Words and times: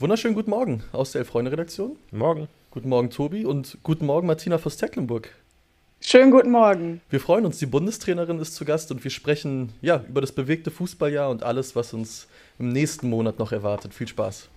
Wunderschönen 0.00 0.34
guten 0.34 0.48
Morgen 0.48 0.82
aus 0.92 1.12
der 1.12 1.18
Elf-Freunde-Redaktion. 1.18 1.98
Morgen. 2.10 2.48
Guten 2.70 2.88
Morgen, 2.88 3.10
Tobi. 3.10 3.44
Und 3.44 3.76
guten 3.82 4.06
Morgen, 4.06 4.26
Martina 4.26 4.56
aus 4.56 4.78
Tecklenburg. 4.78 5.28
Schönen 6.00 6.30
guten 6.30 6.50
Morgen. 6.50 7.02
Wir 7.10 7.20
freuen 7.20 7.44
uns, 7.44 7.58
die 7.58 7.66
Bundestrainerin 7.66 8.38
ist 8.38 8.54
zu 8.54 8.64
Gast 8.64 8.90
und 8.90 9.04
wir 9.04 9.10
sprechen 9.10 9.74
ja, 9.82 10.02
über 10.08 10.22
das 10.22 10.32
bewegte 10.32 10.70
Fußballjahr 10.70 11.28
und 11.28 11.42
alles, 11.42 11.76
was 11.76 11.92
uns 11.92 12.28
im 12.58 12.70
nächsten 12.70 13.10
Monat 13.10 13.38
noch 13.38 13.52
erwartet. 13.52 13.92
Viel 13.92 14.08
Spaß. 14.08 14.48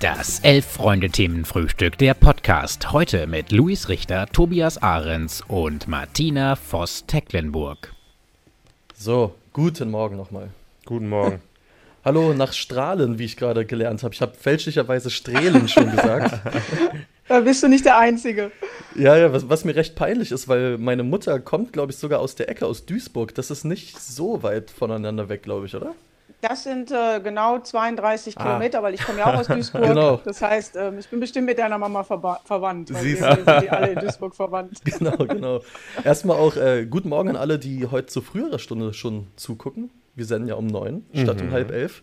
Das 0.00 0.40
Elf-Freunde-Themenfrühstück, 0.40 1.98
der 1.98 2.14
Podcast. 2.14 2.90
Heute 2.90 3.26
mit 3.26 3.52
Luis 3.52 3.90
Richter, 3.90 4.24
Tobias 4.28 4.78
Ahrens 4.78 5.42
und 5.46 5.88
Martina 5.88 6.56
Voss-Tecklenburg. 6.56 7.92
So, 8.94 9.34
guten 9.52 9.90
Morgen 9.90 10.16
nochmal. 10.16 10.48
Guten 10.86 11.10
Morgen. 11.10 11.42
Hallo 12.04 12.34
nach 12.34 12.52
Strahlen, 12.52 13.20
wie 13.20 13.24
ich 13.26 13.36
gerade 13.36 13.64
gelernt 13.64 14.02
habe. 14.02 14.12
Ich 14.12 14.20
habe 14.20 14.34
fälschlicherweise 14.34 15.08
Strehlen 15.10 15.68
schon 15.68 15.90
gesagt. 15.90 16.40
Da 17.28 17.40
bist 17.40 17.62
du 17.62 17.68
nicht 17.68 17.84
der 17.86 17.96
Einzige. 17.96 18.50
Ja, 18.94 19.16
ja, 19.16 19.32
was, 19.32 19.48
was 19.48 19.64
mir 19.64 19.74
recht 19.74 19.94
peinlich 19.94 20.32
ist, 20.32 20.48
weil 20.48 20.76
meine 20.76 21.02
Mutter 21.04 21.38
kommt, 21.38 21.72
glaube 21.72 21.92
ich, 21.92 21.96
sogar 21.96 22.18
aus 22.18 22.34
der 22.34 22.50
Ecke, 22.50 22.66
aus 22.66 22.84
Duisburg. 22.84 23.34
Das 23.34 23.50
ist 23.50 23.64
nicht 23.64 23.98
so 23.98 24.42
weit 24.42 24.70
voneinander 24.70 25.28
weg, 25.30 25.44
glaube 25.44 25.64
ich, 25.64 25.74
oder? 25.74 25.94
Das 26.42 26.64
sind 26.64 26.90
äh, 26.90 27.20
genau 27.20 27.60
32 27.60 28.36
ah. 28.36 28.42
Kilometer, 28.42 28.82
weil 28.82 28.94
ich 28.94 29.02
komme 29.02 29.20
ja 29.20 29.32
auch 29.32 29.38
aus 29.38 29.46
Duisburg. 29.48 29.84
genau. 29.84 30.20
Das 30.24 30.42
heißt, 30.42 30.76
äh, 30.76 30.98
ich 30.98 31.08
bin 31.08 31.20
bestimmt 31.20 31.46
mit 31.46 31.58
deiner 31.58 31.78
Mama 31.78 32.02
verwandt. 32.02 32.88
Siehst 32.88 33.22
wir 33.22 33.36
sind 33.36 33.48
alle 33.72 33.92
in 33.92 34.00
Duisburg 34.00 34.34
verwandt. 34.34 34.80
Genau, 34.84 35.16
genau. 35.16 35.60
Erstmal 36.04 36.36
auch 36.36 36.56
äh, 36.56 36.84
guten 36.84 37.08
Morgen 37.08 37.30
an 37.30 37.36
alle, 37.36 37.58
die 37.60 37.86
heute 37.86 38.08
zu 38.08 38.20
früherer 38.20 38.58
Stunde 38.58 38.92
schon 38.92 39.28
zugucken. 39.36 39.90
Wir 40.14 40.24
senden 40.26 40.48
ja 40.48 40.54
um 40.54 40.66
neun 40.66 41.04
statt 41.14 41.38
Mhm. 41.40 41.48
um 41.48 41.50
halb 41.52 41.70
elf. 41.70 42.02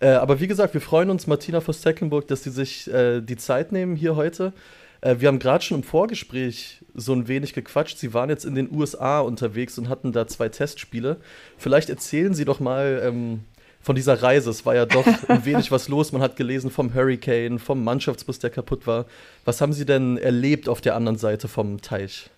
Äh, 0.00 0.08
aber 0.08 0.40
wie 0.40 0.46
gesagt, 0.48 0.74
wir 0.74 0.80
freuen 0.80 1.08
uns, 1.10 1.26
Martina 1.26 1.60
von 1.60 1.72
Stecklenburg, 1.72 2.26
dass 2.28 2.42
Sie 2.42 2.50
sich 2.50 2.92
äh, 2.92 3.20
die 3.20 3.36
Zeit 3.36 3.70
nehmen 3.72 3.94
hier 3.96 4.16
heute. 4.16 4.52
Äh, 5.00 5.16
wir 5.20 5.28
haben 5.28 5.38
gerade 5.38 5.62
schon 5.64 5.78
im 5.78 5.82
Vorgespräch 5.84 6.82
so 6.94 7.12
ein 7.12 7.28
wenig 7.28 7.52
gequatscht. 7.54 7.98
Sie 7.98 8.12
waren 8.12 8.28
jetzt 8.28 8.44
in 8.44 8.54
den 8.56 8.74
USA 8.74 9.20
unterwegs 9.20 9.78
und 9.78 9.88
hatten 9.88 10.12
da 10.12 10.26
zwei 10.26 10.48
Testspiele. 10.48 11.18
Vielleicht 11.58 11.90
erzählen 11.90 12.34
Sie 12.34 12.44
doch 12.44 12.58
mal 12.58 13.02
ähm, 13.04 13.44
von 13.80 13.94
dieser 13.94 14.20
Reise. 14.22 14.50
Es 14.50 14.66
war 14.66 14.74
ja 14.74 14.84
doch 14.84 15.06
ein 15.28 15.44
wenig 15.44 15.70
was 15.70 15.88
los. 15.88 16.10
Man 16.10 16.22
hat 16.22 16.36
gelesen 16.36 16.70
vom 16.70 16.92
Hurricane, 16.92 17.58
vom 17.60 17.84
Mannschaftsbus, 17.84 18.40
der 18.40 18.50
kaputt 18.50 18.86
war. 18.88 19.06
Was 19.44 19.60
haben 19.60 19.72
Sie 19.72 19.86
denn 19.86 20.16
erlebt 20.18 20.68
auf 20.68 20.80
der 20.80 20.96
anderen 20.96 21.18
Seite 21.18 21.46
vom 21.48 21.80
Teich? 21.80 22.30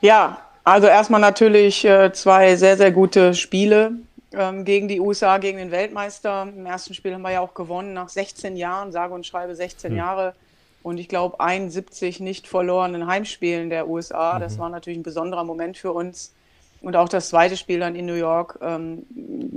Ja, 0.00 0.38
also 0.64 0.86
erstmal 0.86 1.20
natürlich 1.20 1.84
äh, 1.84 2.12
zwei 2.12 2.56
sehr, 2.56 2.76
sehr 2.76 2.90
gute 2.90 3.34
Spiele 3.34 3.92
ähm, 4.32 4.64
gegen 4.64 4.88
die 4.88 5.00
USA, 5.00 5.38
gegen 5.38 5.58
den 5.58 5.70
Weltmeister. 5.70 6.48
Im 6.54 6.66
ersten 6.66 6.94
Spiel 6.94 7.14
haben 7.14 7.22
wir 7.22 7.32
ja 7.32 7.40
auch 7.40 7.54
gewonnen 7.54 7.92
nach 7.92 8.08
16 8.08 8.56
Jahren, 8.56 8.90
sage 8.90 9.14
und 9.14 9.26
schreibe 9.26 9.54
16 9.54 9.90
Hm. 9.90 9.98
Jahre. 9.98 10.34
Und 10.82 10.98
ich 10.98 11.08
glaube 11.08 11.40
71 11.40 12.20
nicht 12.20 12.46
verlorenen 12.46 13.06
Heimspielen 13.06 13.70
der 13.70 13.88
USA. 13.88 14.34
Mhm. 14.34 14.40
Das 14.40 14.58
war 14.58 14.68
natürlich 14.68 14.98
ein 14.98 15.02
besonderer 15.02 15.44
Moment 15.44 15.78
für 15.78 15.92
uns. 15.92 16.34
Und 16.82 16.96
auch 16.96 17.08
das 17.08 17.30
zweite 17.30 17.56
Spiel 17.56 17.80
dann 17.80 17.94
in 17.94 18.04
New 18.04 18.14
York, 18.14 18.58
ähm, 18.60 19.06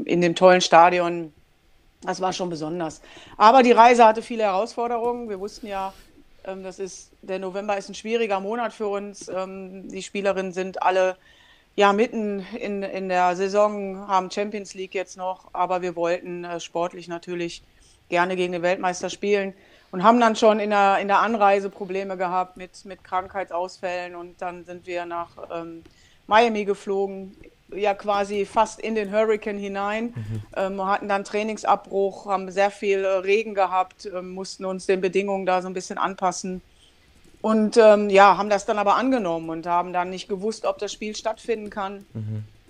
in 0.05 0.21
dem 0.21 0.35
tollen 0.35 0.61
Stadion, 0.61 1.33
das 2.01 2.21
war 2.21 2.31
schon 2.31 2.49
besonders. 2.49 3.01
Aber 3.35 3.63
die 3.63 3.73
Reise 3.73 4.05
hatte 4.05 4.21
viele 4.21 4.43
Herausforderungen. 4.43 5.27
Wir 5.27 5.39
wussten 5.39 5.67
ja, 5.67 5.93
das 6.47 6.79
ist, 6.79 7.11
der 7.21 7.39
November 7.39 7.77
ist 7.77 7.89
ein 7.89 7.95
schwieriger 7.95 8.39
Monat 8.39 8.71
für 8.71 8.87
uns. 8.87 9.27
Ähm, 9.27 9.89
die 9.89 10.01
Spielerinnen 10.01 10.53
sind 10.53 10.81
alle 10.81 11.17
ja 11.75 11.91
mitten 11.91 12.39
in, 12.57 12.83
in 12.83 13.09
der 13.09 13.35
Saison, 13.35 14.07
haben 14.07 14.31
Champions 14.31 14.73
League 14.73 14.95
jetzt 14.95 15.17
noch, 15.17 15.49
aber 15.53 15.81
wir 15.81 15.95
wollten 15.95 16.45
äh, 16.45 16.59
sportlich 16.59 17.07
natürlich 17.07 17.63
gerne 18.09 18.35
gegen 18.35 18.53
den 18.53 18.61
Weltmeister 18.61 19.09
spielen 19.09 19.53
und 19.91 20.03
haben 20.03 20.19
dann 20.19 20.35
schon 20.35 20.59
in 20.59 20.69
der, 20.69 20.99
in 20.99 21.09
der 21.09 21.19
Anreise 21.19 21.69
Probleme 21.69 22.15
gehabt 22.15 22.55
mit, 22.55 22.85
mit 22.85 23.03
Krankheitsausfällen 23.03 24.15
und 24.15 24.41
dann 24.41 24.63
sind 24.63 24.87
wir 24.87 25.05
nach 25.05 25.29
ähm, 25.53 25.83
Miami 26.27 26.63
geflogen, 26.63 27.35
ja 27.75 27.93
quasi 27.93 28.45
fast 28.45 28.79
in 28.79 28.95
den 28.95 29.11
Hurricane 29.11 29.57
hinein, 29.57 30.13
ähm, 30.55 30.85
hatten 30.85 31.09
dann 31.09 31.23
Trainingsabbruch, 31.23 32.25
haben 32.25 32.49
sehr 32.51 32.71
viel 32.71 33.03
äh, 33.03 33.07
Regen 33.07 33.53
gehabt, 33.53 34.05
ähm, 34.05 34.31
mussten 34.31 34.65
uns 34.65 34.85
den 34.85 35.01
Bedingungen 35.01 35.45
da 35.45 35.61
so 35.61 35.67
ein 35.67 35.73
bisschen 35.73 35.97
anpassen. 35.97 36.61
Und 37.41 37.77
ähm, 37.77 38.09
ja, 38.09 38.37
haben 38.37 38.49
das 38.49 38.65
dann 38.65 38.79
aber 38.79 38.95
angenommen 38.95 39.49
und 39.49 39.67
haben 39.67 39.93
dann 39.93 40.09
nicht 40.09 40.27
gewusst, 40.27 40.65
ob 40.65 40.79
das 40.79 40.91
Spiel 40.91 41.15
stattfinden 41.15 41.69
kann. 41.69 42.05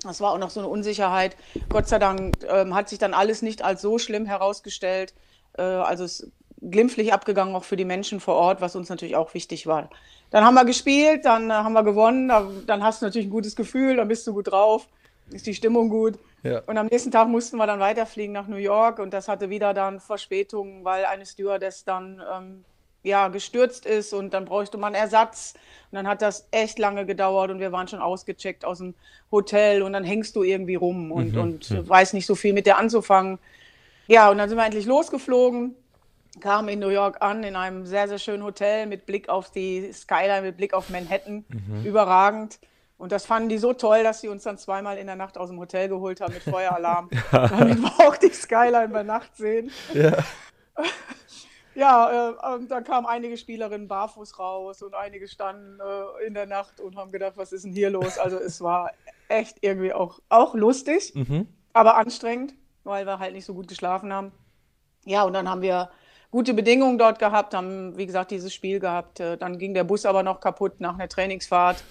Das 0.04 0.22
war 0.22 0.32
auch 0.32 0.38
noch 0.38 0.50
so 0.50 0.60
eine 0.60 0.70
Unsicherheit. 0.70 1.36
Gott 1.70 1.88
sei 1.88 2.00
Dank 2.00 2.36
ähm, 2.48 2.76
hat 2.76 2.90
sich 2.90 3.00
dann 3.00 3.14
alles 3.14 3.42
nicht 3.42 3.64
als 3.64 3.82
so 3.82 3.98
schlimm 3.98 4.26
herausgestellt. 4.26 5.14
Äh, 5.58 5.62
also 5.62 6.04
es 6.04 6.30
glimpflich 6.62 7.14
abgegangen, 7.14 7.56
auch 7.56 7.64
für 7.64 7.78
die 7.78 7.86
Menschen 7.86 8.20
vor 8.20 8.36
Ort, 8.36 8.62
was 8.62 8.76
uns 8.76 8.90
natürlich 8.90 9.16
auch 9.16 9.34
wichtig 9.34 9.68
war. 9.68 9.90
Dann 10.32 10.44
haben 10.44 10.56
wir 10.56 10.66
gespielt, 10.66 11.26
dann 11.26 11.50
äh, 11.50 11.54
haben 11.54 11.74
wir 11.74 11.84
gewonnen, 11.84 12.28
da, 12.28 12.48
dann 12.66 12.84
hast 12.84 13.02
du 13.02 13.06
natürlich 13.06 13.28
ein 13.28 13.32
gutes 13.32 13.56
Gefühl, 13.56 13.96
dann 13.96 14.08
bist 14.08 14.26
du 14.28 14.34
gut 14.34 14.52
drauf, 14.52 14.88
ist 15.32 15.46
die 15.46 15.54
Stimmung 15.54 15.90
gut. 15.90 16.18
Ja. 16.44 16.62
Und 16.66 16.78
am 16.78 16.88
nächsten 16.88 17.12
Tag 17.12 17.28
mussten 17.28 17.58
wir 17.58 17.68
dann 17.68 17.80
weiterfliegen 17.80 18.34
nach 18.34 18.48
New 18.48 18.58
York 18.58 19.00
und 19.00 19.14
das 19.14 19.28
hatte 19.28 19.50
wieder 19.50 19.74
dann 19.74 20.00
Verspätungen, 20.00 20.84
weil 20.84 21.06
eine 21.06 21.26
Stewardess 21.26 21.84
dann 21.84 22.22
ähm, 22.34 22.66
ja, 23.04 23.28
gestürzt 23.30 23.86
ist 23.86 24.14
und 24.14 24.34
dann 24.34 24.46
bräuchte 24.46 24.78
man 24.78 24.94
Ersatz. 24.94 25.54
Und 25.92 25.96
dann 25.96 26.08
hat 26.08 26.22
das 26.22 26.48
echt 26.52 26.78
lange 26.78 27.06
gedauert 27.06 27.52
und 27.52 27.60
wir 27.60 27.72
waren 27.72 27.88
schon 27.88 28.02
ausgecheckt 28.02 28.66
aus 28.66 28.80
dem 28.80 28.94
Hotel 29.32 29.82
und 29.82 29.94
dann 29.94 30.04
hängst 30.04 30.36
du 30.36 30.44
irgendwie 30.44 30.76
rum 30.76 31.12
und, 31.12 31.38
und 31.38 31.90
weiß 31.90 32.14
nicht 32.14 32.26
so 32.26 32.36
viel 32.36 32.54
mit 32.54 32.66
der 32.66 32.78
anzufangen. 32.78 33.40
Ja, 34.08 34.30
und 34.30 34.38
dann 34.38 34.50
sind 34.50 34.58
wir 34.58 34.66
endlich 34.66 34.86
losgeflogen, 34.86 35.76
kamen 36.40 36.70
in 36.70 36.80
New 36.80 36.90
York 36.90 37.18
an, 37.22 37.44
in 37.44 37.56
einem 37.56 37.86
sehr, 37.86 38.08
sehr 38.08 38.20
schönen 38.20 38.44
Hotel 38.44 38.86
mit 38.86 39.06
Blick 39.06 39.30
auf 39.30 39.52
die 39.52 39.92
Skyline, 39.94 40.42
mit 40.44 40.58
Blick 40.58 40.74
auf 40.74 40.90
Manhattan, 40.90 41.46
überragend. 41.84 42.60
Und 42.98 43.12
das 43.12 43.26
fanden 43.28 43.50
die 43.50 43.60
so 43.60 43.74
toll, 43.74 44.02
dass 44.04 44.22
sie 44.22 44.28
uns 44.28 44.44
dann 44.44 44.58
zweimal 44.58 44.98
in 44.98 45.06
der 45.08 45.16
Nacht 45.16 45.38
aus 45.38 45.50
dem 45.50 45.60
Hotel 45.60 45.88
geholt 45.88 46.20
haben 46.22 46.34
mit 46.34 46.44
Feueralarm, 46.56 47.10
damit 47.32 47.80
wir 47.82 48.08
auch 48.08 48.18
die 48.18 48.30
Skyline 48.30 48.90
bei 48.90 49.04
Nacht 49.04 49.36
sehen. 49.36 49.72
Ja. 49.94 50.18
Ja, 51.76 52.32
äh, 52.32 52.56
und 52.56 52.72
dann 52.72 52.84
kamen 52.84 53.06
einige 53.06 53.38
Spielerinnen 53.38 53.88
barfuß 53.88 54.40
raus 54.40 54.82
und 54.82 54.96
einige 54.96 55.28
standen 55.28 55.80
äh, 55.80 56.26
in 56.26 56.34
der 56.34 56.48
Nacht 56.48 56.80
und 56.80 56.96
haben 56.96 57.12
gedacht, 57.12 57.34
was 57.36 57.52
ist 57.54 57.66
denn 57.66 57.72
hier 57.72 57.92
los? 57.92 58.18
Also 58.18 58.38
es 58.38 58.62
war 58.62 58.92
echt 59.28 59.58
irgendwie 59.62 59.94
auch, 59.94 60.20
auch 60.30 60.56
lustig, 60.56 61.14
Mhm. 61.14 61.48
aber 61.74 61.96
anstrengend, 61.98 62.56
weil 62.84 63.06
wir 63.06 63.20
halt 63.20 63.34
nicht 63.34 63.46
so 63.46 63.54
gut 63.54 63.68
geschlafen 63.68 64.12
haben. 64.12 64.32
Ja, 65.06 65.22
und 65.22 65.34
dann 65.34 65.48
haben 65.48 65.62
wir 65.62 65.92
gute 66.32 66.54
Bedingungen 66.54 66.98
dort 66.98 67.20
gehabt, 67.20 67.54
haben, 67.54 67.98
wie 67.98 68.06
gesagt, 68.06 68.32
dieses 68.32 68.54
Spiel 68.54 68.80
gehabt. 68.80 69.20
Äh, 69.20 69.38
Dann 69.38 69.58
ging 69.58 69.74
der 69.74 69.84
Bus 69.84 70.06
aber 70.06 70.24
noch 70.24 70.40
kaputt 70.40 70.80
nach 70.80 70.96
einer 70.96 71.08
Trainingsfahrt. 71.08 71.84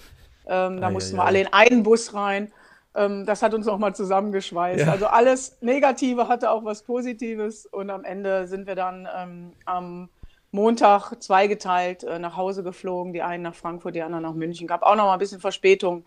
Ähm, 0.47 0.79
da 0.79 0.87
Ei, 0.87 0.91
mussten 0.91 1.15
ei, 1.15 1.17
wir 1.19 1.23
ei. 1.23 1.27
alle 1.27 1.41
in 1.41 1.53
einen 1.53 1.83
Bus 1.83 2.13
rein. 2.13 2.51
Ähm, 2.95 3.25
das 3.25 3.41
hat 3.41 3.53
uns 3.53 3.65
nochmal 3.65 3.95
zusammengeschweißt. 3.95 4.85
Ja. 4.85 4.91
Also 4.91 5.07
alles 5.07 5.57
Negative 5.61 6.27
hatte 6.27 6.51
auch 6.51 6.65
was 6.65 6.83
Positives. 6.83 7.65
Und 7.65 7.89
am 7.89 8.03
Ende 8.03 8.47
sind 8.47 8.67
wir 8.67 8.75
dann 8.75 9.07
ähm, 9.15 9.53
am 9.65 10.09
Montag 10.51 11.13
zweigeteilt 11.21 12.03
äh, 12.03 12.19
nach 12.19 12.37
Hause 12.37 12.63
geflogen. 12.63 13.13
Die 13.13 13.21
einen 13.21 13.43
nach 13.43 13.55
Frankfurt, 13.55 13.95
die 13.95 14.01
anderen 14.01 14.23
nach 14.23 14.33
München. 14.33 14.67
Gab 14.67 14.83
auch 14.83 14.95
noch 14.95 15.05
mal 15.05 15.13
ein 15.13 15.19
bisschen 15.19 15.41
Verspätung. 15.41 16.05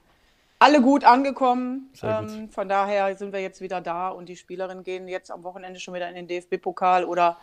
Alle 0.58 0.82
gut 0.82 1.04
angekommen. 1.04 1.90
Gut. 2.00 2.10
Ähm, 2.10 2.50
von 2.50 2.68
daher 2.68 3.16
sind 3.16 3.32
wir 3.32 3.40
jetzt 3.40 3.60
wieder 3.60 3.80
da 3.80 4.08
und 4.08 4.28
die 4.28 4.36
Spielerinnen 4.36 4.84
gehen 4.84 5.08
jetzt 5.08 5.30
am 5.30 5.42
Wochenende 5.42 5.80
schon 5.80 5.94
wieder 5.94 6.08
in 6.08 6.14
den 6.14 6.26
DFB-Pokal 6.26 7.04
oder 7.04 7.38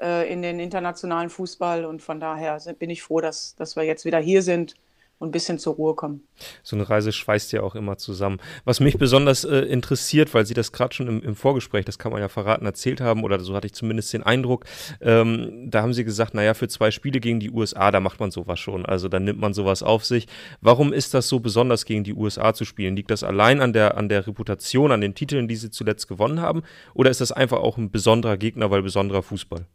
äh, 0.00 0.32
in 0.32 0.42
den 0.42 0.60
internationalen 0.60 1.30
Fußball. 1.30 1.84
Und 1.84 2.02
von 2.02 2.20
daher 2.20 2.58
bin 2.78 2.90
ich 2.90 3.02
froh, 3.02 3.20
dass, 3.20 3.54
dass 3.56 3.76
wir 3.76 3.84
jetzt 3.84 4.04
wieder 4.04 4.18
hier 4.18 4.42
sind 4.42 4.74
und 5.18 5.28
ein 5.28 5.32
bisschen 5.32 5.58
zur 5.58 5.74
Ruhe 5.74 5.94
kommen. 5.94 6.22
So 6.62 6.76
eine 6.76 6.88
Reise 6.88 7.12
schweißt 7.12 7.52
ja 7.52 7.62
auch 7.62 7.74
immer 7.74 7.98
zusammen. 7.98 8.38
Was 8.64 8.80
mich 8.80 8.98
besonders 8.98 9.44
äh, 9.44 9.58
interessiert, 9.60 10.32
weil 10.32 10.46
Sie 10.46 10.54
das 10.54 10.72
gerade 10.72 10.94
schon 10.94 11.08
im, 11.08 11.22
im 11.22 11.34
Vorgespräch, 11.34 11.84
das 11.84 11.98
kann 11.98 12.12
man 12.12 12.20
ja 12.20 12.28
verraten, 12.28 12.64
erzählt 12.64 13.00
haben, 13.00 13.24
oder 13.24 13.40
so 13.40 13.54
hatte 13.54 13.66
ich 13.66 13.74
zumindest 13.74 14.12
den 14.12 14.22
Eindruck, 14.22 14.64
ähm, 15.00 15.70
da 15.70 15.82
haben 15.82 15.92
Sie 15.92 16.04
gesagt, 16.04 16.34
naja, 16.34 16.54
für 16.54 16.68
zwei 16.68 16.90
Spiele 16.90 17.20
gegen 17.20 17.40
die 17.40 17.50
USA, 17.50 17.90
da 17.90 18.00
macht 18.00 18.20
man 18.20 18.30
sowas 18.30 18.60
schon. 18.60 18.86
Also 18.86 19.08
da 19.08 19.18
nimmt 19.18 19.40
man 19.40 19.54
sowas 19.54 19.82
auf 19.82 20.04
sich. 20.04 20.26
Warum 20.60 20.92
ist 20.92 21.14
das 21.14 21.28
so 21.28 21.40
besonders, 21.40 21.84
gegen 21.84 22.04
die 22.04 22.14
USA 22.14 22.54
zu 22.54 22.64
spielen? 22.64 22.96
Liegt 22.96 23.10
das 23.10 23.24
allein 23.24 23.60
an 23.60 23.72
der, 23.72 23.96
an 23.96 24.08
der 24.08 24.26
Reputation, 24.26 24.92
an 24.92 25.00
den 25.00 25.14
Titeln, 25.14 25.48
die 25.48 25.56
Sie 25.56 25.70
zuletzt 25.70 26.06
gewonnen 26.06 26.40
haben? 26.40 26.62
Oder 26.94 27.10
ist 27.10 27.20
das 27.20 27.32
einfach 27.32 27.58
auch 27.58 27.76
ein 27.76 27.90
besonderer 27.90 28.36
Gegner, 28.36 28.70
weil 28.70 28.82
besonderer 28.82 29.22
Fußball? 29.22 29.66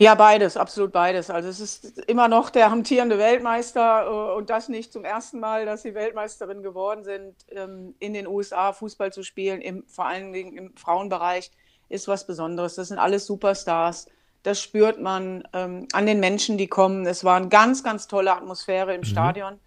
Ja, 0.00 0.14
beides, 0.14 0.56
absolut 0.56 0.92
beides. 0.92 1.28
Also 1.28 1.50
es 1.50 1.60
ist 1.60 1.98
immer 2.06 2.26
noch 2.26 2.48
der 2.48 2.70
amtierende 2.72 3.18
Weltmeister 3.18 4.06
äh, 4.06 4.34
und 4.34 4.48
das 4.48 4.70
nicht 4.70 4.94
zum 4.94 5.04
ersten 5.04 5.40
Mal, 5.40 5.66
dass 5.66 5.82
sie 5.82 5.94
Weltmeisterin 5.94 6.62
geworden 6.62 7.04
sind, 7.04 7.34
ähm, 7.50 7.94
in 7.98 8.14
den 8.14 8.26
USA 8.26 8.72
Fußball 8.72 9.12
zu 9.12 9.22
spielen, 9.22 9.60
im, 9.60 9.84
vor 9.88 10.06
allen 10.06 10.32
Dingen 10.32 10.56
im 10.56 10.74
Frauenbereich, 10.74 11.50
ist 11.90 12.08
was 12.08 12.26
Besonderes. 12.26 12.76
Das 12.76 12.88
sind 12.88 12.98
alles 12.98 13.26
Superstars. 13.26 14.06
Das 14.42 14.62
spürt 14.62 15.02
man 15.02 15.46
ähm, 15.52 15.86
an 15.92 16.06
den 16.06 16.18
Menschen, 16.18 16.56
die 16.56 16.66
kommen. 16.66 17.04
Es 17.04 17.22
war 17.22 17.36
eine 17.36 17.48
ganz, 17.48 17.84
ganz 17.84 18.08
tolle 18.08 18.34
Atmosphäre 18.34 18.94
im 18.94 19.04
Stadion. 19.04 19.60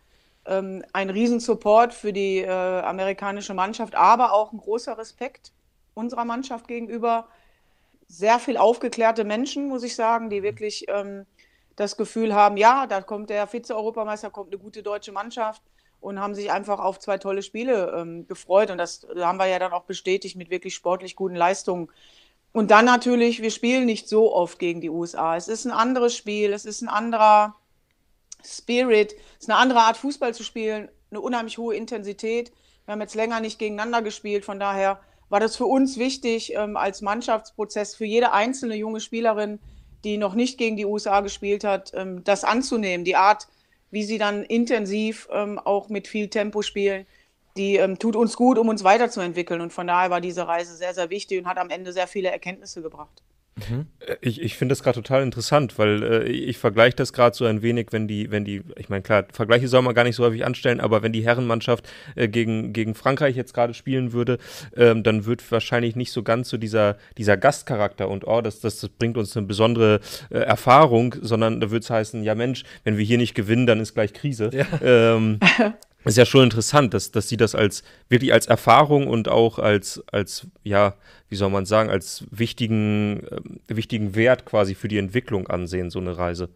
Ähm, 0.47 0.83
ein 0.93 1.11
Riesensupport 1.11 1.93
für 1.93 2.11
die 2.11 2.39
äh, 2.39 2.49
amerikanische 2.49 3.53
Mannschaft, 3.53 3.93
aber 3.93 4.33
auch 4.33 4.51
ein 4.51 4.57
großer 4.57 4.97
Respekt 4.97 5.51
unserer 5.93 6.25
Mannschaft 6.25 6.67
gegenüber 6.67 7.27
sehr 8.13 8.37
viel 8.39 8.57
aufgeklärte 8.57 9.23
Menschen, 9.23 9.67
muss 9.67 9.83
ich 9.83 9.95
sagen, 9.95 10.29
die 10.29 10.43
wirklich 10.43 10.85
ähm, 10.87 11.25
das 11.75 11.97
Gefühl 11.97 12.35
haben, 12.35 12.57
ja, 12.57 12.85
da 12.85 13.01
kommt 13.01 13.31
der 13.31 13.47
Vize-Europameister, 13.47 14.29
kommt 14.29 14.53
eine 14.53 14.61
gute 14.61 14.83
deutsche 14.83 15.11
Mannschaft 15.11 15.63
und 15.99 16.19
haben 16.19 16.35
sich 16.35 16.51
einfach 16.51 16.79
auf 16.79 16.99
zwei 16.99 17.17
tolle 17.17 17.41
Spiele 17.41 17.91
ähm, 17.97 18.27
gefreut. 18.27 18.69
Und 18.69 18.77
das 18.77 19.07
haben 19.17 19.39
wir 19.39 19.47
ja 19.47 19.57
dann 19.57 19.71
auch 19.73 19.85
bestätigt 19.85 20.35
mit 20.35 20.51
wirklich 20.51 20.75
sportlich 20.75 21.15
guten 21.15 21.35
Leistungen. 21.35 21.89
Und 22.51 22.69
dann 22.69 22.85
natürlich, 22.85 23.41
wir 23.41 23.49
spielen 23.49 23.85
nicht 23.85 24.07
so 24.07 24.31
oft 24.31 24.59
gegen 24.59 24.79
die 24.79 24.91
USA. 24.91 25.35
Es 25.35 25.47
ist 25.47 25.65
ein 25.65 25.71
anderes 25.71 26.15
Spiel, 26.15 26.53
es 26.53 26.65
ist 26.65 26.83
ein 26.83 26.89
anderer 26.89 27.55
Spirit, 28.45 29.13
es 29.13 29.45
ist 29.45 29.49
eine 29.49 29.57
andere 29.57 29.79
Art 29.79 29.97
Fußball 29.97 30.35
zu 30.35 30.43
spielen, 30.43 30.87
eine 31.09 31.19
unheimlich 31.19 31.57
hohe 31.57 31.75
Intensität. 31.75 32.51
Wir 32.85 32.91
haben 32.91 33.01
jetzt 33.01 33.15
länger 33.15 33.39
nicht 33.39 33.57
gegeneinander 33.57 34.03
gespielt, 34.03 34.45
von 34.45 34.59
daher 34.59 34.99
war 35.33 35.39
das 35.39 35.55
für 35.55 35.65
uns 35.65 35.97
wichtig 35.97 36.53
ähm, 36.53 36.77
als 36.77 37.01
Mannschaftsprozess 37.01 37.95
für 37.95 38.05
jede 38.05 38.33
einzelne 38.33 38.75
junge 38.75 38.99
Spielerin, 38.99 39.57
die 40.03 40.17
noch 40.17 40.35
nicht 40.35 40.59
gegen 40.59 40.77
die 40.77 40.85
USA 40.85 41.21
gespielt 41.21 41.63
hat, 41.63 41.91
ähm, 41.95 42.23
das 42.23 42.43
anzunehmen. 42.43 43.03
Die 43.03 43.15
Art, 43.15 43.47
wie 43.89 44.03
sie 44.03 44.19
dann 44.19 44.43
intensiv 44.43 45.27
ähm, 45.31 45.57
auch 45.57 45.89
mit 45.89 46.07
viel 46.07 46.27
Tempo 46.27 46.61
spielen, 46.61 47.07
die 47.57 47.77
ähm, 47.77 47.97
tut 47.97 48.15
uns 48.15 48.35
gut, 48.35 48.59
um 48.59 48.69
uns 48.69 48.83
weiterzuentwickeln. 48.83 49.61
Und 49.61 49.73
von 49.73 49.87
daher 49.87 50.11
war 50.11 50.21
diese 50.21 50.47
Reise 50.47 50.75
sehr, 50.75 50.93
sehr 50.93 51.09
wichtig 51.09 51.39
und 51.39 51.47
hat 51.47 51.57
am 51.57 51.71
Ende 51.71 51.93
sehr 51.93 52.05
viele 52.05 52.29
Erkenntnisse 52.29 52.83
gebracht. 52.83 53.23
Mhm. 53.55 53.85
Ich, 54.21 54.41
ich 54.41 54.57
finde 54.57 54.73
das 54.73 54.83
gerade 54.83 54.95
total 54.95 55.21
interessant, 55.21 55.77
weil 55.77 56.03
äh, 56.03 56.23
ich 56.27 56.57
vergleiche 56.57 56.95
das 56.95 57.13
gerade 57.13 57.35
so 57.35 57.45
ein 57.45 57.61
wenig, 57.61 57.87
wenn 57.91 58.07
die, 58.07 58.31
wenn 58.31 58.45
die, 58.45 58.63
ich 58.77 58.89
meine, 58.89 59.03
klar, 59.03 59.25
Vergleiche 59.31 59.67
soll 59.67 59.81
man 59.83 59.93
gar 59.93 60.03
nicht 60.03 60.15
so 60.15 60.23
häufig 60.23 60.45
anstellen, 60.45 60.79
aber 60.79 61.03
wenn 61.03 61.13
die 61.13 61.23
Herrenmannschaft 61.23 61.87
äh, 62.15 62.27
gegen, 62.27 62.73
gegen 62.73 62.95
Frankreich 62.95 63.35
jetzt 63.35 63.53
gerade 63.53 63.73
spielen 63.73 64.11
würde, 64.11 64.39
ähm, 64.75 65.03
dann 65.03 65.25
wird 65.25 65.49
wahrscheinlich 65.51 65.95
nicht 65.95 66.11
so 66.11 66.23
ganz 66.23 66.49
so 66.49 66.57
dieser, 66.57 66.97
dieser 67.17 67.37
Gastcharakter 67.37 68.09
und 68.09 68.25
oh, 68.25 68.41
das, 68.41 68.59
das, 68.59 68.79
das 68.79 68.89
bringt 68.89 69.17
uns 69.17 69.37
eine 69.37 69.45
besondere 69.45 69.99
äh, 70.29 70.39
Erfahrung, 70.39 71.15
sondern 71.21 71.61
da 71.61 71.69
würde 71.69 71.83
es 71.83 71.89
heißen, 71.89 72.23
ja 72.23 72.35
Mensch, 72.35 72.63
wenn 72.83 72.97
wir 72.97 73.05
hier 73.05 73.17
nicht 73.17 73.35
gewinnen, 73.35 73.67
dann 73.67 73.79
ist 73.79 73.93
gleich 73.93 74.13
Krise. 74.13 74.49
Ja. 74.51 74.65
Ähm, 74.81 75.39
ist 76.05 76.17
ja 76.17 76.25
schon 76.25 76.43
interessant, 76.43 76.93
dass, 76.93 77.11
dass 77.11 77.29
sie 77.29 77.37
das 77.37 77.55
als 77.55 77.83
wirklich 78.09 78.33
als 78.33 78.47
Erfahrung 78.47 79.07
und 79.07 79.29
auch 79.29 79.59
als, 79.59 80.03
als, 80.11 80.47
ja, 80.63 80.95
wie 81.29 81.35
soll 81.35 81.49
man 81.49 81.65
sagen, 81.65 81.89
als 81.89 82.25
wichtigen, 82.29 83.23
äh, 83.23 83.75
wichtigen 83.75 84.15
Wert 84.15 84.45
quasi 84.45 84.75
für 84.75 84.87
die 84.87 84.97
Entwicklung 84.97 85.47
ansehen, 85.47 85.89
so 85.89 85.99
eine 85.99 86.17
Reise. 86.17 86.49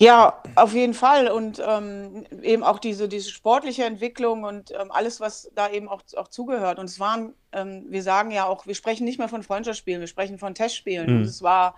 Ja, 0.00 0.42
auf 0.56 0.74
jeden 0.74 0.94
Fall. 0.94 1.28
Und 1.28 1.62
ähm, 1.64 2.26
eben 2.42 2.64
auch 2.64 2.78
diese, 2.78 3.08
diese 3.08 3.30
sportliche 3.30 3.84
Entwicklung 3.84 4.42
und 4.44 4.72
ähm, 4.72 4.90
alles, 4.90 5.20
was 5.20 5.50
da 5.54 5.70
eben 5.70 5.88
auch, 5.88 6.02
auch 6.16 6.28
zugehört. 6.28 6.78
Und 6.78 6.86
es 6.86 6.98
waren, 6.98 7.34
ähm, 7.52 7.86
wir 7.88 8.02
sagen 8.02 8.30
ja 8.30 8.46
auch, 8.46 8.66
wir 8.66 8.74
sprechen 8.74 9.04
nicht 9.04 9.18
mehr 9.18 9.28
von 9.28 9.42
Freundschaftsspielen, 9.42 10.00
wir 10.00 10.08
sprechen 10.08 10.38
von 10.38 10.54
Testspielen. 10.54 11.08
Mhm. 11.08 11.16
Und 11.16 11.22
es 11.22 11.42
war 11.42 11.76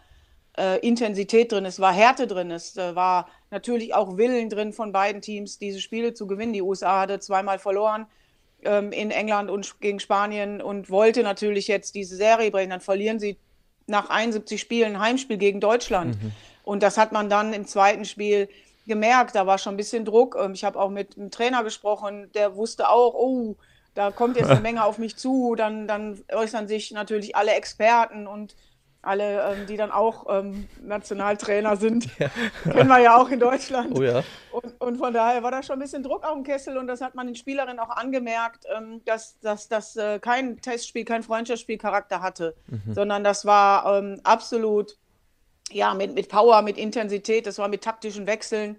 äh, 0.57 0.79
Intensität 0.81 1.53
drin, 1.53 1.67
es 1.67 1.79
war 1.79 1.93
Härte 1.93 2.27
drin, 2.27 2.51
es 2.51 2.77
äh, 2.77 2.95
war 2.95 3.29
natürlich 3.51 3.95
auch 3.95 4.17
Willen 4.17 4.51
drin 4.51 4.73
von 4.73 4.93
beiden 4.93 5.23
Teams, 5.23 5.59
diese 5.59 5.81
Spiele 5.81 6.15
zu 6.15 6.27
gewinnen. 6.27 6.53
Die 6.53 6.63
USA 6.63 7.01
hatte 7.01 7.21
zweimal 7.21 7.59
verloren 7.59 8.07
ähm, 8.63 8.93
in 8.93 9.11
England 9.11 9.51
und 9.51 9.81
gegen 9.81 10.01
Spanien 10.01 10.61
und 10.61 10.91
wollte 10.91 11.23
natürlich 11.23 11.69
jetzt 11.69 11.95
diese 11.95 12.17
Serie 12.17 12.51
bringen. 12.51 12.71
Dann 12.71 12.81
verlieren 12.81 13.19
sie 13.19 13.39
nach 13.87 14.11
71 14.11 14.61
Spielen 14.61 14.97
ein 14.97 15.01
Heimspiel 15.01 15.39
gegen 15.39 15.61
Deutschland. 15.61 16.21
Mhm. 16.23 16.33
Und 16.65 16.83
das 16.83 16.99
hat 16.99 17.13
man 17.13 17.29
dann 17.29 17.53
im 17.53 17.67
zweiten 17.67 18.05
Spiel 18.05 18.49
gemerkt. 18.87 19.35
Da 19.35 19.47
war 19.47 19.59
schon 19.59 19.75
ein 19.75 19.77
bisschen 19.77 20.05
Druck. 20.05 20.37
Ähm, 20.41 20.53
ich 20.53 20.65
habe 20.65 20.79
auch 20.81 20.91
mit 20.91 21.17
einem 21.17 21.31
Trainer 21.31 21.63
gesprochen, 21.63 22.31
der 22.35 22.57
wusste 22.57 22.89
auch, 22.89 23.15
oh, 23.15 23.57
da 23.95 24.11
kommt 24.11 24.37
jetzt 24.37 24.51
eine 24.51 24.61
Menge 24.63 24.85
auf 24.85 24.99
mich 24.99 25.17
zu. 25.17 25.55
Dann, 25.55 25.87
dann 25.87 26.21
äußern 26.33 26.69
sich 26.69 26.91
natürlich 26.91 27.37
alle 27.37 27.53
Experten 27.53 28.27
und 28.27 28.57
alle, 29.07 29.53
ähm, 29.53 29.67
die 29.67 29.77
dann 29.77 29.91
auch 29.91 30.27
ähm, 30.29 30.69
Nationaltrainer 30.83 31.77
sind, 31.77 32.09
ja. 32.19 32.29
kennen 32.65 32.89
wir 32.89 33.01
ja 33.01 33.17
auch 33.17 33.31
in 33.31 33.41
Deutschland. 33.41 33.97
Oh 33.97 34.03
ja. 34.03 34.23
Und, 34.51 34.81
und, 34.81 34.99
von 34.99 35.13
daher 35.13 35.43
war 35.43 35.51
da 35.51 35.63
schon 35.63 35.75
ein 35.75 35.83
bisschen 35.83 36.03
Druck 36.03 36.25
auf 36.25 36.35
dem 36.35 36.45
Kessel 36.45 36.77
und 36.77 36.87
das 36.87 37.01
hat 37.01 37.15
man 37.15 37.27
den 37.27 37.37
Spielerinnen 37.37 37.79
auch 37.79 37.91
angemerkt, 37.91 38.65
ähm, 38.77 39.03
dass 39.05 39.37
das 39.41 39.97
äh, 39.97 40.19
kein 40.19 40.61
Testspiel, 40.61 41.05
kein 41.05 41.23
Freundschaftsspielcharakter 41.23 42.21
hatte, 42.21 42.55
mhm. 42.67 42.95
sondern 42.95 43.25
das 43.25 43.45
war 43.45 43.99
ähm, 43.99 44.21
absolut 44.25 44.97
ja, 45.71 45.95
mit, 45.95 46.15
mit 46.15 46.29
Power, 46.29 46.63
mit 46.63 46.79
Intensität, 46.79 47.47
das 47.47 47.59
war 47.59 47.69
mit 47.69 47.83
taktischen 47.83 48.27
Wechseln 48.27 48.77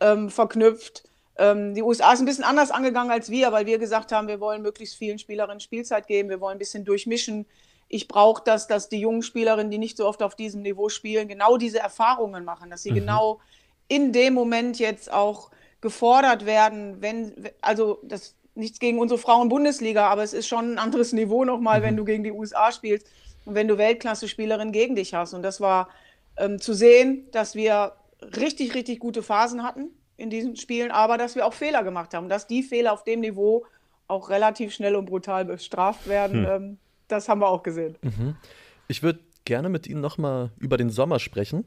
ähm, 0.00 0.30
verknüpft. 0.30 1.04
Ähm, 1.36 1.74
die 1.74 1.82
USA 1.82 2.12
ist 2.12 2.20
ein 2.20 2.26
bisschen 2.26 2.44
anders 2.44 2.70
angegangen 2.70 3.10
als 3.10 3.30
wir, 3.30 3.52
weil 3.52 3.66
wir 3.66 3.78
gesagt 3.78 4.12
haben, 4.12 4.28
wir 4.28 4.40
wollen 4.40 4.62
möglichst 4.62 4.96
vielen 4.96 5.18
Spielerinnen 5.18 5.60
Spielzeit 5.60 6.06
geben, 6.06 6.28
wir 6.28 6.40
wollen 6.40 6.56
ein 6.56 6.58
bisschen 6.58 6.84
durchmischen 6.84 7.46
ich 7.92 8.06
brauche 8.06 8.42
das, 8.44 8.68
dass 8.68 8.88
die 8.88 9.00
jungen 9.00 9.22
Spielerinnen, 9.22 9.70
die 9.70 9.78
nicht 9.78 9.96
so 9.96 10.06
oft 10.06 10.22
auf 10.22 10.36
diesem 10.36 10.62
Niveau 10.62 10.88
spielen, 10.88 11.26
genau 11.26 11.56
diese 11.56 11.80
Erfahrungen 11.80 12.44
machen, 12.44 12.70
dass 12.70 12.84
sie 12.84 12.92
mhm. 12.92 12.94
genau 12.94 13.40
in 13.88 14.12
dem 14.12 14.32
Moment 14.32 14.78
jetzt 14.78 15.12
auch 15.12 15.50
gefordert 15.80 16.46
werden, 16.46 17.02
wenn, 17.02 17.50
also 17.60 17.98
das 18.04 18.36
nichts 18.54 18.78
gegen 18.78 19.00
unsere 19.00 19.18
Frauen-Bundesliga, 19.18 20.06
aber 20.06 20.22
es 20.22 20.32
ist 20.32 20.46
schon 20.46 20.74
ein 20.74 20.78
anderes 20.78 21.12
Niveau 21.12 21.44
nochmal, 21.44 21.80
mhm. 21.80 21.84
wenn 21.84 21.96
du 21.96 22.04
gegen 22.04 22.22
die 22.22 22.30
USA 22.30 22.70
spielst 22.70 23.08
und 23.44 23.56
wenn 23.56 23.66
du 23.66 23.76
Weltklasse-Spielerinnen 23.76 24.72
gegen 24.72 24.94
dich 24.94 25.14
hast. 25.14 25.34
Und 25.34 25.42
das 25.42 25.60
war 25.60 25.88
ähm, 26.36 26.60
zu 26.60 26.74
sehen, 26.74 27.26
dass 27.32 27.56
wir 27.56 27.94
richtig, 28.36 28.74
richtig 28.74 29.00
gute 29.00 29.24
Phasen 29.24 29.64
hatten 29.64 29.88
in 30.16 30.30
diesen 30.30 30.54
Spielen, 30.54 30.92
aber 30.92 31.18
dass 31.18 31.34
wir 31.34 31.44
auch 31.44 31.54
Fehler 31.54 31.82
gemacht 31.82 32.14
haben, 32.14 32.28
dass 32.28 32.46
die 32.46 32.62
Fehler 32.62 32.92
auf 32.92 33.02
dem 33.02 33.18
Niveau 33.18 33.64
auch 34.06 34.28
relativ 34.28 34.72
schnell 34.72 34.94
und 34.94 35.06
brutal 35.06 35.44
bestraft 35.44 36.06
werden. 36.06 36.46
Hm. 36.46 36.52
Ähm, 36.52 36.78
das 37.10 37.28
haben 37.28 37.40
wir 37.40 37.48
auch 37.48 37.62
gesehen. 37.62 37.96
Mhm. 38.02 38.36
Ich 38.88 39.02
würde 39.02 39.20
gerne 39.44 39.68
mit 39.68 39.86
Ihnen 39.86 40.00
nochmal 40.00 40.50
über 40.58 40.76
den 40.76 40.90
Sommer 40.90 41.18
sprechen, 41.18 41.64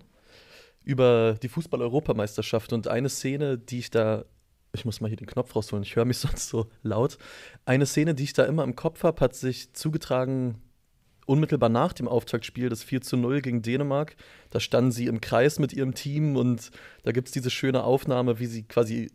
über 0.83 1.37
die 1.41 1.49
Fußball-Europameisterschaft 1.49 2.73
und 2.73 2.87
eine 2.87 3.09
Szene, 3.09 3.57
die 3.57 3.79
ich 3.79 3.91
da, 3.91 4.25
ich 4.73 4.85
muss 4.85 5.01
mal 5.01 5.07
hier 5.07 5.17
den 5.17 5.27
Knopf 5.27 5.55
rausholen, 5.55 5.83
ich 5.83 5.95
höre 5.95 6.05
mich 6.05 6.17
sonst 6.19 6.49
so 6.49 6.67
laut. 6.81 7.17
Eine 7.65 7.85
Szene, 7.85 8.15
die 8.15 8.23
ich 8.23 8.33
da 8.33 8.43
immer 8.45 8.63
im 8.63 8.75
Kopf 8.75 9.03
habe, 9.03 9.19
hat 9.21 9.35
sich 9.35 9.73
zugetragen 9.73 10.61
unmittelbar 11.25 11.69
nach 11.69 11.93
dem 11.93 12.07
Auftaktspiel, 12.07 12.69
das 12.69 12.83
4 12.83 13.01
zu 13.01 13.17
0 13.17 13.41
gegen 13.41 13.61
Dänemark. 13.61 14.15
Da 14.49 14.59
standen 14.59 14.91
sie 14.91 15.07
im 15.07 15.21
Kreis 15.21 15.59
mit 15.59 15.73
ihrem 15.73 15.93
Team 15.93 16.35
und 16.35 16.71
da 17.03 17.11
gibt 17.11 17.29
es 17.29 17.33
diese 17.33 17.49
schöne 17.49 17.83
Aufnahme, 17.83 18.39
wie 18.39 18.45
sie 18.45 18.63
quasi 18.63 19.11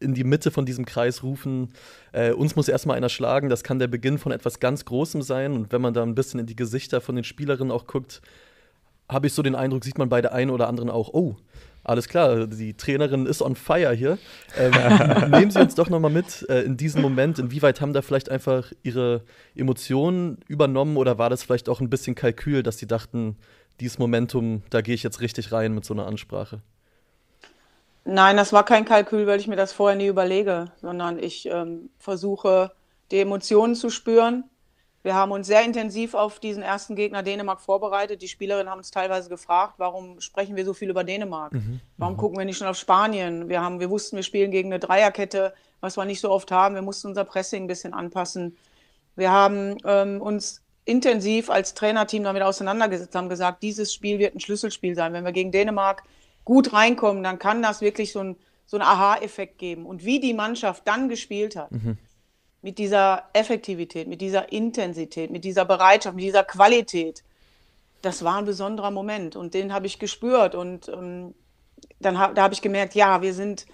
in 0.00 0.14
die 0.14 0.24
Mitte 0.24 0.50
von 0.50 0.66
diesem 0.66 0.84
Kreis 0.84 1.22
rufen, 1.22 1.72
äh, 2.12 2.32
uns 2.32 2.56
muss 2.56 2.68
erstmal 2.68 2.96
einer 2.96 3.08
schlagen, 3.08 3.48
das 3.48 3.64
kann 3.64 3.78
der 3.78 3.88
Beginn 3.88 4.18
von 4.18 4.32
etwas 4.32 4.60
ganz 4.60 4.84
Großem 4.84 5.22
sein. 5.22 5.52
Und 5.52 5.72
wenn 5.72 5.80
man 5.80 5.94
da 5.94 6.02
ein 6.02 6.14
bisschen 6.14 6.40
in 6.40 6.46
die 6.46 6.56
Gesichter 6.56 7.00
von 7.00 7.16
den 7.16 7.24
Spielerinnen 7.24 7.72
auch 7.72 7.86
guckt, 7.86 8.22
habe 9.08 9.26
ich 9.26 9.32
so 9.32 9.42
den 9.42 9.54
Eindruck, 9.54 9.84
sieht 9.84 9.98
man 9.98 10.08
bei 10.08 10.20
der 10.20 10.32
einen 10.32 10.50
oder 10.50 10.68
anderen 10.68 10.90
auch, 10.90 11.08
oh, 11.14 11.36
alles 11.84 12.08
klar, 12.08 12.46
die 12.46 12.74
Trainerin 12.74 13.24
ist 13.24 13.40
on 13.40 13.56
fire 13.56 13.94
hier. 13.94 14.18
Ähm, 14.58 14.72
nehmen 15.30 15.50
Sie 15.50 15.60
uns 15.60 15.74
doch 15.74 15.88
nochmal 15.88 16.10
mit 16.10 16.46
äh, 16.50 16.60
in 16.62 16.76
diesem 16.76 17.00
Moment. 17.00 17.38
Inwieweit 17.38 17.80
haben 17.80 17.94
da 17.94 18.02
vielleicht 18.02 18.30
einfach 18.30 18.72
Ihre 18.82 19.22
Emotionen 19.54 20.38
übernommen 20.48 20.98
oder 20.98 21.16
war 21.16 21.30
das 21.30 21.42
vielleicht 21.42 21.68
auch 21.68 21.80
ein 21.80 21.88
bisschen 21.88 22.14
Kalkül, 22.14 22.62
dass 22.62 22.76
Sie 22.76 22.86
dachten, 22.86 23.36
dieses 23.80 23.98
Momentum, 23.98 24.62
da 24.70 24.82
gehe 24.82 24.94
ich 24.94 25.02
jetzt 25.02 25.20
richtig 25.20 25.50
rein 25.50 25.74
mit 25.74 25.84
so 25.84 25.94
einer 25.94 26.06
Ansprache? 26.06 26.60
Nein, 28.10 28.38
das 28.38 28.54
war 28.54 28.64
kein 28.64 28.86
Kalkül, 28.86 29.26
weil 29.26 29.38
ich 29.38 29.48
mir 29.48 29.56
das 29.56 29.74
vorher 29.74 29.94
nie 29.94 30.06
überlege, 30.06 30.72
sondern 30.80 31.18
ich 31.18 31.44
ähm, 31.44 31.90
versuche, 31.98 32.72
die 33.10 33.20
Emotionen 33.20 33.74
zu 33.74 33.90
spüren. 33.90 34.44
Wir 35.02 35.14
haben 35.14 35.30
uns 35.30 35.46
sehr 35.46 35.62
intensiv 35.62 36.14
auf 36.14 36.40
diesen 36.40 36.62
ersten 36.62 36.96
Gegner 36.96 37.22
Dänemark 37.22 37.60
vorbereitet. 37.60 38.22
Die 38.22 38.28
Spielerinnen 38.28 38.70
haben 38.70 38.78
uns 38.78 38.90
teilweise 38.90 39.28
gefragt, 39.28 39.74
warum 39.76 40.22
sprechen 40.22 40.56
wir 40.56 40.64
so 40.64 40.72
viel 40.72 40.88
über 40.88 41.04
Dänemark? 41.04 41.52
Mhm. 41.52 41.80
Warum 41.98 42.14
mhm. 42.14 42.18
gucken 42.18 42.38
wir 42.38 42.46
nicht 42.46 42.56
schon 42.56 42.66
auf 42.66 42.78
Spanien? 42.78 43.50
Wir, 43.50 43.60
haben, 43.60 43.78
wir 43.78 43.90
wussten, 43.90 44.16
wir 44.16 44.22
spielen 44.22 44.50
gegen 44.50 44.72
eine 44.72 44.80
Dreierkette, 44.80 45.52
was 45.80 45.98
wir 45.98 46.06
nicht 46.06 46.22
so 46.22 46.30
oft 46.30 46.50
haben. 46.50 46.76
Wir 46.76 46.82
mussten 46.82 47.08
unser 47.08 47.24
Pressing 47.24 47.64
ein 47.64 47.68
bisschen 47.68 47.92
anpassen. 47.92 48.56
Wir 49.16 49.32
haben 49.32 49.76
ähm, 49.84 50.22
uns 50.22 50.62
intensiv 50.86 51.50
als 51.50 51.74
Trainerteam 51.74 52.24
damit 52.24 52.42
auseinandergesetzt, 52.42 53.14
haben 53.14 53.28
gesagt, 53.28 53.62
dieses 53.62 53.92
Spiel 53.92 54.18
wird 54.18 54.34
ein 54.34 54.40
Schlüsselspiel 54.40 54.94
sein. 54.94 55.12
Wenn 55.12 55.26
wir 55.26 55.32
gegen 55.32 55.52
Dänemark 55.52 56.04
gut 56.48 56.72
reinkommen, 56.72 57.22
dann 57.22 57.38
kann 57.38 57.60
das 57.60 57.82
wirklich 57.82 58.10
so 58.10 58.20
ein, 58.20 58.36
so 58.64 58.78
ein 58.78 58.82
Aha-Effekt 58.82 59.58
geben. 59.58 59.84
Und 59.84 60.02
wie 60.06 60.18
die 60.18 60.32
Mannschaft 60.32 60.88
dann 60.88 61.10
gespielt 61.10 61.56
hat, 61.56 61.70
mhm. 61.70 61.98
mit 62.62 62.78
dieser 62.78 63.24
Effektivität, 63.34 64.08
mit 64.08 64.22
dieser 64.22 64.50
Intensität, 64.50 65.30
mit 65.30 65.44
dieser 65.44 65.66
Bereitschaft, 65.66 66.16
mit 66.16 66.24
dieser 66.24 66.44
Qualität, 66.44 67.22
das 68.00 68.24
war 68.24 68.38
ein 68.38 68.46
besonderer 68.46 68.90
Moment 68.90 69.36
und 69.36 69.52
den 69.52 69.74
habe 69.74 69.86
ich 69.86 69.98
gespürt. 69.98 70.54
Und 70.54 70.88
ähm, 70.88 71.34
dann 72.00 72.18
hab, 72.18 72.34
da 72.34 72.44
habe 72.44 72.54
ich 72.54 72.62
gemerkt, 72.62 72.94
ja, 72.94 73.20
wir 73.20 73.34
sind, 73.34 73.66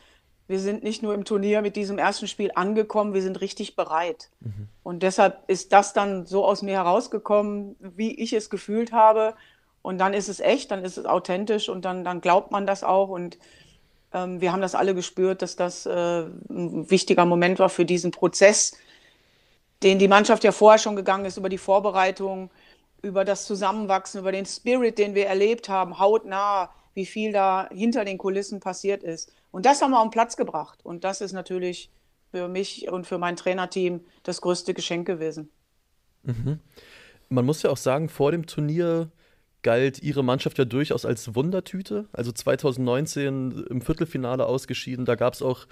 wir 0.48 0.58
sind 0.58 0.82
nicht 0.82 1.00
nur 1.00 1.14
im 1.14 1.24
Turnier 1.24 1.62
mit 1.62 1.76
diesem 1.76 1.98
ersten 1.98 2.26
Spiel 2.26 2.50
angekommen, 2.56 3.14
wir 3.14 3.22
sind 3.22 3.40
richtig 3.40 3.76
bereit. 3.76 4.30
Mhm. 4.40 4.66
Und 4.82 5.04
deshalb 5.04 5.48
ist 5.48 5.72
das 5.72 5.92
dann 5.92 6.26
so 6.26 6.44
aus 6.44 6.62
mir 6.62 6.74
herausgekommen, 6.74 7.76
wie 7.78 8.20
ich 8.20 8.32
es 8.32 8.50
gefühlt 8.50 8.90
habe. 8.90 9.36
Und 9.84 9.98
dann 9.98 10.14
ist 10.14 10.30
es 10.30 10.40
echt, 10.40 10.70
dann 10.70 10.82
ist 10.82 10.96
es 10.96 11.04
authentisch 11.04 11.68
und 11.68 11.84
dann, 11.84 12.04
dann 12.04 12.22
glaubt 12.22 12.50
man 12.50 12.66
das 12.66 12.82
auch. 12.82 13.10
Und 13.10 13.36
ähm, 14.14 14.40
wir 14.40 14.50
haben 14.50 14.62
das 14.62 14.74
alle 14.74 14.94
gespürt, 14.94 15.42
dass 15.42 15.56
das 15.56 15.84
äh, 15.84 16.22
ein 16.22 16.90
wichtiger 16.90 17.26
Moment 17.26 17.58
war 17.58 17.68
für 17.68 17.84
diesen 17.84 18.10
Prozess, 18.10 18.78
den 19.82 19.98
die 19.98 20.08
Mannschaft 20.08 20.42
ja 20.42 20.52
vorher 20.52 20.78
schon 20.78 20.96
gegangen 20.96 21.26
ist 21.26 21.36
über 21.36 21.50
die 21.50 21.58
Vorbereitung, 21.58 22.50
über 23.02 23.26
das 23.26 23.44
Zusammenwachsen, 23.44 24.20
über 24.20 24.32
den 24.32 24.46
Spirit, 24.46 24.96
den 24.96 25.14
wir 25.14 25.26
erlebt 25.26 25.68
haben, 25.68 25.98
hautnah, 25.98 26.70
wie 26.94 27.04
viel 27.04 27.32
da 27.32 27.68
hinter 27.70 28.06
den 28.06 28.16
Kulissen 28.16 28.60
passiert 28.60 29.02
ist. 29.02 29.34
Und 29.50 29.66
das 29.66 29.82
haben 29.82 29.90
wir 29.90 29.98
auf 29.98 30.06
den 30.06 30.12
Platz 30.12 30.38
gebracht. 30.38 30.78
Und 30.82 31.04
das 31.04 31.20
ist 31.20 31.32
natürlich 31.32 31.90
für 32.30 32.48
mich 32.48 32.90
und 32.90 33.06
für 33.06 33.18
mein 33.18 33.36
Trainerteam 33.36 34.00
das 34.22 34.40
größte 34.40 34.72
Geschenk 34.72 35.06
gewesen. 35.06 35.50
Mhm. 36.22 36.60
Man 37.28 37.44
muss 37.44 37.62
ja 37.62 37.68
auch 37.68 37.76
sagen, 37.76 38.08
vor 38.08 38.32
dem 38.32 38.46
Turnier 38.46 39.10
galt 39.64 40.00
ihre 40.00 40.22
Mannschaft 40.22 40.58
ja 40.58 40.64
durchaus 40.64 41.04
als 41.04 41.34
Wundertüte. 41.34 42.06
Also 42.12 42.30
2019 42.30 43.64
im 43.68 43.80
Viertelfinale 43.80 44.46
ausgeschieden. 44.46 45.04
Da 45.06 45.16
gab 45.16 45.34
es 45.34 45.42
auch 45.42 45.66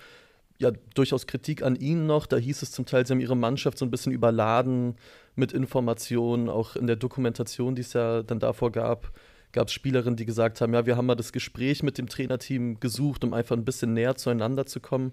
ja 0.59 0.73
durchaus 0.95 1.29
Kritik 1.29 1.63
an 1.63 1.77
ihnen 1.77 2.07
noch. 2.07 2.27
Da 2.27 2.39
hieß 2.39 2.63
es 2.63 2.73
zum 2.73 2.87
Teil, 2.87 3.07
sie 3.07 3.13
haben 3.13 3.21
ihre 3.21 3.37
Mannschaft 3.37 3.79
so 3.79 3.85
ein 3.85 3.91
bisschen 3.91 4.11
überladen 4.11 4.97
mit 5.37 5.53
Informationen. 5.53 6.49
Auch 6.49 6.75
in 6.75 6.89
der 6.89 6.97
Dokumentation, 6.97 7.77
die 7.77 7.83
es 7.83 7.93
ja 7.93 8.23
dann 8.23 8.41
davor 8.41 8.73
gab, 8.73 9.13
gab 9.53 9.69
es 9.69 9.75
Spielerinnen, 9.75 10.17
die 10.17 10.25
gesagt 10.25 10.61
haben, 10.61 10.73
ja, 10.73 10.87
wir 10.87 10.97
haben 10.97 11.07
mal 11.07 11.15
das 11.15 11.33
Gespräch 11.33 11.83
mit 11.83 11.99
dem 11.99 12.09
Trainerteam 12.09 12.81
gesucht, 12.81 13.23
um 13.23 13.35
einfach 13.35 13.57
ein 13.57 13.67
bisschen 13.67 13.93
näher 13.93 14.17
zueinander 14.17 14.67
zu 14.67 14.81
kommen. 14.81 15.13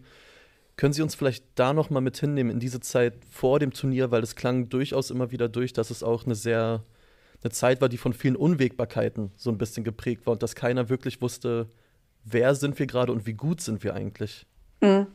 Können 0.78 0.94
Sie 0.94 1.02
uns 1.02 1.16
vielleicht 1.16 1.44
da 1.56 1.74
noch 1.74 1.90
mal 1.90 2.00
mit 2.00 2.18
hinnehmen 2.18 2.52
in 2.52 2.60
diese 2.62 2.80
Zeit 2.80 3.16
vor 3.30 3.60
dem 3.60 3.74
Turnier, 3.74 4.12
weil 4.12 4.24
es 4.24 4.38
klang 4.38 4.70
durchaus 4.70 5.12
immer 5.12 5.32
wieder 5.32 5.50
durch, 5.50 5.74
dass 5.74 5.92
es 5.92 6.02
auch 6.02 6.26
eine 6.26 6.36
sehr 6.36 6.86
eine 7.44 7.52
Zeit 7.52 7.82
war, 7.82 7.90
die 7.90 7.98
von 7.98 8.14
vielen 8.14 8.36
Unwägbarkeiten 8.36 9.32
so 9.36 9.50
ein 9.50 9.58
bisschen 9.58 9.84
geprägt 9.84 10.26
war 10.26 10.34
und 10.34 10.44
dass 10.44 10.56
keiner 10.56 10.90
wirklich 10.90 11.22
wusste, 11.22 11.70
wer 12.24 12.56
sind 12.56 12.78
wir 12.80 12.86
gerade 12.86 13.12
und 13.12 13.26
wie 13.26 13.34
gut 13.34 13.62
sind 13.62 13.84
wir 13.84 13.94
eigentlich. 13.94 14.46
Mhm. 14.82 15.08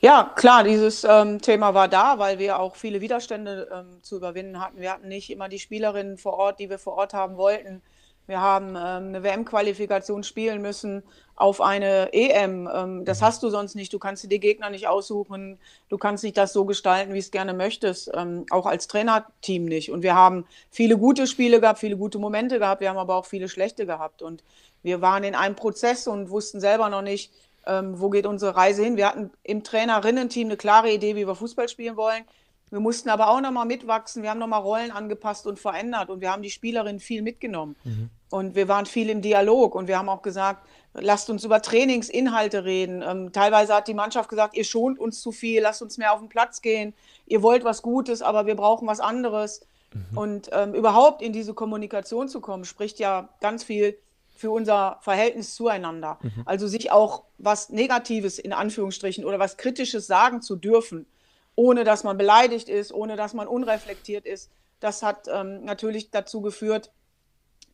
Ja, 0.00 0.32
klar, 0.34 0.64
dieses 0.64 1.04
ähm, 1.04 1.40
Thema 1.40 1.74
war 1.74 1.88
da, 1.88 2.18
weil 2.18 2.38
wir 2.38 2.58
auch 2.58 2.76
viele 2.76 3.00
Widerstände 3.00 3.68
ähm, 3.72 4.02
zu 4.02 4.16
überwinden 4.16 4.60
hatten. 4.60 4.80
Wir 4.80 4.92
hatten 4.92 5.08
nicht 5.08 5.30
immer 5.30 5.48
die 5.48 5.58
Spielerinnen 5.58 6.16
vor 6.16 6.34
Ort, 6.34 6.58
die 6.58 6.70
wir 6.70 6.78
vor 6.78 6.94
Ort 6.94 7.12
haben 7.12 7.36
wollten. 7.36 7.82
Wir 8.30 8.40
haben 8.40 8.76
ähm, 8.76 9.08
eine 9.08 9.24
WM-Qualifikation 9.24 10.22
spielen 10.22 10.62
müssen 10.62 11.02
auf 11.34 11.60
eine 11.60 12.12
EM. 12.12 12.70
Ähm, 12.72 13.04
das 13.04 13.20
mhm. 13.20 13.24
hast 13.24 13.42
du 13.42 13.50
sonst 13.50 13.74
nicht. 13.74 13.92
Du 13.92 13.98
kannst 13.98 14.22
dir 14.22 14.28
die 14.28 14.38
Gegner 14.38 14.70
nicht 14.70 14.86
aussuchen. 14.86 15.58
Du 15.88 15.98
kannst 15.98 16.22
nicht 16.22 16.36
das 16.36 16.52
so 16.52 16.64
gestalten, 16.64 17.12
wie 17.12 17.18
es 17.18 17.32
gerne 17.32 17.54
möchtest. 17.54 18.08
Ähm, 18.14 18.46
auch 18.50 18.66
als 18.66 18.86
Trainerteam 18.86 19.64
nicht. 19.64 19.90
Und 19.90 20.04
wir 20.04 20.14
haben 20.14 20.46
viele 20.70 20.96
gute 20.96 21.26
Spiele 21.26 21.60
gehabt, 21.60 21.80
viele 21.80 21.96
gute 21.96 22.20
Momente 22.20 22.60
gehabt. 22.60 22.80
Wir 22.80 22.90
haben 22.90 22.98
aber 22.98 23.16
auch 23.16 23.26
viele 23.26 23.48
schlechte 23.48 23.84
gehabt. 23.84 24.22
Und 24.22 24.44
wir 24.84 25.00
waren 25.00 25.24
in 25.24 25.34
einem 25.34 25.56
Prozess 25.56 26.06
und 26.06 26.30
wussten 26.30 26.60
selber 26.60 26.88
noch 26.88 27.02
nicht, 27.02 27.32
ähm, 27.66 28.00
wo 28.00 28.10
geht 28.10 28.26
unsere 28.26 28.54
Reise 28.54 28.84
hin. 28.84 28.96
Wir 28.96 29.08
hatten 29.08 29.32
im 29.42 29.64
Trainerinnen-Team 29.64 30.46
eine 30.46 30.56
klare 30.56 30.92
Idee, 30.92 31.16
wie 31.16 31.26
wir 31.26 31.34
Fußball 31.34 31.68
spielen 31.68 31.96
wollen. 31.96 32.22
Wir 32.70 32.78
mussten 32.78 33.08
aber 33.08 33.28
auch 33.28 33.40
nochmal 33.40 33.66
mitwachsen. 33.66 34.22
Wir 34.22 34.30
haben 34.30 34.38
nochmal 34.38 34.62
Rollen 34.62 34.92
angepasst 34.92 35.48
und 35.48 35.58
verändert 35.58 36.10
und 36.10 36.20
wir 36.20 36.30
haben 36.30 36.42
die 36.42 36.50
Spielerinnen 36.50 37.00
viel 37.00 37.22
mitgenommen. 37.22 37.74
Mhm. 37.82 38.10
Und 38.30 38.54
wir 38.54 38.68
waren 38.68 38.86
viel 38.86 39.10
im 39.10 39.22
Dialog 39.22 39.74
und 39.74 39.88
wir 39.88 39.98
haben 39.98 40.08
auch 40.08 40.22
gesagt, 40.22 40.66
lasst 40.94 41.30
uns 41.30 41.44
über 41.44 41.60
Trainingsinhalte 41.60 42.64
reden. 42.64 43.02
Ähm, 43.06 43.32
teilweise 43.32 43.74
hat 43.74 43.88
die 43.88 43.94
Mannschaft 43.94 44.28
gesagt, 44.28 44.56
ihr 44.56 44.64
schont 44.64 44.98
uns 44.98 45.20
zu 45.20 45.32
viel, 45.32 45.62
lasst 45.62 45.82
uns 45.82 45.98
mehr 45.98 46.12
auf 46.12 46.20
den 46.20 46.28
Platz 46.28 46.62
gehen. 46.62 46.94
Ihr 47.26 47.42
wollt 47.42 47.64
was 47.64 47.82
Gutes, 47.82 48.22
aber 48.22 48.46
wir 48.46 48.54
brauchen 48.54 48.86
was 48.86 49.00
anderes. 49.00 49.66
Mhm. 49.92 50.18
Und 50.18 50.50
ähm, 50.52 50.74
überhaupt 50.74 51.22
in 51.22 51.32
diese 51.32 51.54
Kommunikation 51.54 52.28
zu 52.28 52.40
kommen, 52.40 52.64
spricht 52.64 52.98
ja 52.98 53.28
ganz 53.40 53.64
viel 53.64 53.98
für 54.36 54.50
unser 54.50 54.98
Verhältnis 55.02 55.54
zueinander. 55.54 56.18
Mhm. 56.22 56.42
Also 56.46 56.66
sich 56.66 56.90
auch 56.90 57.24
was 57.38 57.68
Negatives 57.68 58.38
in 58.38 58.52
Anführungsstrichen 58.52 59.24
oder 59.24 59.38
was 59.38 59.56
Kritisches 59.56 60.06
sagen 60.06 60.40
zu 60.40 60.56
dürfen, 60.56 61.06
ohne 61.56 61.84
dass 61.84 62.04
man 62.04 62.16
beleidigt 62.16 62.68
ist, 62.68 62.92
ohne 62.92 63.16
dass 63.16 63.34
man 63.34 63.46
unreflektiert 63.48 64.24
ist, 64.24 64.50
das 64.80 65.02
hat 65.02 65.28
ähm, 65.30 65.64
natürlich 65.64 66.10
dazu 66.10 66.40
geführt, 66.40 66.90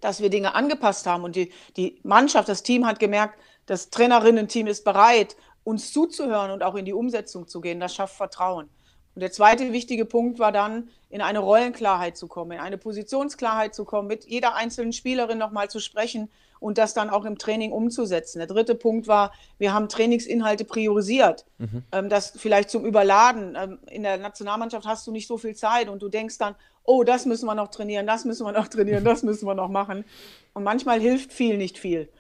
dass 0.01 0.21
wir 0.21 0.31
Dinge 0.31 0.55
angepasst 0.55 1.07
haben. 1.07 1.25
Und 1.25 1.37
die, 1.37 1.53
die 1.77 2.01
Mannschaft, 2.03 2.49
das 2.49 2.63
Team 2.63 2.87
hat 2.87 2.99
gemerkt, 2.99 3.39
das 3.67 3.91
Trainerinnen-Team 3.91 4.67
ist 4.67 4.85
bereit, 4.85 5.37
uns 5.65 5.93
zuzuhören 5.93 6.51
und 6.53 6.63
auch 6.63 6.77
in 6.77 6.85
die 6.85 6.93
Umsetzung 6.93 7.49
zu 7.49 7.61
gehen. 7.61 7.81
Das 7.81 7.95
schafft 7.95 8.17
Vertrauen. 8.17 8.69
Und 9.17 9.23
der 9.23 9.33
zweite 9.33 9.73
wichtige 9.73 10.05
Punkt 10.05 10.39
war 10.39 10.53
dann, 10.53 10.91
in 11.09 11.23
eine 11.23 11.39
Rollenklarheit 11.39 12.19
zu 12.19 12.27
kommen, 12.27 12.53
in 12.53 12.59
eine 12.59 12.77
Positionsklarheit 12.77 13.75
zu 13.75 13.87
kommen, 13.87 14.09
mit 14.09 14.27
jeder 14.27 14.55
einzelnen 14.55 14.93
Spielerin 14.93 15.39
nochmal 15.39 15.71
zu 15.71 15.81
sprechen 15.81 16.29
und 16.61 16.77
das 16.77 16.93
dann 16.93 17.09
auch 17.09 17.25
im 17.25 17.39
Training 17.39 17.73
umzusetzen. 17.73 18.41
Der 18.41 18.47
dritte 18.47 18.75
Punkt 18.75 19.09
war, 19.09 19.33
wir 19.57 19.73
haben 19.73 19.89
Trainingsinhalte 19.89 20.67
priorisiert. 20.67 21.47
Mhm. 21.57 21.83
Ähm, 21.93 22.09
das 22.11 22.35
vielleicht 22.37 22.69
zum 22.69 22.85
Überladen. 22.85 23.57
Ähm, 23.59 23.79
in 23.91 24.03
der 24.03 24.19
Nationalmannschaft 24.19 24.87
hast 24.87 25.07
du 25.07 25.13
nicht 25.13 25.27
so 25.27 25.39
viel 25.39 25.57
Zeit 25.57 25.89
und 25.89 26.03
du 26.03 26.11
denkst 26.11 26.37
dann, 26.37 26.55
oh, 26.85 27.03
das 27.03 27.25
müssen 27.25 27.47
wir 27.47 27.55
noch 27.55 27.69
trainieren, 27.69 28.07
das 28.07 28.27
müssen 28.27 28.45
wir 28.45 28.53
noch 28.53 28.69
trainieren, 28.69 29.03
das 29.03 29.23
müssen 29.23 29.47
wir 29.47 29.55
noch 29.55 29.71
machen. 29.71 30.05
Und 30.53 30.63
manchmal 30.63 31.01
hilft 31.01 31.33
viel 31.33 31.57
nicht 31.57 31.79
viel 31.79 32.11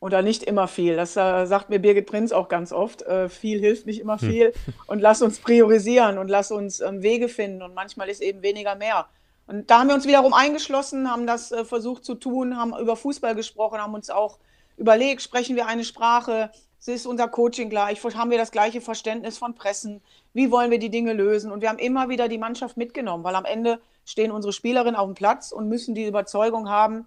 oder 0.00 0.22
nicht 0.22 0.42
immer 0.42 0.66
viel. 0.66 0.96
Das 0.96 1.16
äh, 1.16 1.44
sagt 1.44 1.68
mir 1.68 1.78
Birgit 1.78 2.06
Prinz 2.06 2.32
auch 2.32 2.48
ganz 2.48 2.72
oft. 2.72 3.02
Äh, 3.02 3.28
viel 3.28 3.60
hilft 3.60 3.86
nicht 3.86 4.00
immer 4.00 4.20
hm. 4.20 4.28
viel. 4.28 4.46
Hm. 4.46 4.74
Und 4.86 5.00
lass 5.00 5.22
uns 5.22 5.38
priorisieren 5.38 6.18
und 6.18 6.28
lass 6.28 6.50
uns 6.50 6.80
ähm, 6.80 7.02
Wege 7.02 7.28
finden. 7.28 7.62
Und 7.62 7.74
manchmal 7.74 8.08
ist 8.08 8.22
eben 8.22 8.42
weniger 8.42 8.74
mehr. 8.74 9.06
Und 9.46 9.70
da 9.70 9.80
haben 9.80 9.88
wir 9.88 9.94
uns 9.94 10.06
wiederum 10.06 10.32
eingeschlossen, 10.32 11.10
haben 11.10 11.26
das 11.26 11.52
äh, 11.52 11.64
versucht 11.64 12.04
zu 12.04 12.14
tun, 12.14 12.56
haben 12.56 12.74
über 12.80 12.96
Fußball 12.96 13.34
gesprochen, 13.34 13.78
haben 13.78 13.94
uns 13.94 14.08
auch 14.08 14.38
überlegt, 14.76 15.20
sprechen 15.20 15.56
wir 15.56 15.66
eine 15.66 15.84
Sprache, 15.84 16.50
ist 16.86 17.06
unser 17.06 17.28
Coaching 17.28 17.68
gleich, 17.68 18.02
haben 18.02 18.30
wir 18.30 18.38
das 18.38 18.52
gleiche 18.52 18.80
Verständnis 18.80 19.36
von 19.36 19.54
Pressen, 19.54 20.00
wie 20.32 20.50
wollen 20.50 20.70
wir 20.70 20.78
die 20.78 20.88
Dinge 20.88 21.12
lösen. 21.12 21.52
Und 21.52 21.60
wir 21.60 21.68
haben 21.68 21.78
immer 21.78 22.08
wieder 22.08 22.28
die 22.28 22.38
Mannschaft 22.38 22.78
mitgenommen, 22.78 23.22
weil 23.22 23.34
am 23.34 23.44
Ende 23.44 23.80
stehen 24.06 24.30
unsere 24.30 24.52
Spielerinnen 24.52 24.96
auf 24.96 25.06
dem 25.06 25.14
Platz 25.14 25.52
und 25.52 25.68
müssen 25.68 25.94
die 25.94 26.06
Überzeugung 26.06 26.70
haben, 26.70 27.06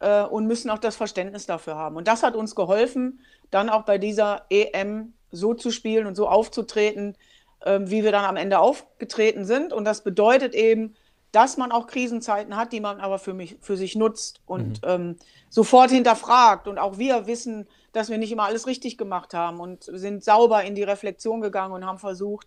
äh, 0.00 0.22
und 0.22 0.46
müssen 0.46 0.70
auch 0.70 0.78
das 0.78 0.96
Verständnis 0.96 1.46
dafür 1.46 1.76
haben. 1.76 1.96
Und 1.96 2.08
das 2.08 2.22
hat 2.22 2.36
uns 2.36 2.54
geholfen, 2.54 3.20
dann 3.50 3.68
auch 3.68 3.82
bei 3.84 3.98
dieser 3.98 4.46
EM 4.50 5.12
so 5.30 5.54
zu 5.54 5.70
spielen 5.70 6.06
und 6.06 6.14
so 6.14 6.28
aufzutreten, 6.28 7.16
äh, 7.60 7.80
wie 7.82 8.04
wir 8.04 8.12
dann 8.12 8.24
am 8.24 8.36
Ende 8.36 8.58
aufgetreten 8.58 9.44
sind. 9.44 9.72
Und 9.72 9.84
das 9.84 10.02
bedeutet 10.02 10.54
eben, 10.54 10.94
dass 11.32 11.56
man 11.56 11.72
auch 11.72 11.86
Krisenzeiten 11.86 12.56
hat, 12.56 12.72
die 12.72 12.80
man 12.80 13.00
aber 13.00 13.18
für, 13.18 13.34
mich, 13.34 13.56
für 13.60 13.76
sich 13.76 13.94
nutzt 13.96 14.40
und 14.46 14.82
mhm. 14.82 14.88
ähm, 14.88 15.16
sofort 15.50 15.90
hinterfragt. 15.90 16.68
Und 16.68 16.78
auch 16.78 16.98
wir 16.98 17.26
wissen, 17.26 17.66
dass 17.92 18.08
wir 18.08 18.18
nicht 18.18 18.32
immer 18.32 18.44
alles 18.44 18.66
richtig 18.66 18.96
gemacht 18.96 19.34
haben 19.34 19.60
und 19.60 19.84
sind 19.84 20.24
sauber 20.24 20.64
in 20.64 20.74
die 20.74 20.82
Reflexion 20.82 21.40
gegangen 21.40 21.74
und 21.74 21.84
haben 21.84 21.98
versucht, 21.98 22.46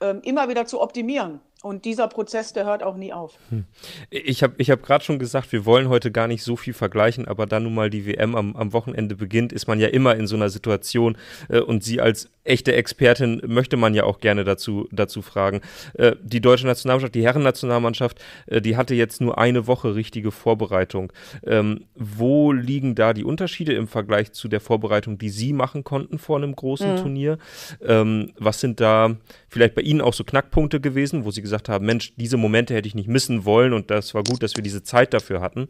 ähm, 0.00 0.20
immer 0.22 0.48
wieder 0.48 0.66
zu 0.66 0.80
optimieren. 0.80 1.40
Und 1.66 1.84
dieser 1.84 2.06
Prozess, 2.06 2.52
der 2.52 2.64
hört 2.64 2.84
auch 2.84 2.96
nie 2.96 3.12
auf. 3.12 3.38
Hm. 3.50 3.64
Ich 4.10 4.44
habe 4.44 4.54
ich 4.58 4.70
hab 4.70 4.84
gerade 4.84 5.04
schon 5.04 5.18
gesagt, 5.18 5.50
wir 5.50 5.64
wollen 5.64 5.88
heute 5.88 6.12
gar 6.12 6.28
nicht 6.28 6.44
so 6.44 6.54
viel 6.54 6.74
vergleichen, 6.74 7.26
aber 7.26 7.46
da 7.46 7.58
nun 7.58 7.74
mal 7.74 7.90
die 7.90 8.06
WM 8.06 8.36
am, 8.36 8.54
am 8.54 8.72
Wochenende 8.72 9.16
beginnt, 9.16 9.52
ist 9.52 9.66
man 9.66 9.80
ja 9.80 9.88
immer 9.88 10.14
in 10.14 10.28
so 10.28 10.36
einer 10.36 10.48
Situation 10.48 11.18
äh, 11.48 11.58
und 11.58 11.82
Sie 11.82 12.00
als 12.00 12.30
echte 12.48 12.74
Expertin 12.74 13.42
möchte 13.46 13.76
man 13.76 13.94
ja 13.94 14.04
auch 14.04 14.20
gerne 14.20 14.44
dazu, 14.44 14.88
dazu 14.90 15.22
fragen. 15.22 15.60
Äh, 15.94 16.16
die 16.22 16.40
deutsche 16.40 16.66
Nationalmannschaft, 16.66 17.14
die 17.14 17.24
Herrennationalmannschaft, 17.24 18.20
äh, 18.46 18.60
die 18.60 18.76
hatte 18.76 18.94
jetzt 18.94 19.20
nur 19.20 19.38
eine 19.38 19.66
Woche 19.66 19.94
richtige 19.94 20.30
Vorbereitung. 20.30 21.12
Ähm, 21.44 21.84
wo 21.94 22.52
liegen 22.52 22.94
da 22.94 23.12
die 23.12 23.24
Unterschiede 23.24 23.74
im 23.74 23.88
Vergleich 23.88 24.32
zu 24.32 24.48
der 24.48 24.60
Vorbereitung, 24.60 25.18
die 25.18 25.30
Sie 25.30 25.52
machen 25.52 25.84
konnten 25.84 26.18
vor 26.18 26.36
einem 26.36 26.54
großen 26.54 26.92
mhm. 26.92 26.96
Turnier? 26.96 27.38
Ähm, 27.84 28.32
was 28.38 28.60
sind 28.60 28.80
da 28.80 29.16
vielleicht 29.48 29.74
bei 29.74 29.82
Ihnen 29.82 30.00
auch 30.00 30.14
so 30.14 30.24
Knackpunkte 30.24 30.80
gewesen, 30.80 31.24
wo 31.24 31.30
Sie 31.30 31.42
gesagt 31.42 31.68
haben, 31.68 31.86
Mensch, 31.86 32.14
diese 32.16 32.36
Momente 32.36 32.74
hätte 32.74 32.88
ich 32.88 32.94
nicht 32.94 33.08
missen 33.08 33.44
wollen 33.44 33.72
und 33.72 33.90
das 33.90 34.14
war 34.14 34.24
gut, 34.24 34.42
dass 34.42 34.56
wir 34.56 34.62
diese 34.62 34.82
Zeit 34.82 35.14
dafür 35.14 35.40
hatten. 35.40 35.68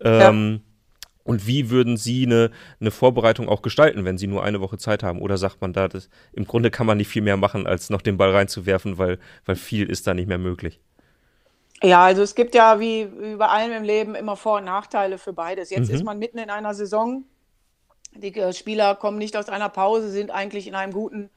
Ähm, 0.00 0.60
ja. 0.64 0.67
Und 1.28 1.46
wie 1.46 1.68
würden 1.68 1.98
Sie 1.98 2.24
eine, 2.24 2.50
eine 2.80 2.90
Vorbereitung 2.90 3.50
auch 3.50 3.60
gestalten, 3.60 4.06
wenn 4.06 4.16
Sie 4.16 4.26
nur 4.26 4.42
eine 4.42 4.62
Woche 4.62 4.78
Zeit 4.78 5.02
haben? 5.02 5.20
Oder 5.20 5.36
sagt 5.36 5.60
man 5.60 5.74
da, 5.74 5.86
das, 5.86 6.08
im 6.32 6.46
Grunde 6.46 6.70
kann 6.70 6.86
man 6.86 6.96
nicht 6.96 7.08
viel 7.08 7.20
mehr 7.20 7.36
machen, 7.36 7.66
als 7.66 7.90
noch 7.90 8.00
den 8.00 8.16
Ball 8.16 8.30
reinzuwerfen, 8.30 8.96
weil, 8.96 9.18
weil 9.44 9.56
viel 9.56 9.90
ist 9.90 10.06
da 10.06 10.14
nicht 10.14 10.26
mehr 10.26 10.38
möglich? 10.38 10.80
Ja, 11.82 12.02
also 12.02 12.22
es 12.22 12.34
gibt 12.34 12.54
ja 12.54 12.80
wie, 12.80 13.08
wie 13.20 13.36
bei 13.36 13.46
allem 13.46 13.72
im 13.72 13.82
Leben 13.82 14.14
immer 14.14 14.36
Vor- 14.36 14.56
und 14.56 14.64
Nachteile 14.64 15.18
für 15.18 15.34
beides. 15.34 15.68
Jetzt 15.68 15.90
mhm. 15.90 15.96
ist 15.96 16.02
man 16.02 16.18
mitten 16.18 16.38
in 16.38 16.48
einer 16.48 16.72
Saison. 16.72 17.24
Die 18.14 18.34
äh, 18.34 18.54
Spieler 18.54 18.94
kommen 18.94 19.18
nicht 19.18 19.36
aus 19.36 19.50
einer 19.50 19.68
Pause, 19.68 20.10
sind 20.10 20.30
eigentlich 20.30 20.66
in 20.66 20.74
einem 20.74 20.94
guten 20.94 21.28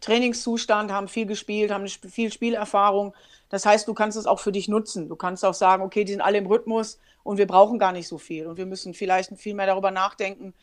Trainingszustand, 0.00 0.92
haben 0.92 1.08
viel 1.08 1.26
gespielt, 1.26 1.72
haben 1.72 1.88
viel 1.88 2.32
Spielerfahrung. 2.32 3.14
Das 3.50 3.66
heißt, 3.66 3.86
du 3.86 3.94
kannst 3.94 4.16
es 4.16 4.26
auch 4.26 4.40
für 4.40 4.52
dich 4.52 4.68
nutzen. 4.68 5.08
Du 5.08 5.16
kannst 5.16 5.44
auch 5.44 5.54
sagen, 5.54 5.82
okay, 5.82 6.04
die 6.04 6.12
sind 6.12 6.22
alle 6.22 6.38
im 6.38 6.46
Rhythmus 6.46 6.98
und 7.22 7.36
wir 7.36 7.46
brauchen 7.46 7.78
gar 7.78 7.92
nicht 7.92 8.08
so 8.08 8.16
viel. 8.16 8.46
Und 8.46 8.56
wir 8.56 8.66
müssen 8.66 8.94
vielleicht 8.94 9.36
viel 9.36 9.54
mehr 9.54 9.66
darüber 9.66 9.90
nachdenken, 9.90 10.54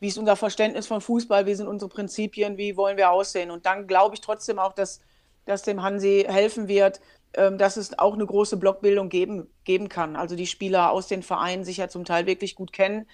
wie 0.00 0.08
ist 0.08 0.18
unser 0.18 0.36
Verständnis 0.36 0.86
von 0.86 1.00
Fußball, 1.00 1.46
wie 1.46 1.54
sind 1.54 1.68
unsere 1.68 1.88
Prinzipien, 1.88 2.56
wie 2.56 2.76
wollen 2.76 2.96
wir 2.96 3.10
aussehen. 3.10 3.50
Und 3.50 3.66
dann 3.66 3.86
glaube 3.86 4.14
ich 4.14 4.20
trotzdem 4.20 4.58
auch, 4.58 4.72
dass, 4.72 5.00
dass 5.44 5.62
dem 5.62 5.82
Hansi 5.82 6.24
helfen 6.28 6.68
wird, 6.68 7.00
ähm, 7.34 7.58
dass 7.58 7.76
es 7.76 7.98
auch 7.98 8.14
eine 8.14 8.26
große 8.26 8.56
Blockbildung 8.56 9.08
geben, 9.08 9.48
geben 9.64 9.88
kann. 9.88 10.16
Also 10.16 10.36
die 10.36 10.46
Spieler 10.46 10.92
aus 10.92 11.08
den 11.08 11.22
Vereinen 11.22 11.64
sich 11.64 11.78
ja 11.78 11.88
zum 11.88 12.04
Teil 12.04 12.26
wirklich 12.26 12.54
gut 12.54 12.72
kennen 12.72 13.06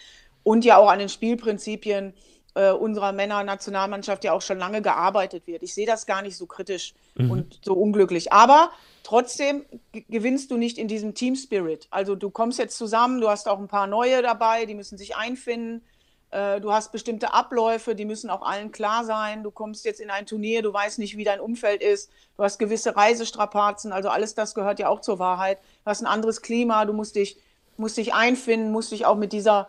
und 0.43 0.65
ja 0.65 0.77
auch 0.77 0.91
an 0.91 0.99
den 0.99 1.09
Spielprinzipien 1.09 2.15
äh, 2.55 2.71
unserer 2.71 3.13
Männernationalmannschaft 3.13 4.25
ja 4.25 4.33
auch 4.33 4.43
schon 4.43 4.59
lange 4.59 4.83
gearbeitet 4.83 5.47
wird. 5.47 5.63
Ich 5.63 5.73
sehe 5.73 5.87
das 5.87 6.07
gar 6.07 6.21
nicht 6.21 6.37
so 6.37 6.47
kritisch 6.47 6.95
mhm. 7.15 7.31
und 7.31 7.61
so 7.65 7.75
unglücklich. 7.75 8.33
Aber 8.33 8.71
trotzdem 9.03 9.65
gewinnst 9.93 10.51
du 10.51 10.57
nicht 10.57 10.79
in 10.79 10.89
diesem 10.89 11.15
Team 11.15 11.37
Spirit. 11.37 11.89
Also 11.91 12.15
du 12.15 12.31
kommst 12.31 12.59
jetzt 12.59 12.77
zusammen, 12.77 13.21
du 13.21 13.29
hast 13.29 13.49
auch 13.49 13.59
ein 13.59 13.69
paar 13.69 13.87
neue 13.87 14.23
dabei, 14.23 14.67
die 14.67 14.75
müssen 14.75 14.99
sich 14.99 15.17
einfinden. 15.17 15.83
Äh, 16.31 16.61
du 16.61 16.73
hast 16.73 16.93
bestimmte 16.93 17.33
Abläufe, 17.33 17.95
die 17.95 18.05
müssen 18.05 18.31
auch 18.31 18.43
allen 18.43 18.73
klar 18.73 19.05
sein. 19.05 19.43
Du 19.43 19.51
kommst 19.51 19.85
jetzt 19.85 20.01
in 20.01 20.11
ein 20.11 20.27
Turnier, 20.27 20.63
du 20.63 20.73
weißt 20.73 20.99
nicht, 20.99 21.17
wie 21.17 21.25
dein 21.25 21.41
Umfeld 21.41 21.83
ist. 21.83 22.11
Du 22.37 22.43
hast 22.43 22.59
gewisse 22.59 22.97
Reisestrapazen, 22.97 23.93
also 23.93 24.09
alles 24.09 24.35
das 24.35 24.55
gehört 24.55 24.79
ja 24.79 24.89
auch 24.89 25.01
zur 25.01 25.19
Wahrheit. 25.19 25.59
Du 25.85 25.91
hast 25.91 26.01
ein 26.01 26.07
anderes 26.07 26.43
Klima, 26.43 26.85
du 26.85 26.93
musst 26.93 27.17
dich, 27.17 27.39
musst 27.77 27.99
dich 27.99 28.15
einfinden, 28.15 28.73
musst 28.73 28.93
dich 28.93 29.07
auch 29.07 29.17
mit 29.17 29.33
dieser 29.33 29.69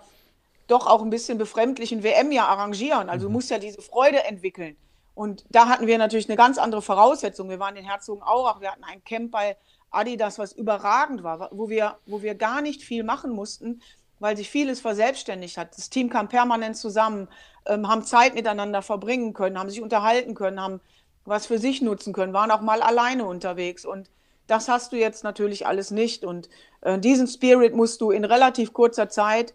doch 0.68 0.88
auch 0.88 1.02
ein 1.02 1.10
bisschen 1.10 1.38
befremdlichen 1.38 2.04
WM 2.04 2.32
ja 2.32 2.46
arrangieren. 2.46 3.10
Also 3.10 3.26
du 3.26 3.30
mhm. 3.30 3.34
musst 3.34 3.50
ja 3.50 3.60
diese 3.60 3.82
Freude 3.82 4.24
entwickeln. 4.24 4.78
Und 5.16 5.46
da 5.50 5.68
hatten 5.68 5.88
wir 5.88 5.98
natürlich 5.98 6.28
eine 6.28 6.38
ganz 6.38 6.58
andere 6.58 6.82
Voraussetzung. 6.82 7.50
Wir 7.50 7.60
waren 7.60 7.76
in 7.76 7.86
Herzogenaurach, 7.86 8.62
wir 8.62 8.72
hatten 8.72 8.84
ein 8.84 9.04
Camp 9.04 9.32
bei 9.32 9.58
Adidas, 9.92 10.40
was 10.40 10.54
überragend 10.54 11.24
war, 11.24 11.50
wo 11.52 11.70
wir, 11.70 11.98
wo 12.06 12.22
wir 12.22 12.36
gar 12.36 12.62
nicht 12.62 12.82
viel 12.82 13.04
machen 13.04 13.32
mussten, 13.32 13.82
weil 14.20 14.36
sich 14.38 14.50
vieles 14.50 14.80
verselbstständigt 14.82 15.58
hat. 15.58 15.78
Das 15.78 15.90
Team 15.90 16.10
kam 16.10 16.30
permanent 16.30 16.78
zusammen, 16.78 17.28
ähm, 17.66 17.88
haben 17.88 18.04
Zeit 18.04 18.34
miteinander 18.34 18.82
verbringen 18.82 19.34
können, 19.34 19.60
haben 19.60 19.70
sich 19.70 19.82
unterhalten 19.82 20.34
können, 20.34 20.62
haben 20.62 20.82
was 21.26 21.46
für 21.46 21.60
sich 21.60 21.82
nutzen 21.82 22.12
können, 22.14 22.34
waren 22.34 22.52
auch 22.52 22.62
mal 22.62 22.82
alleine 22.82 23.26
unterwegs. 23.26 23.86
Und 23.86 24.10
das 24.48 24.68
hast 24.68 24.92
du 24.92 24.98
jetzt 24.98 25.24
natürlich 25.24 25.66
alles 25.66 25.92
nicht. 25.92 26.26
Und 26.26 26.50
äh, 26.82 27.00
diesen 27.00 27.28
Spirit 27.28 27.76
musst 27.76 28.02
du 28.02 28.12
in 28.12 28.26
relativ 28.26 28.74
kurzer 28.74 29.10
Zeit 29.10 29.54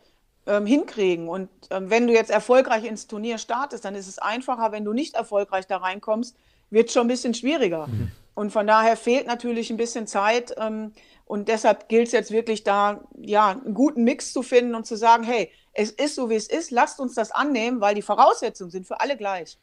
ähm, 0.49 0.67
hinkriegen. 0.67 1.29
Und 1.29 1.49
ähm, 1.71 1.91
wenn 1.91 2.07
du 2.07 2.13
jetzt 2.13 2.31
erfolgreich 2.31 2.85
ins 2.85 3.07
Turnier 3.07 3.39
startest, 3.39 3.85
dann 3.85 3.95
ist 3.95 4.09
es 4.09 4.19
einfacher. 4.19 4.73
Wenn 4.73 4.85
du 4.85 4.93
nicht 4.93 5.15
erfolgreich 5.15 5.67
da 5.67 5.77
reinkommst, 5.77 6.37
wird 6.71 6.89
es 6.89 6.95
schon 6.95 7.05
ein 7.05 7.09
bisschen 7.09 7.35
schwieriger. 7.35 7.87
Mhm. 7.87 8.11
Und 8.35 8.51
von 8.51 8.67
daher 8.67 8.97
fehlt 8.97 9.27
natürlich 9.27 9.71
ein 9.71 9.77
bisschen 9.77 10.07
Zeit. 10.07 10.55
Ähm, 10.59 10.93
und 11.27 11.49
deshalb 11.49 11.89
gilt 11.89 12.07
es 12.07 12.13
jetzt 12.13 12.31
wirklich 12.31 12.65
da, 12.65 13.05
ja, 13.19 13.51
einen 13.51 13.75
guten 13.75 14.05
Mix 14.05 14.33
zu 14.33 14.43
finden 14.43 14.75
und 14.75 14.87
zu 14.87 14.97
sagen, 14.97 15.23
hey, 15.23 15.53
es 15.75 15.91
ist 15.91 16.15
so, 16.15 16.31
wie 16.31 16.37
es 16.37 16.49
ist, 16.49 16.71
lasst 16.71 17.01
uns 17.01 17.15
das 17.15 17.31
annehmen, 17.31 17.81
weil 17.81 17.95
die 17.95 18.03
Voraussetzungen 18.03 18.71
sind 18.71 18.87
für 18.87 19.01
alle 19.01 19.17
gleich. 19.17 19.59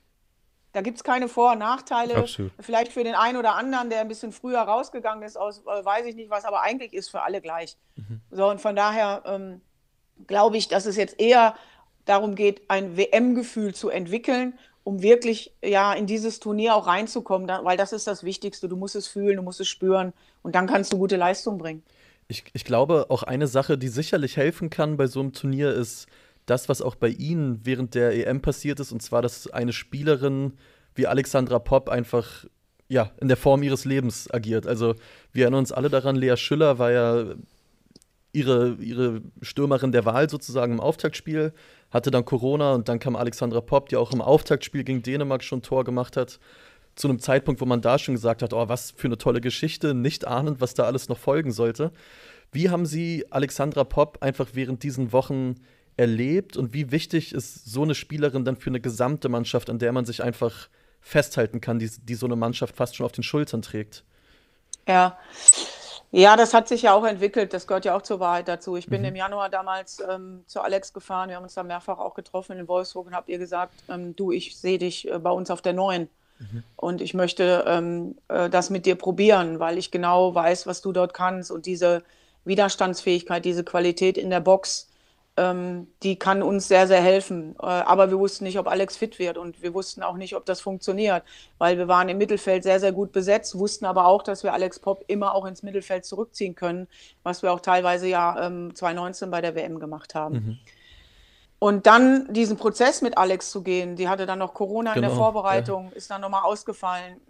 Da 0.74 0.82
gibt 0.82 0.98
es 0.98 1.04
keine 1.04 1.30
Vor- 1.30 1.54
und 1.54 1.60
Nachteile. 1.60 2.18
Absolut. 2.18 2.52
Vielleicht 2.60 2.92
für 2.92 3.04
den 3.04 3.16
einen 3.16 3.38
oder 3.38 3.56
anderen, 3.56 3.90
der 3.90 4.02
ein 4.02 4.10
bisschen 4.10 4.34
früher 4.34 4.60
rausgegangen 4.60 5.24
ist, 5.24 5.38
aus 5.38 5.60
äh, 5.60 5.86
weiß 5.86 6.06
ich 6.06 6.16
nicht 6.16 6.30
was, 6.30 6.44
aber 6.44 6.62
eigentlich 6.62 6.94
ist 6.94 7.10
für 7.10 7.22
alle 7.22 7.42
gleich. 7.42 7.78
Mhm. 7.96 8.22
So, 8.30 8.50
und 8.50 8.60
von 8.60 8.76
daher 8.76 9.24
ähm, 9.26 9.62
glaube 10.28 10.58
ich, 10.58 10.68
dass 10.68 10.86
es 10.86 10.96
jetzt 10.96 11.20
eher 11.20 11.56
darum 12.06 12.36
geht, 12.36 12.62
ein 12.68 12.98
WM-Gefühl 12.98 13.74
zu 13.74 13.90
entwickeln, 13.90 14.54
um 14.84 15.02
wirklich 15.02 15.52
ja 15.64 15.94
in 15.94 16.06
dieses 16.06 16.40
Turnier 16.40 16.76
auch 16.76 16.88
reinzukommen, 16.88 17.48
weil 17.64 17.78
das 17.78 17.92
ist 17.92 18.08
das 18.08 18.24
Wichtigste. 18.24 18.70
Du 18.70 18.76
musst 18.76 18.96
es 18.96 19.08
fühlen, 19.08 19.38
du 19.38 19.42
musst 19.42 19.60
es 19.60 19.68
spüren 19.68 20.14
und 20.44 20.56
dann 20.56 20.68
kannst 20.68 20.94
du 20.94 20.98
gute 20.98 21.18
Leistung 21.18 21.58
bringen. 21.58 21.84
Ich, 22.28 22.44
ich 22.54 22.66
glaube, 22.66 23.08
auch 23.10 23.24
eine 23.24 23.48
Sache, 23.48 23.78
die 23.78 23.88
sicherlich 23.88 24.38
helfen 24.38 24.70
kann 24.70 24.98
bei 24.98 25.08
so 25.08 25.20
einem 25.20 25.34
Turnier, 25.34 25.74
ist 25.74 26.08
das, 26.46 26.70
was 26.70 26.82
auch 26.82 26.96
bei 26.96 27.10
Ihnen 27.10 27.62
während 27.64 27.96
der 27.96 28.14
EM 28.14 28.42
passiert 28.42 28.80
ist, 28.80 28.92
und 28.92 29.02
zwar, 29.02 29.22
dass 29.22 29.48
eine 29.48 29.74
Spielerin 29.74 30.54
wie 30.94 31.08
Alexandra 31.08 31.60
Popp 31.60 31.90
einfach 31.90 32.46
ja, 32.88 33.12
in 33.20 33.28
der 33.28 33.38
Form 33.38 33.64
ihres 33.64 33.86
Lebens 33.86 34.32
agiert. 34.32 34.68
Also 34.68 34.96
wir 35.32 35.44
erinnern 35.44 35.60
uns 35.60 35.72
alle 35.72 35.90
daran, 35.90 36.16
Lea 36.16 36.38
Schüller 36.38 36.78
war 36.78 36.92
ja 36.92 37.26
ihre, 38.36 38.76
ihre 38.80 39.22
Stürmerin 39.42 39.92
der 39.92 40.06
Wahl 40.06 40.30
sozusagen 40.30 40.74
im 40.74 40.80
Auftaktspiel, 40.80 41.54
hatte 41.90 42.12
dann 42.12 42.26
Corona 42.26 42.74
und 42.74 42.90
dann 42.90 43.00
kam 43.00 43.16
Alexandra 43.16 43.62
Popp, 43.62 43.90
die 43.90 43.96
auch 43.96 44.12
im 44.12 44.22
Auftaktspiel 44.22 44.84
gegen 44.84 45.02
Dänemark 45.02 45.44
schon 45.44 45.62
Tor 45.62 45.86
gemacht 45.86 46.18
hat. 46.18 46.40
Zu 46.96 47.10
einem 47.10 47.20
Zeitpunkt, 47.20 47.62
wo 47.62 47.66
man 47.66 47.82
da 47.82 47.98
schon 47.98 48.16
gesagt 48.16 48.42
hat, 48.42 48.54
oh, 48.54 48.68
was 48.68 48.92
für 48.92 49.08
eine 49.08 49.18
tolle 49.18 49.42
Geschichte, 49.42 49.94
nicht 49.94 50.28
ahnend, 50.28 50.62
was 50.62 50.74
da 50.74 50.84
alles 50.84 51.10
noch 51.10 51.18
folgen 51.18 51.52
sollte. 51.52 51.92
Wie 52.52 52.70
haben 52.70 52.86
Sie 52.86 53.26
Alexandra 53.32 53.84
Popp 53.84 54.18
einfach 54.22 54.50
während 54.54 54.84
diesen 54.84 55.12
Wochen 55.12 55.56
erlebt 55.98 56.58
und 56.58 56.74
wie 56.74 56.92
wichtig 56.92 57.34
ist 57.34 57.66
so 57.66 57.84
eine 57.84 57.96
Spielerin 57.96 58.46
dann 58.46 58.58
für 58.58 58.70
eine 58.70 58.82
gesamte 58.82 59.30
Mannschaft, 59.30 59.70
an 59.70 59.80
der 59.80 59.92
man 59.92 60.06
sich 60.06 60.22
einfach 60.24 60.70
festhalten 61.00 61.62
kann, 61.62 61.80
die, 61.80 61.90
die 61.90 62.16
so 62.16 62.26
eine 62.26 62.36
Mannschaft 62.36 62.76
fast 62.76 62.96
schon 62.96 63.06
auf 63.06 63.12
den 63.12 63.24
Schultern 63.24 63.62
trägt? 63.62 64.04
Ja, 64.88 65.18
ja, 66.16 66.38
das 66.38 66.54
hat 66.54 66.70
sich 66.70 66.84
ja 66.84 66.94
auch 66.94 67.04
entwickelt. 67.04 67.54
Das 67.54 67.68
gehört 67.68 67.84
ja 67.84 67.96
auch 67.96 68.02
zur 68.02 68.22
Wahrheit 68.22 68.48
dazu. 68.48 68.78
Ich 68.78 68.88
bin 68.88 69.02
mhm. 69.02 69.10
im 69.10 69.16
Januar 69.18 69.50
damals 69.50 70.02
ähm, 70.10 70.46
zu 70.48 70.62
Alex 70.62 70.94
gefahren. 70.94 71.28
Wir 71.28 71.36
haben 71.36 71.44
uns 71.44 71.56
da 71.56 71.64
mehrfach 71.64 72.00
auch 72.00 72.14
getroffen 72.14 72.58
in 72.58 72.70
Wolfsburg 72.70 73.08
und 73.08 73.14
habt 73.14 73.28
ihr 73.28 73.38
gesagt, 73.38 73.74
ähm, 73.90 74.16
du, 74.16 74.32
ich 74.32 74.58
sehe 74.58 74.78
dich 74.78 75.12
äh, 75.12 75.20
bei 75.20 75.32
uns 75.32 75.52
auf 75.52 75.62
der 75.62 75.74
Neuen. 75.74 76.08
Mhm. 76.40 76.64
Und 76.78 77.02
ich 77.02 77.14
möchte 77.14 77.66
ähm, 77.68 78.16
äh, 78.30 78.50
das 78.50 78.70
mit 78.70 78.86
dir 78.86 78.96
probieren, 78.96 79.60
weil 79.60 79.78
ich 79.78 79.92
genau 79.92 80.34
weiß, 80.34 80.68
was 80.68 80.82
du 80.82 80.94
dort 80.94 81.14
kannst 81.14 81.52
und 81.52 81.66
diese 81.66 82.02
Widerstandsfähigkeit, 82.46 83.44
diese 83.44 83.66
Qualität 83.66 84.18
in 84.18 84.30
der 84.30 84.40
Box, 84.40 84.90
ähm, 85.38 85.88
die 86.02 86.18
kann 86.18 86.42
uns 86.42 86.68
sehr, 86.68 86.88
sehr 86.88 87.02
helfen. 87.02 87.56
Äh, 87.60 87.66
aber 87.66 88.10
wir 88.10 88.20
wussten 88.20 88.46
nicht, 88.46 88.58
ob 88.58 88.68
Alex 88.68 88.96
fit 88.96 89.20
wird 89.20 89.38
und 89.38 89.62
wir 89.62 89.74
wussten 89.74 90.02
auch 90.02 90.16
nicht, 90.16 90.36
ob 90.36 90.46
das 90.46 90.62
funktioniert, 90.62 91.24
weil 91.58 91.78
wir 91.78 91.88
waren 91.88 92.08
im 92.08 92.18
Mittelfeld 92.18 92.64
sehr, 92.64 92.80
sehr 92.80 92.94
gut 92.94 93.12
besetzt, 93.12 93.58
wussten 93.58 93.86
aber 93.86 94.06
auch, 94.06 94.24
dass 94.24 94.44
wir 94.44 94.54
Alex 94.54 94.80
Popp 94.80 95.04
immer 95.08 95.36
auch 95.36 95.46
ins 95.46 95.64
Mittelfeld 95.64 96.06
zurückziehen 96.06 96.56
können, 96.56 96.88
was 97.24 97.44
wir 97.44 97.52
auch 97.52 97.60
teilweise 97.60 98.08
ja 98.08 98.48
ähm, 98.48 98.74
2019 98.74 99.30
bei 99.30 99.42
der 99.42 99.56
WM 99.56 99.80
gemacht 99.80 100.16
haben. 100.16 100.36
Mhm. 100.36 100.60
Und 101.60 101.88
dann 101.88 102.32
diesen 102.34 102.58
Prozess 102.58 103.02
mit 103.02 103.18
Alex 103.18 103.50
zu 103.50 103.64
gehen, 103.64 103.96
die 103.96 104.08
hatte 104.08 104.26
dann 104.26 104.40
noch 104.40 104.54
Corona 104.54 104.94
genau, 104.94 104.96
in 104.96 105.02
der 105.02 105.10
genau, 105.12 105.22
Vorbereitung, 105.22 105.86
ja. 105.90 105.96
ist 105.96 106.12
dann 106.12 106.22
nochmal 106.22 106.44
ausgefallen, 106.44 107.22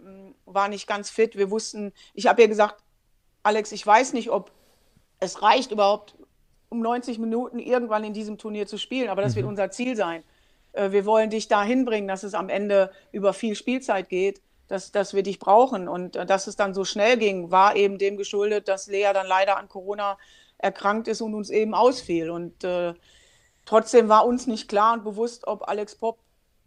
war 0.44 0.68
nicht 0.68 0.86
ganz 0.86 1.10
fit. 1.10 1.36
Wir 1.36 1.50
wussten, 1.50 1.92
ich 2.12 2.26
habe 2.26 2.42
ihr 2.42 2.48
gesagt, 2.48 2.82
Alex, 3.42 3.72
ich 3.72 3.86
weiß 3.86 4.12
nicht, 4.12 4.30
ob 4.30 4.50
es 5.20 5.42
reicht 5.42 5.70
überhaupt, 5.70 6.16
um 6.68 6.80
90 6.80 7.18
Minuten 7.18 7.58
irgendwann 7.58 8.04
in 8.04 8.12
diesem 8.12 8.38
Turnier 8.38 8.66
zu 8.66 8.78
spielen. 8.78 9.08
Aber 9.08 9.22
das 9.22 9.32
mhm. 9.32 9.36
wird 9.36 9.46
unser 9.46 9.70
Ziel 9.70 9.96
sein. 9.96 10.22
Äh, 10.72 10.92
wir 10.92 11.04
wollen 11.06 11.30
dich 11.30 11.48
dahin 11.48 11.84
bringen, 11.84 12.08
dass 12.08 12.22
es 12.22 12.34
am 12.34 12.48
Ende 12.48 12.90
über 13.12 13.32
viel 13.32 13.54
Spielzeit 13.54 14.08
geht, 14.08 14.40
dass, 14.68 14.92
dass 14.92 15.14
wir 15.14 15.22
dich 15.22 15.38
brauchen. 15.38 15.88
Und 15.88 16.16
äh, 16.16 16.26
dass 16.26 16.46
es 16.46 16.56
dann 16.56 16.74
so 16.74 16.84
schnell 16.84 17.16
ging, 17.16 17.50
war 17.50 17.76
eben 17.76 17.98
dem 17.98 18.16
geschuldet, 18.16 18.68
dass 18.68 18.86
Lea 18.86 19.10
dann 19.12 19.26
leider 19.26 19.56
an 19.56 19.68
Corona 19.68 20.18
erkrankt 20.58 21.08
ist 21.08 21.20
und 21.20 21.34
uns 21.34 21.50
eben 21.50 21.74
ausfiel. 21.74 22.30
Und 22.30 22.64
äh, 22.64 22.94
trotzdem 23.64 24.08
war 24.08 24.26
uns 24.26 24.46
nicht 24.46 24.68
klar 24.68 24.94
und 24.94 25.04
bewusst, 25.04 25.46
ob 25.46 25.68
Alex 25.68 25.96
Popp 25.96 26.18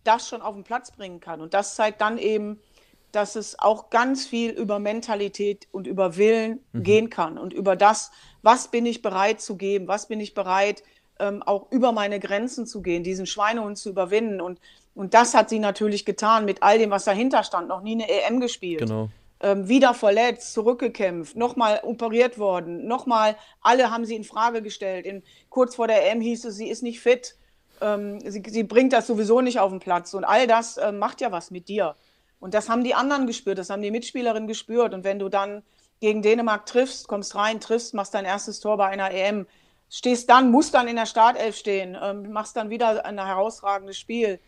das 0.04 0.28
schon 0.28 0.42
auf 0.42 0.56
den 0.56 0.64
Platz 0.64 0.92
bringen 0.92 1.20
kann. 1.20 1.42
Und 1.42 1.54
das 1.54 1.76
zeigt 1.76 2.02
dann 2.02 2.18
eben, 2.18 2.62
dass 3.12 3.36
es 3.36 3.58
auch 3.60 3.90
ganz 3.90 4.26
viel 4.26 4.52
über 4.52 4.80
Mentalität 4.80 5.68
und 5.72 5.88
über 5.88 6.18
Willen 6.18 6.60
mhm. 6.74 6.84
gehen 6.84 7.10
kann 7.10 7.38
und 7.38 7.54
über 7.54 7.76
das, 7.76 8.12
was 8.42 8.70
bin 8.70 8.86
ich 8.86 9.02
bereit 9.02 9.42
zu 9.42 9.58
geben, 9.58 9.88
was 9.88 10.08
bin 10.08 10.20
ich 10.20 10.34
bereit, 10.34 10.84
ähm, 11.20 11.44
auch 11.44 11.72
über 11.72 11.92
meine 11.92 12.20
Grenzen 12.20 12.66
zu 12.66 12.82
gehen, 12.82 13.04
diesen 13.04 13.26
Schweinehund 13.26 13.78
zu 13.78 13.90
überwinden. 13.90 14.42
Und, 14.42 14.60
und 14.96 15.14
das 15.14 15.34
hat 15.34 15.50
sie 15.50 15.60
natürlich 15.60 16.06
getan 16.06 16.46
mit 16.46 16.64
all 16.64 16.80
dem, 16.80 16.90
was 16.90 17.06
dahinter 17.06 17.44
stand. 17.44 17.68
Noch 17.68 17.82
nie 17.82 17.94
eine 17.94 18.10
EM 18.10 18.40
gespielt. 18.40 18.82
Genau. 18.82 19.10
Ähm, 19.42 19.70
wieder 19.70 19.94
verletzt, 19.94 20.54
zurückgekämpft, 20.54 21.38
nochmal 21.38 21.80
operiert 21.84 22.38
worden, 22.38 22.88
nochmal, 22.88 23.38
alle 23.62 23.90
haben 23.90 24.04
sie 24.04 24.16
in 24.16 24.26
Frage 24.26 24.62
gestellt. 24.62 25.06
In, 25.06 25.24
kurz 25.50 25.76
vor 25.76 25.88
der 25.88 26.12
EM 26.12 26.20
hieß 26.20 26.44
es, 26.44 26.58
sie 26.58 26.68
ist 26.68 26.84
nicht 26.84 27.00
fit, 27.00 27.38
ähm, 27.80 28.20
sie, 28.20 28.44
sie, 28.46 28.64
bringt 28.64 28.92
das 28.92 29.08
sowieso 29.08 29.40
nicht 29.40 29.60
auf 29.60 29.72
den 29.72 29.80
Platz. 29.80 30.14
Und 30.14 30.26
all 30.26 30.46
das 30.46 30.76
äh, 30.76 30.92
macht 30.92 31.22
ja 31.22 31.32
was 31.32 31.52
mit 31.52 31.70
dir. 31.70 31.96
Und 32.40 32.54
das 32.54 32.70
haben 32.70 32.84
die 32.84 32.96
anderen 32.96 33.28
gespürt, 33.28 33.58
das 33.58 33.70
haben 33.70 33.82
die 33.82 33.92
Mitspielerinnen 33.92 34.48
gespürt. 34.48 34.94
Und 34.94 35.04
wenn 35.04 35.20
du 35.20 35.30
dann 35.30 35.64
gegen 36.00 36.22
Dänemark 36.22 36.66
triffst, 36.66 37.08
kommst 37.08 37.36
rein, 37.36 37.60
triffst, 37.60 37.94
machst 37.94 38.14
dein 38.14 38.26
erstes 38.26 38.60
Tor 38.60 38.78
bei 38.78 38.88
einer 38.88 39.12
EM, 39.12 39.46
stehst 39.90 40.30
dann, 40.30 40.52
musst 40.52 40.74
dann 40.74 40.88
in 40.88 40.96
der 40.96 41.06
Startelf 41.06 41.56
stehen, 41.58 41.98
ähm, 42.02 42.32
machst 42.32 42.56
dann 42.56 42.70
wieder 42.70 43.06
ein 43.06 43.24
herausragendes 43.24 43.98
Spiel, 43.98 44.40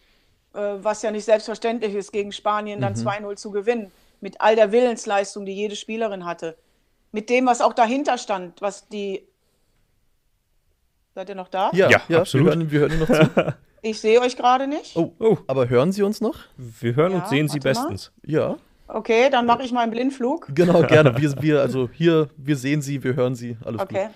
äh, 0.54 0.60
was 0.60 1.02
ja 1.02 1.12
nicht 1.12 1.26
selbstverständlich 1.26 1.94
ist, 1.94 2.12
gegen 2.12 2.32
Spanien 2.32 2.80
dann 2.80 2.94
mhm. 2.94 3.08
2-0 3.08 3.36
zu 3.36 3.52
gewinnen, 3.52 3.92
mit 4.22 4.40
all 4.40 4.56
der 4.56 4.72
Willensleistung, 4.72 5.46
die 5.46 5.54
jede 5.54 5.76
Spielerin 5.76 6.26
hatte. 6.26 6.58
Mit 7.12 7.30
dem, 7.30 7.46
was 7.46 7.60
auch 7.60 7.74
dahinter 7.74 8.18
stand, 8.18 8.62
was 8.62 8.88
die. 8.88 9.28
Seid 11.14 11.28
ihr 11.28 11.36
noch 11.36 11.50
da? 11.50 11.72
Ja, 11.74 11.90
ja, 11.90 12.02
ja 12.08 12.20
absolut. 12.20 12.48
Wir 12.48 12.56
hören, 12.56 12.72
wir 12.72 12.80
hören 12.80 13.00
noch 13.00 13.08
zu. 13.08 13.56
Ich 13.82 14.00
sehe 14.00 14.22
euch 14.22 14.38
gerade 14.38 14.68
nicht. 14.68 14.96
Oh, 14.96 15.14
oh, 15.20 15.38
aber 15.48 15.68
hören 15.70 15.92
Sie 15.92 16.04
uns 16.04 16.22
noch? 16.22 16.36
Wir 16.58 16.96
hören 16.96 17.14
ja, 17.14 17.20
und 17.20 17.28
sehen 17.28 17.48
Sie 17.48 17.60
bestens. 17.60 18.12
Mal. 18.24 18.32
Ja. 18.32 18.58
Okay, 18.88 19.30
dann 19.30 19.46
mache 19.46 19.64
ich 19.64 19.72
mal 19.72 19.82
einen 19.82 19.92
Blindflug. 19.92 20.48
Genau, 20.54 20.82
gerne. 20.88 21.18
Wir, 21.18 21.42
wir, 21.42 21.62
also 21.62 21.90
hier, 21.92 22.30
wir 22.38 22.58
sehen 22.58 22.82
Sie, 22.82 23.04
wir 23.04 23.16
hören 23.16 23.36
Sie, 23.36 23.58
alles 23.64 23.82
okay. 23.82 24.06
gut. 24.06 24.16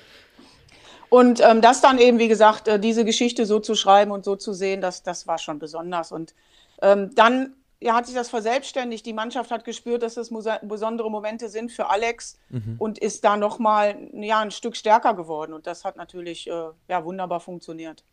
Und 1.09 1.41
ähm, 1.41 1.61
das 1.61 1.81
dann 1.81 1.97
eben, 1.97 2.19
wie 2.19 2.27
gesagt, 2.27 2.67
äh, 2.67 2.79
diese 2.79 3.05
Geschichte 3.05 3.45
so 3.45 3.59
zu 3.59 3.75
schreiben 3.75 4.11
und 4.11 4.25
so 4.25 4.35
zu 4.35 4.53
sehen, 4.53 4.81
das, 4.81 5.01
das 5.01 5.27
war 5.27 5.37
schon 5.37 5.59
besonders. 5.59 6.11
Und 6.11 6.35
ähm, 6.81 7.11
dann 7.15 7.53
ja, 7.79 7.93
hat 7.93 8.05
sich 8.05 8.15
das 8.15 8.29
verselbstständigt. 8.29 9.05
Die 9.05 9.13
Mannschaft 9.13 9.51
hat 9.51 9.63
gespürt, 9.63 10.03
dass 10.03 10.17
es 10.17 10.31
besondere 10.63 11.09
Momente 11.09 11.49
sind 11.49 11.71
für 11.71 11.89
Alex 11.89 12.37
mhm. 12.49 12.75
und 12.79 12.97
ist 12.97 13.23
da 13.23 13.37
nochmal 13.37 13.95
ja, 14.13 14.39
ein 14.39 14.51
Stück 14.51 14.75
stärker 14.75 15.13
geworden. 15.13 15.53
Und 15.53 15.67
das 15.67 15.85
hat 15.85 15.95
natürlich 15.95 16.47
äh, 16.47 16.69
ja, 16.87 17.05
wunderbar 17.05 17.39
funktioniert. 17.39 18.03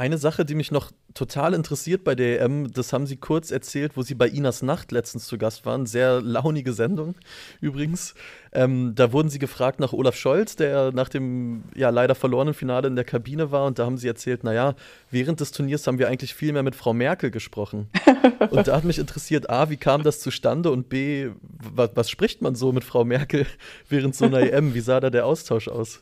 Eine 0.00 0.16
Sache, 0.16 0.46
die 0.46 0.54
mich 0.54 0.70
noch 0.70 0.92
total 1.12 1.52
interessiert 1.52 2.04
bei 2.04 2.14
der 2.14 2.40
EM, 2.40 2.72
das 2.72 2.94
haben 2.94 3.06
Sie 3.06 3.18
kurz 3.18 3.50
erzählt, 3.50 3.98
wo 3.98 4.02
Sie 4.02 4.14
bei 4.14 4.28
Inas 4.28 4.62
Nacht 4.62 4.92
letztens 4.92 5.26
zu 5.26 5.36
Gast 5.36 5.66
waren. 5.66 5.84
Sehr 5.84 6.22
launige 6.22 6.72
Sendung 6.72 7.16
übrigens. 7.60 8.14
Ähm, 8.50 8.94
da 8.94 9.12
wurden 9.12 9.28
Sie 9.28 9.38
gefragt 9.38 9.78
nach 9.78 9.92
Olaf 9.92 10.16
Scholz, 10.16 10.56
der 10.56 10.90
nach 10.92 11.10
dem 11.10 11.64
ja 11.74 11.90
leider 11.90 12.14
verlorenen 12.14 12.54
Finale 12.54 12.88
in 12.88 12.96
der 12.96 13.04
Kabine 13.04 13.52
war. 13.52 13.66
Und 13.66 13.78
da 13.78 13.84
haben 13.84 13.98
Sie 13.98 14.08
erzählt, 14.08 14.42
naja, 14.42 14.74
während 15.10 15.40
des 15.40 15.52
Turniers 15.52 15.86
haben 15.86 15.98
wir 15.98 16.08
eigentlich 16.08 16.34
viel 16.34 16.54
mehr 16.54 16.62
mit 16.62 16.76
Frau 16.76 16.94
Merkel 16.94 17.30
gesprochen. 17.30 17.90
und 18.50 18.68
da 18.68 18.76
hat 18.76 18.84
mich 18.84 18.98
interessiert, 18.98 19.50
A, 19.50 19.68
wie 19.68 19.76
kam 19.76 20.02
das 20.02 20.20
zustande? 20.20 20.70
Und 20.70 20.88
B, 20.88 21.28
was, 21.42 21.90
was 21.94 22.08
spricht 22.08 22.40
man 22.40 22.54
so 22.54 22.72
mit 22.72 22.84
Frau 22.84 23.04
Merkel 23.04 23.44
während 23.90 24.16
so 24.16 24.24
einer 24.24 24.50
EM? 24.50 24.72
Wie 24.72 24.80
sah 24.80 24.98
da 24.98 25.10
der 25.10 25.26
Austausch 25.26 25.68
aus? 25.68 26.00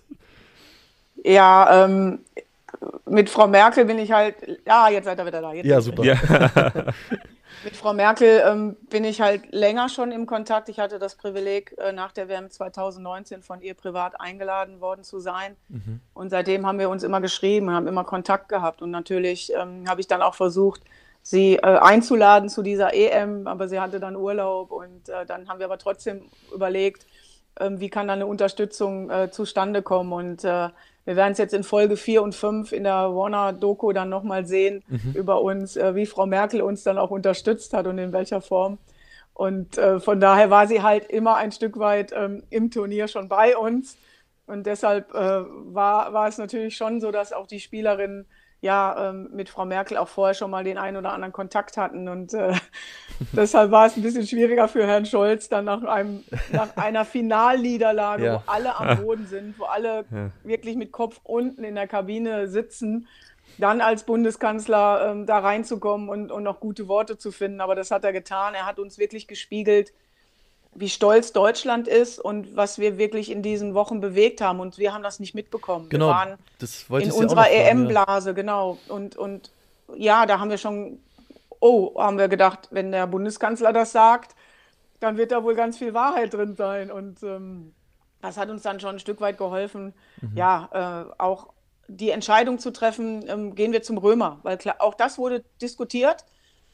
Ja, 1.25 1.85
ähm, 1.85 2.21
mit 3.07 3.31
Frau 3.31 3.47
Merkel 3.47 3.85
bin 3.85 3.99
ich 3.99 4.13
halt, 4.13 4.37
ja, 4.67 4.89
jetzt 4.89 5.05
seid 5.05 5.19
ihr 5.19 5.27
wieder 5.27 5.41
da. 5.41 5.53
ja, 5.53 5.81
super. 5.81 6.05
Ja. 6.05 6.17
mit 7.65 7.77
Frau 7.77 7.93
Merkel 7.93 8.43
ähm, 8.47 8.77
bin 8.89 9.05
ich 9.05 9.21
halt 9.21 9.53
länger 9.53 9.89
schon 9.89 10.13
im 10.13 10.27
Kontakt. 10.27 10.69
Ich 10.69 10.79
hatte 10.79 10.99
das 10.99 11.17
Privileg, 11.17 11.75
äh, 11.79 11.93
nach 11.93 12.13
der 12.13 12.29
WM 12.29 12.51
2019 12.51 13.43
von 13.43 13.61
ihr 13.61 13.75
privat 13.75 14.21
eingeladen 14.21 14.81
worden 14.81 15.05
zu 15.05 15.19
sein. 15.19 15.57
Mhm. 15.69 16.01
Und 16.15 16.31
seitdem 16.31 16.67
haben 16.67 16.79
wir 16.79 16.89
uns 16.89 17.03
immer 17.03 17.21
geschrieben, 17.21 17.71
haben 17.71 17.87
immer 17.87 18.05
Kontakt 18.05 18.49
gehabt. 18.49 18.83
Und 18.83 18.91
natürlich 18.91 19.53
ähm, 19.55 19.89
habe 19.89 20.01
ich 20.01 20.07
dann 20.07 20.23
auch 20.23 20.35
versucht, 20.35 20.83
sie 21.23 21.57
äh, 21.57 21.61
einzuladen 21.61 22.49
zu 22.49 22.63
dieser 22.63 22.95
EM, 22.95 23.47
aber 23.47 23.69
sie 23.69 23.81
hatte 23.81 24.01
dann 24.01 24.17
Urlaub. 24.17 24.71
Und 24.71 25.09
äh, 25.09 25.27
dann 25.27 25.49
haben 25.49 25.59
wir 25.59 25.67
aber 25.67 25.79
trotzdem 25.79 26.23
überlegt, 26.55 27.07
wie 27.77 27.89
kann 27.89 28.09
da 28.09 28.15
eine 28.15 28.27
Unterstützung 28.27 29.11
äh, 29.11 29.31
zustande 29.31 29.83
kommen. 29.83 30.13
Und 30.13 30.45
äh, 30.45 30.69
wir 31.05 31.17
werden 31.17 31.33
es 31.33 31.39
jetzt 31.39 31.55
in 31.55 31.65
Folge 31.65 31.97
4 31.97 32.23
und 32.23 32.35
5 32.35 32.73
in 32.73 32.85
der 32.85 33.15
Warner-Doku 33.15 33.93
dann 33.93 34.09
nochmal 34.09 34.47
sehen 34.47 34.85
mhm. 34.89 35.13
über 35.15 35.41
uns, 35.43 35.77
äh, 35.77 35.95
wie 35.95 36.07
Frau 36.07 36.27
Merkel 36.27 36.61
uns 36.61 36.83
dann 36.83 36.99
auch 36.99 37.11
unterstützt 37.11 37.73
hat 37.73 37.87
und 37.87 37.99
in 37.99 38.13
welcher 38.13 38.41
Form. 38.41 38.79
Und 39.35 39.79
äh, 39.79 40.01
von 40.01 40.21
daher 40.21 40.51
war 40.51 40.67
sie 40.67 40.83
halt 40.83 41.07
immer 41.11 41.37
ein 41.37 41.53
Stück 41.53 41.79
weit 41.79 42.13
ähm, 42.15 42.43
im 42.51 42.71
Turnier 42.71 43.09
schon 43.09 43.29
bei 43.29 43.57
uns. 43.57 43.97
Und 44.47 44.67
deshalb 44.67 45.15
äh, 45.15 45.17
war, 45.17 46.13
war 46.13 46.29
es 46.29 46.39
natürlich 46.39 46.77
schon 46.77 47.01
so, 47.01 47.11
dass 47.11 47.33
auch 47.33 47.47
die 47.47 47.61
Spielerinnen 47.61 48.27
ja 48.61 49.11
ähm, 49.11 49.29
mit 49.33 49.49
Frau 49.49 49.65
Merkel 49.65 49.97
auch 49.97 50.09
vorher 50.09 50.35
schon 50.35 50.51
mal 50.51 50.65
den 50.65 50.79
einen 50.79 50.97
oder 50.97 51.13
anderen 51.13 51.33
Kontakt 51.33 51.77
hatten. 51.77 52.09
Und 52.09 52.35
äh, 52.35 52.55
deshalb 53.33 53.71
war 53.71 53.87
es 53.87 53.97
ein 53.97 54.03
bisschen 54.03 54.27
schwieriger 54.27 54.69
für 54.69 54.87
Herrn 54.87 55.07
Scholz, 55.07 55.49
dann 55.49 55.67
nach, 55.67 55.83
einem, 55.85 56.25
nach 56.53 56.77
einer 56.77 57.05
Finalniederlage, 57.05 58.25
ja. 58.25 58.35
wo 58.35 58.51
alle 58.51 58.77
am 58.77 59.03
Boden 59.03 59.27
sind, 59.27 59.59
wo 59.59 59.65
alle 59.65 60.05
ja. 60.11 60.31
wirklich 60.43 60.77
mit 60.77 60.93
Kopf 60.93 61.21
unten 61.23 61.63
in 61.65 61.77
der 61.77 61.87
Kabine 61.87 62.49
sitzen, 62.49 63.07
dann 63.59 63.81
als 63.81 64.05
Bundeskanzler 64.05 65.11
ähm, 65.11 65.27
da 65.27 65.39
reinzukommen 65.39 66.09
und, 66.09 66.33
und 66.33 66.43
noch 66.43 66.61
gute 66.61 66.89
Worte 66.89 67.17
zu 67.17 67.31
finden. 67.31 67.61
Aber 67.61 67.75
das 67.75 67.91
hat 67.91 68.05
er 68.05 68.13
getan. 68.13 68.55
Er 68.55 68.67
hat 68.67 68.79
uns 68.79 68.99
wirklich 68.99 69.29
gespiegelt, 69.29 69.93
wie 70.81 70.89
stolz 70.89 71.33
Deutschland 71.33 71.89
ist 71.89 72.19
und 72.19 72.57
was 72.57 72.79
wir 72.79 72.99
wirklich 72.99 73.31
in 73.31 73.43
diesen 73.43 73.75
Wochen 73.75 74.01
bewegt 74.01 74.41
haben. 74.41 74.61
Und 74.61 74.79
wir 74.79 74.95
haben 74.95 75.03
das 75.03 75.21
nicht 75.21 75.35
mitbekommen. 75.35 75.89
Genau, 75.89 76.07
wir 76.07 76.15
waren 76.15 76.39
das 76.59 76.87
in 76.89 77.13
unserer 77.13 77.51
EM-Blase, 77.51 78.31
ja. 78.31 78.35
genau. 78.35 78.79
Und, 78.89 79.17
und 79.17 79.51
ja, 79.97 80.27
da 80.27 80.39
haben 80.39 80.51
wir 80.51 80.59
schon, 80.59 81.01
oh, 81.61 82.01
haben 82.01 82.19
wir 82.19 82.29
gedacht, 82.29 82.69
wenn 82.71 82.93
der 82.93 83.07
Bundeskanzler 83.07 83.73
das 83.73 83.93
sagt, 83.93 84.35
dann 85.01 85.17
wird 85.17 85.33
da 85.33 85.43
wohl 85.43 85.55
ganz 85.55 85.79
viel 85.79 85.95
Wahrheit 85.95 86.35
drin 86.35 86.55
sein. 86.57 86.91
Und 86.91 87.23
ähm, 87.23 87.75
das 88.21 88.37
hat 88.37 88.51
uns 88.51 88.63
dann 88.63 88.81
schon 88.81 88.97
ein 88.97 89.01
Stück 89.01 89.21
weit 89.21 89.39
geholfen, 89.39 89.95
mhm. 90.21 90.37
ja, 90.37 91.07
äh, 91.09 91.13
auch 91.19 91.49
die 91.89 92.11
Entscheidung 92.11 92.59
zu 92.59 92.71
treffen, 92.71 93.25
ähm, 93.29 93.55
gehen 93.55 93.73
wir 93.73 93.83
zum 93.83 93.97
Römer. 93.99 94.41
Weil 94.43 94.59
klar, 94.59 94.77
auch 94.81 94.95
das 94.95 95.19
wurde 95.19 95.45
diskutiert. 95.61 96.25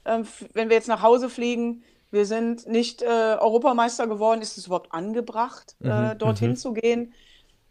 Ähm, 0.05 0.27
wenn 0.53 0.69
wir 0.69 0.77
jetzt 0.77 0.89
nach 0.89 1.03
Hause 1.03 1.31
fliegen, 1.31 1.85
wir 2.15 2.25
sind 2.25 2.67
nicht 2.67 3.03
äh, 3.03 3.07
Europameister 3.07 4.07
geworden. 4.07 4.41
Ist 4.41 4.57
es 4.57 4.67
überhaupt 4.67 4.95
angebracht, 4.95 5.77
äh, 5.83 5.87
mhm, 5.87 6.11
äh, 6.11 6.17
dorthin 6.17 6.51
mhm. 6.51 6.57
zu 6.57 6.73
gehen? 6.73 7.13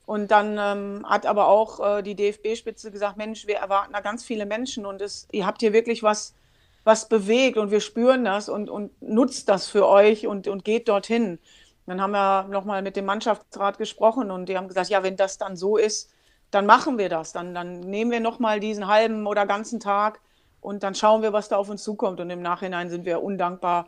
Und 0.06 0.32
dann 0.32 0.58
ähm, 0.60 1.06
hat 1.10 1.26
aber 1.26 1.48
auch 1.48 1.80
äh, 1.80 2.02
die 2.04 2.14
DFB-Spitze 2.14 2.92
gesagt, 2.92 3.18
Mensch, 3.18 3.48
wir 3.48 3.56
erwarten 3.56 3.94
da 3.94 4.02
ganz 4.02 4.24
viele 4.26 4.46
Menschen 4.46 4.86
und 4.86 5.02
es, 5.02 5.30
ihr 5.32 5.46
habt 5.46 5.62
hier 5.62 5.72
wirklich 5.72 6.04
was, 6.04 6.36
was 6.84 7.08
bewegt 7.08 7.58
und 7.58 7.72
wir 7.72 7.80
spüren 7.80 8.26
das 8.26 8.50
und, 8.50 8.70
und 8.70 8.92
nutzt 9.02 9.48
das 9.48 9.70
für 9.70 9.88
euch 9.88 10.28
und, 10.28 10.50
und 10.50 10.66
geht 10.66 10.90
dorthin. 10.90 11.40
Dann 11.86 12.02
haben 12.02 12.12
wir 12.12 12.44
nochmal 12.50 12.82
mit 12.82 12.98
dem 12.98 13.06
Mannschaftsrat 13.06 13.78
gesprochen 13.78 14.30
und 14.30 14.50
die 14.50 14.58
haben 14.58 14.68
gesagt, 14.68 14.90
ja, 14.90 15.04
wenn 15.04 15.16
das 15.16 15.38
dann 15.38 15.56
so 15.56 15.78
ist, 15.78 16.12
dann 16.52 16.66
machen 16.66 16.98
wir 16.98 17.08
das. 17.08 17.32
Dann, 17.32 17.56
dann 17.56 17.80
nehmen 17.80 18.12
wir 18.12 18.20
nochmal 18.20 18.60
diesen 18.60 18.88
halben 18.88 19.26
oder 19.26 19.46
ganzen 19.46 19.80
Tag 19.80 20.20
und 20.64 20.84
dann 20.84 20.96
schauen 20.96 21.22
wir, 21.22 21.34
was 21.34 21.50
da 21.50 21.58
auf 21.58 21.70
uns 21.70 21.84
zukommt. 21.84 22.20
Und 22.20 22.30
im 22.30 22.42
Nachhinein 22.42 22.90
sind 22.90 23.06
wir 23.06 23.22
undankbar, 23.22 23.88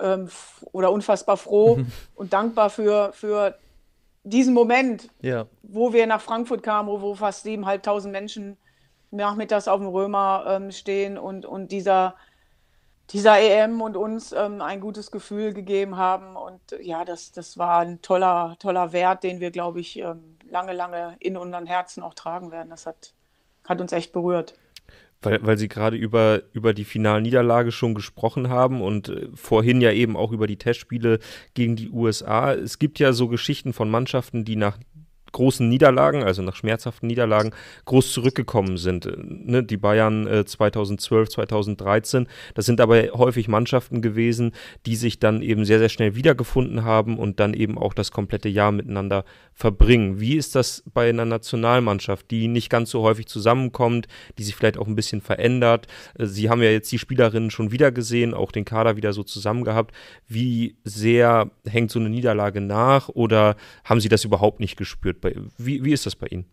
ähm, 0.00 0.28
oder 0.72 0.92
unfassbar 0.92 1.36
froh 1.36 1.76
mhm. 1.76 1.86
und 2.14 2.32
dankbar 2.32 2.70
für, 2.70 3.12
für 3.12 3.56
diesen 4.22 4.54
Moment, 4.54 5.08
ja. 5.20 5.46
wo 5.62 5.92
wir 5.92 6.06
nach 6.06 6.20
Frankfurt 6.20 6.62
kamen, 6.62 6.88
wo, 6.88 7.14
fast 7.14 7.46
7.500 7.46 8.08
Menschen 8.08 8.56
nachmittags 9.10 9.68
auf 9.68 9.78
dem 9.78 9.88
Römer 9.88 10.44
ähm, 10.48 10.72
stehen 10.72 11.18
und, 11.18 11.46
und 11.46 11.70
dieser, 11.70 12.16
dieser 13.10 13.38
EM 13.38 13.80
und 13.80 13.96
uns 13.96 14.32
ähm, 14.32 14.60
ein 14.60 14.80
gutes 14.80 15.10
Gefühl 15.10 15.52
gegeben 15.52 15.96
haben. 15.96 16.36
Und 16.36 16.60
ja, 16.80 17.04
das, 17.04 17.32
das 17.32 17.58
war 17.58 17.80
ein 17.80 18.02
toller, 18.02 18.56
toller 18.58 18.92
Wert, 18.92 19.22
den 19.22 19.40
wir, 19.40 19.50
glaube 19.50 19.80
ich, 19.80 19.98
ähm, 19.98 20.38
lange, 20.48 20.72
lange 20.72 21.16
in 21.20 21.36
unseren 21.36 21.66
Herzen 21.66 22.02
auch 22.02 22.14
tragen 22.14 22.50
werden. 22.50 22.70
Das 22.70 22.86
hat, 22.86 23.12
hat 23.68 23.80
uns 23.80 23.92
echt 23.92 24.12
berührt 24.12 24.54
weil, 25.24 25.44
weil 25.44 25.58
Sie 25.58 25.68
gerade 25.68 25.96
über, 25.96 26.42
über 26.52 26.74
die 26.74 26.84
Finalniederlage 26.84 27.72
schon 27.72 27.94
gesprochen 27.94 28.48
haben 28.48 28.80
und 28.82 29.08
äh, 29.08 29.28
vorhin 29.34 29.80
ja 29.80 29.92
eben 29.92 30.16
auch 30.16 30.32
über 30.32 30.46
die 30.46 30.58
Testspiele 30.58 31.18
gegen 31.54 31.76
die 31.76 31.90
USA. 31.90 32.52
Es 32.52 32.78
gibt 32.78 32.98
ja 32.98 33.12
so 33.12 33.28
Geschichten 33.28 33.72
von 33.72 33.90
Mannschaften, 33.90 34.44
die 34.44 34.56
nach 34.56 34.78
großen 35.34 35.68
Niederlagen, 35.68 36.22
also 36.22 36.40
nach 36.40 36.56
schmerzhaften 36.56 37.06
Niederlagen, 37.06 37.50
groß 37.84 38.12
zurückgekommen 38.12 38.78
sind. 38.78 39.04
Äh, 39.04 39.16
ne, 39.18 39.62
die 39.62 39.76
Bayern 39.76 40.26
äh, 40.26 40.44
2012, 40.46 41.28
2013, 41.28 42.26
das 42.54 42.64
sind 42.64 42.80
aber 42.80 43.02
häufig 43.12 43.48
Mannschaften 43.48 44.00
gewesen, 44.00 44.52
die 44.86 44.96
sich 44.96 45.18
dann 45.18 45.42
eben 45.42 45.66
sehr, 45.66 45.78
sehr 45.78 45.90
schnell 45.90 46.14
wiedergefunden 46.14 46.84
haben 46.84 47.18
und 47.18 47.40
dann 47.40 47.52
eben 47.52 47.76
auch 47.76 47.92
das 47.92 48.10
komplette 48.10 48.48
Jahr 48.48 48.72
miteinander 48.72 49.24
verbringen. 49.52 50.20
Wie 50.20 50.36
ist 50.36 50.54
das 50.54 50.82
bei 50.92 51.08
einer 51.08 51.24
Nationalmannschaft, 51.24 52.30
die 52.30 52.48
nicht 52.48 52.70
ganz 52.70 52.90
so 52.90 53.02
häufig 53.02 53.26
zusammenkommt, 53.26 54.08
die 54.38 54.44
sich 54.44 54.54
vielleicht 54.54 54.78
auch 54.78 54.86
ein 54.86 54.96
bisschen 54.96 55.20
verändert? 55.20 55.86
Äh, 56.18 56.26
Sie 56.26 56.48
haben 56.48 56.62
ja 56.62 56.70
jetzt 56.70 56.90
die 56.92 56.98
Spielerinnen 56.98 57.50
schon 57.50 57.72
wieder 57.72 57.92
gesehen, 57.92 58.34
auch 58.34 58.52
den 58.52 58.64
Kader 58.64 58.96
wieder 58.96 59.12
so 59.12 59.22
zusammen 59.24 59.64
gehabt. 59.64 59.94
Wie 60.28 60.76
sehr 60.84 61.50
hängt 61.66 61.90
so 61.90 61.98
eine 61.98 62.08
Niederlage 62.08 62.60
nach 62.60 63.08
oder 63.08 63.56
haben 63.84 64.00
Sie 64.00 64.08
das 64.08 64.24
überhaupt 64.24 64.60
nicht 64.60 64.76
gespürt? 64.76 65.23
Wie, 65.58 65.84
wie 65.84 65.92
ist 65.92 66.06
das 66.06 66.16
bei 66.16 66.26
Ihnen? 66.26 66.46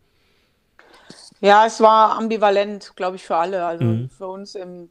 Ja, 1.41 1.65
es 1.65 1.81
war 1.81 2.17
ambivalent, 2.17 2.93
glaube 2.95 3.15
ich, 3.15 3.23
für 3.23 3.35
alle. 3.35 3.65
Also 3.65 3.83
mhm. 3.83 4.09
für 4.09 4.27
uns 4.27 4.55
im 4.55 4.89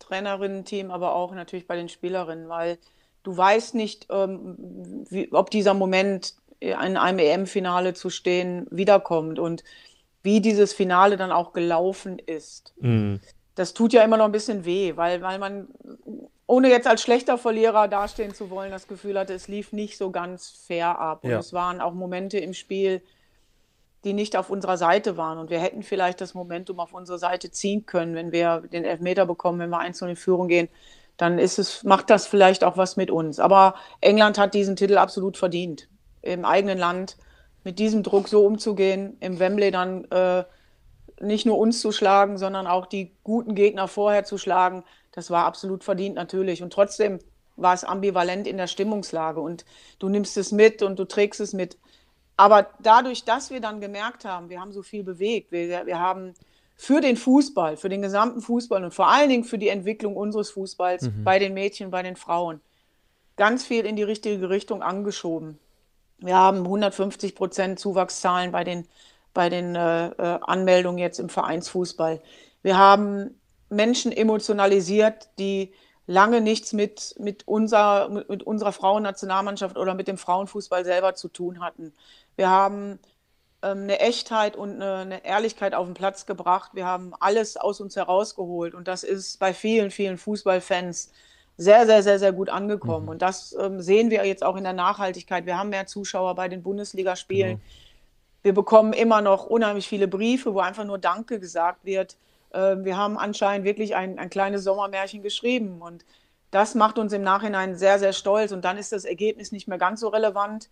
Trainerinnen-Team, 0.00 0.90
aber 0.90 1.14
auch 1.14 1.32
natürlich 1.32 1.66
bei 1.66 1.76
den 1.76 1.88
Spielerinnen, 1.88 2.48
weil 2.48 2.78
du 3.22 3.36
weißt 3.36 3.74
nicht, 3.74 4.06
ähm, 4.10 5.04
wie, 5.08 5.32
ob 5.32 5.50
dieser 5.50 5.74
Moment 5.74 6.34
in 6.60 6.96
einem 6.96 7.18
EM-Finale 7.18 7.94
zu 7.94 8.10
stehen 8.10 8.66
wiederkommt 8.70 9.38
und 9.38 9.62
wie 10.22 10.40
dieses 10.40 10.72
Finale 10.72 11.16
dann 11.16 11.30
auch 11.30 11.52
gelaufen 11.52 12.18
ist. 12.18 12.74
Mhm. 12.80 13.20
Das 13.54 13.74
tut 13.74 13.92
ja 13.92 14.02
immer 14.02 14.16
noch 14.16 14.24
ein 14.24 14.32
bisschen 14.32 14.64
weh, 14.64 14.96
weil, 14.96 15.22
weil 15.22 15.38
man, 15.38 15.68
ohne 16.46 16.70
jetzt 16.70 16.86
als 16.86 17.02
schlechter 17.02 17.38
Verlierer 17.38 17.88
dastehen 17.88 18.34
zu 18.34 18.50
wollen, 18.50 18.70
das 18.70 18.86
Gefühl 18.86 19.18
hatte, 19.18 19.34
es 19.34 19.48
lief 19.48 19.72
nicht 19.72 19.98
so 19.98 20.10
ganz 20.10 20.48
fair 20.66 20.98
ab. 20.98 21.24
Und 21.24 21.30
ja. 21.30 21.38
es 21.38 21.52
waren 21.52 21.80
auch 21.80 21.92
Momente 21.92 22.38
im 22.38 22.54
Spiel, 22.54 23.02
die 24.04 24.12
nicht 24.12 24.36
auf 24.36 24.50
unserer 24.50 24.76
Seite 24.76 25.16
waren. 25.16 25.38
Und 25.38 25.50
wir 25.50 25.58
hätten 25.58 25.82
vielleicht 25.82 26.20
das 26.20 26.34
Momentum 26.34 26.78
auf 26.78 26.94
unsere 26.94 27.18
Seite 27.18 27.50
ziehen 27.50 27.84
können, 27.86 28.14
wenn 28.14 28.30
wir 28.30 28.62
den 28.72 28.84
Elfmeter 28.84 29.26
bekommen, 29.26 29.58
wenn 29.58 29.70
wir 29.70 29.80
einzeln 29.80 30.10
in 30.10 30.16
Führung 30.16 30.46
gehen. 30.46 30.68
Dann 31.16 31.38
ist 31.38 31.58
es, 31.58 31.82
macht 31.82 32.10
das 32.10 32.26
vielleicht 32.26 32.62
auch 32.62 32.76
was 32.76 32.96
mit 32.96 33.10
uns. 33.10 33.40
Aber 33.40 33.74
England 34.00 34.38
hat 34.38 34.54
diesen 34.54 34.76
Titel 34.76 34.98
absolut 34.98 35.36
verdient 35.36 35.88
im 36.22 36.44
eigenen 36.44 36.78
Land 36.78 37.16
mit 37.64 37.80
diesem 37.80 38.04
Druck 38.04 38.28
so 38.28 38.46
umzugehen, 38.46 39.16
im 39.18 39.40
Wembley 39.40 39.72
dann 39.72 40.04
äh, 40.12 40.44
nicht 41.20 41.46
nur 41.46 41.58
uns 41.58 41.80
zu 41.80 41.90
schlagen, 41.90 42.38
sondern 42.38 42.66
auch 42.66 42.86
die 42.86 43.12
guten 43.24 43.54
Gegner 43.54 43.88
vorher 43.88 44.24
zu 44.24 44.38
schlagen, 44.38 44.84
das 45.16 45.30
war 45.30 45.46
absolut 45.46 45.82
verdient 45.82 46.14
natürlich. 46.14 46.62
Und 46.62 46.72
trotzdem 46.72 47.18
war 47.56 47.74
es 47.74 47.84
ambivalent 47.84 48.46
in 48.46 48.58
der 48.58 48.66
Stimmungslage 48.66 49.40
und 49.40 49.64
du 49.98 50.08
nimmst 50.08 50.36
es 50.36 50.52
mit 50.52 50.82
und 50.82 50.98
du 50.98 51.04
trägst 51.04 51.40
es 51.40 51.54
mit. 51.54 51.78
Aber 52.36 52.68
dadurch, 52.80 53.24
dass 53.24 53.50
wir 53.50 53.60
dann 53.60 53.80
gemerkt 53.80 54.26
haben, 54.26 54.50
wir 54.50 54.60
haben 54.60 54.72
so 54.72 54.82
viel 54.82 55.02
bewegt, 55.02 55.50
wir, 55.52 55.86
wir 55.86 55.98
haben 55.98 56.34
für 56.76 57.00
den 57.00 57.16
Fußball, 57.16 57.78
für 57.78 57.88
den 57.88 58.02
gesamten 58.02 58.42
Fußball 58.42 58.84
und 58.84 58.92
vor 58.92 59.08
allen 59.08 59.30
Dingen 59.30 59.44
für 59.44 59.56
die 59.56 59.70
Entwicklung 59.70 60.16
unseres 60.16 60.50
Fußballs 60.50 61.04
mhm. 61.04 61.24
bei 61.24 61.38
den 61.38 61.54
Mädchen, 61.54 61.90
bei 61.90 62.02
den 62.02 62.16
Frauen, 62.16 62.60
ganz 63.36 63.64
viel 63.64 63.86
in 63.86 63.96
die 63.96 64.02
richtige 64.02 64.50
Richtung 64.50 64.82
angeschoben. 64.82 65.58
Wir 66.18 66.36
haben 66.36 66.58
150 66.58 67.34
Prozent 67.34 67.78
Zuwachszahlen 67.78 68.52
bei 68.52 68.64
den, 68.64 68.86
bei 69.32 69.48
den 69.48 69.74
äh, 69.74 70.08
äh, 70.08 70.38
Anmeldungen 70.42 70.98
jetzt 70.98 71.18
im 71.18 71.30
Vereinsfußball. 71.30 72.20
Wir 72.62 72.76
haben 72.76 73.40
Menschen 73.68 74.12
emotionalisiert, 74.12 75.28
die 75.38 75.72
lange 76.06 76.40
nichts 76.40 76.72
mit, 76.72 77.14
mit, 77.18 77.46
unser, 77.46 78.08
mit, 78.08 78.28
mit 78.28 78.42
unserer 78.44 78.72
Frauennationalmannschaft 78.72 79.76
oder 79.76 79.94
mit 79.94 80.08
dem 80.08 80.18
Frauenfußball 80.18 80.84
selber 80.84 81.14
zu 81.14 81.28
tun 81.28 81.60
hatten. 81.60 81.92
Wir 82.36 82.48
haben 82.48 82.98
ähm, 83.62 83.82
eine 83.82 84.00
Echtheit 84.00 84.56
und 84.56 84.74
eine, 84.74 84.94
eine, 84.96 85.24
Ehrlichkeit 85.24 85.74
auf 85.74 85.86
den 85.86 85.94
Platz 85.94 86.26
gebracht. 86.26 86.72
Wir 86.74 86.86
haben 86.86 87.12
alles 87.18 87.56
aus 87.56 87.80
uns 87.80 87.96
herausgeholt 87.96 88.74
und 88.74 88.86
das 88.86 89.02
ist 89.02 89.38
bei 89.40 89.52
vielen, 89.52 89.90
vielen 89.90 90.18
Fußballfans 90.18 91.10
sehr, 91.56 91.86
sehr, 91.86 92.02
sehr, 92.02 92.18
sehr 92.18 92.32
gut 92.32 92.50
angekommen. 92.50 93.06
Mhm. 93.06 93.10
Und 93.10 93.22
das 93.22 93.56
ähm, 93.58 93.80
sehen 93.80 94.10
wir 94.10 94.24
jetzt 94.26 94.44
auch 94.44 94.56
in 94.56 94.64
der 94.64 94.74
Nachhaltigkeit. 94.74 95.46
Wir 95.46 95.58
haben 95.58 95.70
mehr 95.70 95.86
Zuschauer 95.86 96.34
bei 96.34 96.48
den 96.48 96.62
Bundesligaspielen. 96.62 97.54
Mhm. 97.54 97.60
Wir 98.42 98.54
bekommen 98.54 98.92
immer 98.92 99.22
noch 99.22 99.46
unheimlich 99.46 99.88
viele 99.88 100.06
Briefe, 100.06 100.54
wo 100.54 100.60
einfach 100.60 100.84
nur 100.84 100.98
Danke 100.98 101.40
gesagt 101.40 101.84
wird. 101.84 102.16
Äh, 102.50 102.76
wir 102.78 102.96
haben 102.96 103.18
anscheinend 103.18 103.64
wirklich 103.64 103.94
ein, 103.94 104.18
ein 104.18 104.30
kleines 104.30 104.64
Sommermärchen 104.64 105.22
geschrieben 105.22 105.80
und 105.80 106.04
das 106.50 106.74
macht 106.74 106.98
uns 106.98 107.12
im 107.12 107.22
Nachhinein 107.22 107.76
sehr, 107.76 107.98
sehr 107.98 108.12
stolz. 108.12 108.52
Und 108.52 108.64
dann 108.64 108.78
ist 108.78 108.92
das 108.92 109.04
Ergebnis 109.04 109.52
nicht 109.52 109.68
mehr 109.68 109.78
ganz 109.78 110.00
so 110.00 110.08
relevant. 110.08 110.70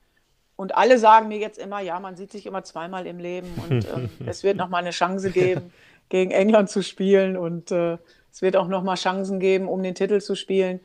Und 0.56 0.76
alle 0.76 0.98
sagen 0.98 1.28
mir 1.28 1.38
jetzt 1.38 1.58
immer, 1.58 1.80
ja, 1.80 1.98
man 1.98 2.16
sieht 2.16 2.30
sich 2.30 2.46
immer 2.46 2.62
zweimal 2.62 3.06
im 3.06 3.18
Leben 3.18 3.52
und 3.68 3.86
ähm, 3.94 4.10
es 4.26 4.44
wird 4.44 4.56
nochmal 4.56 4.82
eine 4.82 4.90
Chance 4.90 5.30
geben, 5.30 5.72
gegen 6.08 6.30
England 6.30 6.70
zu 6.70 6.82
spielen 6.82 7.36
und 7.36 7.70
äh, 7.70 7.98
es 8.30 8.40
wird 8.40 8.56
auch 8.56 8.68
nochmal 8.68 8.96
Chancen 8.96 9.40
geben, 9.40 9.68
um 9.68 9.82
den 9.82 9.94
Titel 9.94 10.20
zu 10.20 10.36
spielen. 10.36 10.80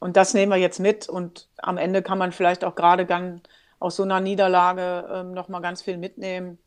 Und 0.00 0.16
das 0.16 0.34
nehmen 0.34 0.50
wir 0.50 0.58
jetzt 0.58 0.80
mit 0.80 1.08
und 1.08 1.48
am 1.58 1.78
Ende 1.78 2.02
kann 2.02 2.18
man 2.18 2.32
vielleicht 2.32 2.64
auch 2.64 2.74
gerade 2.74 3.06
dann 3.06 3.40
aus 3.78 3.96
so 3.96 4.02
einer 4.02 4.20
Niederlage 4.20 5.08
ähm, 5.10 5.32
nochmal 5.32 5.62
ganz 5.62 5.80
viel 5.80 5.96
mitnehmen. 5.96 6.58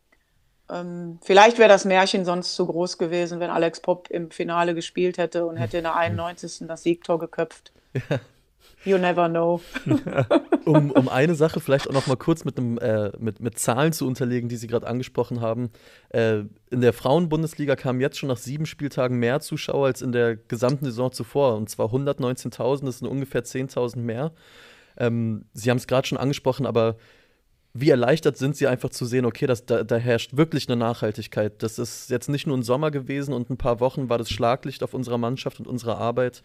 Ähm, 0.69 1.19
vielleicht 1.23 1.58
wäre 1.58 1.69
das 1.69 1.86
Märchen 1.86 2.25
sonst 2.25 2.56
zu 2.56 2.65
groß 2.65 2.97
gewesen, 2.97 3.39
wenn 3.39 3.49
Alex 3.49 3.80
Popp 3.80 4.10
im 4.10 4.32
Finale 4.32 4.75
gespielt 4.75 5.17
hätte 5.17 5.45
und 5.45 5.58
hätte 5.58 5.77
in 5.77 5.84
der 5.84 5.95
91. 5.95 6.67
das 6.67 6.84
Siegtor 6.84 7.19
geköpft. 7.19 7.71
Ja. 8.10 8.19
You 8.86 8.97
never 8.97 9.27
know. 9.27 9.60
um, 10.65 10.91
um 10.91 11.10
eine 11.10 11.36
Sache 11.36 11.60
vielleicht 11.60 11.89
auch 11.89 11.93
noch 11.93 12.08
mal 12.08 12.15
kurz 12.15 12.45
mit, 12.45 12.58
einem, 12.58 12.77
äh, 12.77 13.12
mit, 13.17 13.41
mit 13.41 13.60
Zahlen 13.60 13.91
zu 13.91 14.08
unterlegen, 14.08 14.49
die 14.49 14.56
Sie 14.56 14.67
gerade 14.67 14.88
angesprochen 14.88 15.41
haben. 15.41 15.71
Äh, 16.10 16.43
in 16.69 16.82
der 16.82 16.93
Frauenbundesliga 16.93 17.75
kamen 17.75 17.99
jetzt 17.99 18.17
schon 18.17 18.30
nach 18.30 18.38
sieben 18.38 18.65
Spieltagen 18.65 19.17
mehr 19.17 19.39
Zuschauer 19.39 19.88
als 19.88 20.01
in 20.01 20.12
der 20.12 20.36
gesamten 20.36 20.86
Saison 20.86 21.12
zuvor. 21.12 21.56
Und 21.56 21.69
zwar 21.69 21.88
119.000, 21.88 22.86
das 22.86 22.99
sind 22.99 23.08
ungefähr 23.08 23.43
10.000 23.43 23.97
mehr. 23.97 24.32
Ähm, 24.97 25.45
Sie 25.53 25.69
haben 25.69 25.77
es 25.77 25.88
gerade 25.88 26.08
schon 26.08 26.17
angesprochen, 26.17 26.65
aber 26.65 26.95
wie 27.79 27.89
erleichtert 27.89 28.37
sind 28.37 28.55
Sie 28.55 28.67
einfach 28.67 28.89
zu 28.89 29.05
sehen, 29.05 29.25
okay, 29.25 29.47
das, 29.47 29.65
da, 29.65 29.83
da, 29.83 29.97
herrscht 29.97 30.35
wirklich 30.35 30.67
eine 30.67 30.77
Nachhaltigkeit. 30.77 31.61
Das 31.61 31.79
ist 31.79 32.09
jetzt 32.09 32.29
nicht 32.29 32.47
nur 32.47 32.57
ein 32.57 32.63
Sommer 32.63 32.91
gewesen 32.91 33.33
und 33.33 33.49
ein 33.49 33.57
paar 33.57 33.79
Wochen 33.79 34.09
war 34.09 34.17
das 34.17 34.29
Schlaglicht 34.29 34.83
auf 34.83 34.93
unserer 34.93 35.17
Mannschaft 35.17 35.59
und 35.59 35.67
unserer 35.67 35.97
Arbeit, 35.97 36.43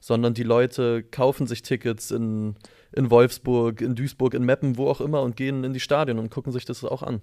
sondern 0.00 0.34
die 0.34 0.42
Leute 0.42 1.02
kaufen 1.02 1.46
sich 1.46 1.62
Tickets 1.62 2.10
in, 2.10 2.56
in 2.92 3.10
Wolfsburg, 3.10 3.80
in 3.80 3.94
Duisburg, 3.94 4.34
in 4.34 4.44
Meppen, 4.44 4.76
wo 4.76 4.88
auch 4.88 5.00
immer 5.00 5.22
und 5.22 5.36
gehen 5.36 5.64
in 5.64 5.72
die 5.72 5.80
Stadien 5.80 6.18
und 6.18 6.30
gucken 6.30 6.52
sich 6.52 6.64
das 6.64 6.84
auch 6.84 7.02
an. 7.02 7.22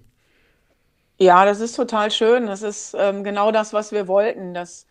Ja, 1.18 1.44
das 1.44 1.60
ist 1.60 1.76
total 1.76 2.10
schön. 2.10 2.46
Das 2.46 2.62
ist 2.62 2.96
ähm, 2.98 3.22
genau 3.22 3.52
das, 3.52 3.72
was 3.72 3.92
wir 3.92 4.08
wollten, 4.08 4.54
dass, 4.54 4.86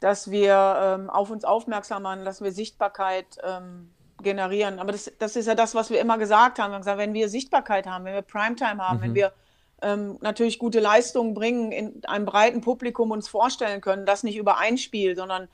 dass 0.00 0.30
wir 0.30 0.76
ähm, 0.82 1.10
auf 1.10 1.30
uns 1.30 1.44
aufmerksam 1.44 2.02
machen, 2.02 2.24
dass 2.24 2.40
wir 2.40 2.50
Sichtbarkeit 2.50 3.38
ähm, 3.44 3.90
generieren. 4.22 4.78
Aber 4.78 4.92
das, 4.92 5.10
das 5.18 5.36
ist 5.36 5.46
ja 5.46 5.54
das, 5.54 5.74
was 5.74 5.90
wir 5.90 6.00
immer 6.00 6.18
gesagt 6.18 6.58
haben. 6.58 6.70
Wir 6.70 6.74
haben 6.74 6.82
gesagt, 6.82 6.98
wenn 6.98 7.14
wir 7.14 7.28
Sichtbarkeit 7.28 7.86
haben, 7.86 8.04
wenn 8.04 8.14
wir 8.14 8.22
Primetime 8.22 8.86
haben, 8.86 8.98
mhm. 8.98 9.02
wenn 9.02 9.14
wir 9.14 9.32
ähm, 9.82 10.18
natürlich 10.20 10.58
gute 10.58 10.80
Leistungen 10.80 11.34
bringen, 11.34 11.72
in 11.72 12.04
einem 12.04 12.24
breiten 12.24 12.60
Publikum 12.60 13.10
uns 13.10 13.28
vorstellen 13.28 13.80
können, 13.80 14.06
das 14.06 14.22
nicht 14.22 14.36
über 14.36 14.58
ein 14.58 14.78
Spiel, 14.78 15.16
sondern 15.16 15.48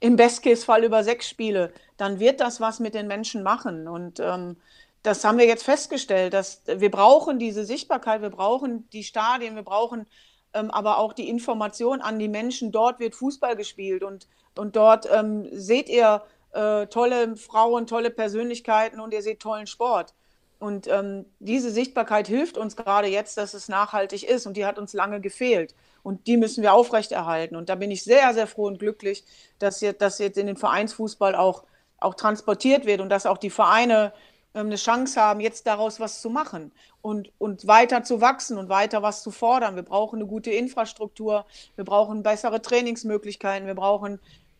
im 0.00 0.16
Best-Case-Fall 0.16 0.84
über 0.84 1.02
sechs 1.02 1.28
Spiele, 1.28 1.72
dann 1.96 2.20
wird 2.20 2.40
das 2.40 2.60
was 2.60 2.80
mit 2.80 2.94
den 2.94 3.08
Menschen 3.08 3.42
machen. 3.42 3.88
Und 3.88 4.20
ähm, 4.20 4.56
das 5.02 5.24
haben 5.24 5.38
wir 5.38 5.46
jetzt 5.46 5.64
festgestellt, 5.64 6.34
dass 6.34 6.62
wir 6.66 6.90
brauchen 6.90 7.38
diese 7.38 7.64
Sichtbarkeit, 7.64 8.22
wir 8.22 8.30
brauchen 8.30 8.88
die 8.90 9.04
Stadien, 9.04 9.54
wir 9.54 9.62
brauchen 9.62 10.06
ähm, 10.54 10.70
aber 10.70 10.98
auch 10.98 11.12
die 11.12 11.28
Information 11.28 12.00
an 12.00 12.18
die 12.18 12.28
Menschen. 12.28 12.72
Dort 12.72 13.00
wird 13.00 13.14
Fußball 13.14 13.56
gespielt 13.56 14.02
und, 14.02 14.28
und 14.56 14.76
dort 14.76 15.08
ähm, 15.12 15.48
seht 15.52 15.88
ihr 15.88 16.22
äh, 16.58 16.86
tolle 16.88 17.36
Frauen, 17.36 17.86
tolle 17.86 18.10
Persönlichkeiten 18.10 19.00
und 19.00 19.14
ihr 19.14 19.22
seht 19.22 19.40
tollen 19.40 19.66
Sport. 19.66 20.14
Und 20.58 20.88
ähm, 20.88 21.24
diese 21.38 21.70
Sichtbarkeit 21.70 22.26
hilft 22.26 22.58
uns 22.58 22.74
gerade 22.74 23.06
jetzt, 23.06 23.38
dass 23.38 23.54
es 23.54 23.68
nachhaltig 23.68 24.28
ist 24.28 24.44
und 24.44 24.56
die 24.56 24.66
hat 24.66 24.76
uns 24.76 24.92
lange 24.92 25.20
gefehlt. 25.20 25.74
Und 26.02 26.26
die 26.26 26.36
müssen 26.36 26.62
wir 26.62 26.72
aufrechterhalten. 26.72 27.54
Und 27.54 27.68
da 27.68 27.76
bin 27.76 27.92
ich 27.92 28.02
sehr, 28.02 28.34
sehr 28.34 28.48
froh 28.48 28.66
und 28.66 28.80
glücklich, 28.80 29.24
dass 29.60 29.80
jetzt, 29.80 30.02
dass 30.02 30.18
jetzt 30.18 30.36
in 30.36 30.48
den 30.48 30.56
Vereinsfußball 30.56 31.36
auch, 31.36 31.62
auch 31.98 32.14
transportiert 32.14 32.86
wird 32.86 33.00
und 33.00 33.08
dass 33.08 33.26
auch 33.26 33.38
die 33.38 33.50
Vereine 33.50 34.12
ähm, 34.54 34.66
eine 34.66 34.76
Chance 34.76 35.20
haben, 35.20 35.38
jetzt 35.38 35.64
daraus 35.68 36.00
was 36.00 36.20
zu 36.20 36.28
machen 36.28 36.72
und, 37.02 37.30
und 37.38 37.68
weiter 37.68 38.02
zu 38.02 38.20
wachsen 38.20 38.58
und 38.58 38.68
weiter 38.68 39.00
was 39.00 39.22
zu 39.22 39.30
fordern. 39.30 39.76
Wir 39.76 39.84
brauchen 39.84 40.18
eine 40.18 40.26
gute 40.26 40.50
Infrastruktur, 40.50 41.46
wir 41.76 41.84
brauchen 41.84 42.24
bessere 42.24 42.60
Trainingsmöglichkeiten, 42.60 43.68
wir 43.68 43.76
brauchen 43.76 44.18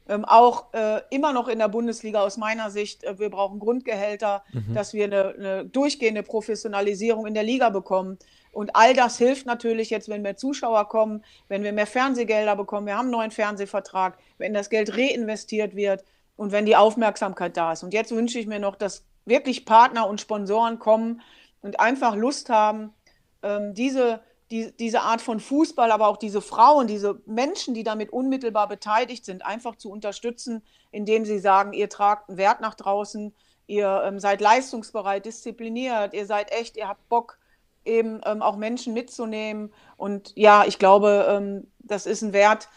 ähm, 0.08 0.24
auch 0.24 0.72
äh, 0.72 1.00
immer 1.10 1.32
noch 1.32 1.48
in 1.48 1.58
der 1.58 1.68
Bundesliga 1.68 2.22
aus 2.22 2.36
meiner 2.36 2.70
Sicht, 2.70 3.04
äh, 3.04 3.18
wir 3.18 3.30
brauchen 3.30 3.58
Grundgehälter, 3.58 4.42
mhm. 4.52 4.74
dass 4.74 4.94
wir 4.94 5.04
eine, 5.04 5.28
eine, 5.28 5.64
durchgehende 5.66 6.22
Professionalisierung 6.22 7.26
in 7.26 7.34
der 7.34 7.42
Liga 7.42 7.68
bekommen. 7.70 8.18
Und 8.50 8.74
all 8.74 8.94
das 8.94 9.18
hilft 9.18 9.46
natürlich 9.46 9.90
jetzt, 9.90 10.08
wenn 10.08 10.22
mehr 10.22 10.36
Zuschauer 10.36 10.88
kommen, 10.88 11.22
wenn 11.48 11.62
wir 11.62 11.72
mehr 11.72 11.86
Fernsehgelder 11.86 12.56
bekommen. 12.56 12.86
Wir 12.86 12.96
haben 12.96 13.06
einen 13.06 13.10
neuen 13.10 13.30
Fernsehvertrag, 13.30 14.18
wenn 14.38 14.54
das 14.54 14.70
Geld 14.70 14.96
reinvestiert 14.96 15.76
wird 15.76 16.04
und 16.36 16.52
wenn 16.52 16.66
die 16.66 16.76
Aufmerksamkeit 16.76 17.56
da 17.56 17.72
ist. 17.72 17.82
Und 17.82 17.92
jetzt 17.92 18.10
wünsche 18.10 18.38
ich 18.38 18.46
mir 18.46 18.58
noch, 18.58 18.76
dass 18.76 19.04
wirklich 19.26 19.66
Partner 19.66 20.08
und 20.08 20.20
Sponsoren 20.20 20.78
kommen 20.78 21.20
und 21.60 21.78
einfach 21.80 22.16
Lust 22.16 22.48
haben, 22.48 22.94
ähm, 23.42 23.74
diese 23.74 24.20
die, 24.50 24.72
diese 24.78 25.02
Art 25.02 25.20
von 25.20 25.40
Fußball, 25.40 25.90
aber 25.90 26.08
auch 26.08 26.16
diese 26.16 26.40
Frauen, 26.40 26.86
diese 26.86 27.20
Menschen, 27.26 27.74
die 27.74 27.84
damit 27.84 28.10
unmittelbar 28.10 28.68
beteiligt 28.68 29.24
sind, 29.24 29.44
einfach 29.44 29.76
zu 29.76 29.90
unterstützen, 29.90 30.62
indem 30.90 31.24
sie 31.24 31.38
sagen, 31.38 31.72
ihr 31.72 31.88
tragt 31.88 32.28
einen 32.28 32.38
Wert 32.38 32.60
nach 32.60 32.74
draußen, 32.74 33.34
ihr 33.66 34.02
ähm, 34.04 34.18
seid 34.18 34.40
leistungsbereit, 34.40 35.26
diszipliniert, 35.26 36.14
ihr 36.14 36.26
seid 36.26 36.50
echt, 36.52 36.76
ihr 36.76 36.88
habt 36.88 37.08
Bock, 37.08 37.38
eben 37.84 38.20
ähm, 38.24 38.42
auch 38.42 38.56
Menschen 38.56 38.94
mitzunehmen. 38.94 39.72
Und 39.96 40.32
ja, 40.36 40.64
ich 40.64 40.78
glaube, 40.78 41.26
ähm, 41.28 41.70
das 41.78 42.06
ist 42.06 42.22
ein 42.22 42.32
Wert, 42.32 42.68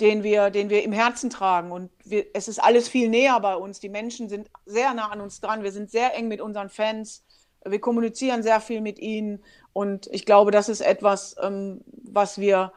den 0.00 0.22
wir, 0.22 0.50
den 0.50 0.70
wir 0.70 0.82
im 0.82 0.92
Herzen 0.92 1.30
tragen. 1.30 1.72
Und 1.72 1.90
wir, 2.04 2.26
es 2.34 2.48
ist 2.48 2.62
alles 2.62 2.88
viel 2.88 3.08
näher 3.08 3.38
bei 3.40 3.54
uns. 3.54 3.80
Die 3.80 3.88
Menschen 3.88 4.28
sind 4.28 4.48
sehr 4.64 4.94
nah 4.94 5.10
an 5.10 5.20
uns 5.20 5.40
dran. 5.40 5.62
Wir 5.62 5.72
sind 5.72 5.90
sehr 5.90 6.16
eng 6.16 6.28
mit 6.28 6.40
unseren 6.40 6.70
Fans. 6.70 7.24
Wir 7.64 7.80
kommunizieren 7.80 8.42
sehr 8.42 8.60
viel 8.60 8.80
mit 8.80 8.98
ihnen. 8.98 9.42
Und 9.72 10.08
ich 10.08 10.26
glaube, 10.26 10.50
das 10.50 10.68
ist 10.68 10.80
etwas, 10.80 11.36
ähm, 11.40 11.82
was 12.04 12.38
wir 12.38 12.72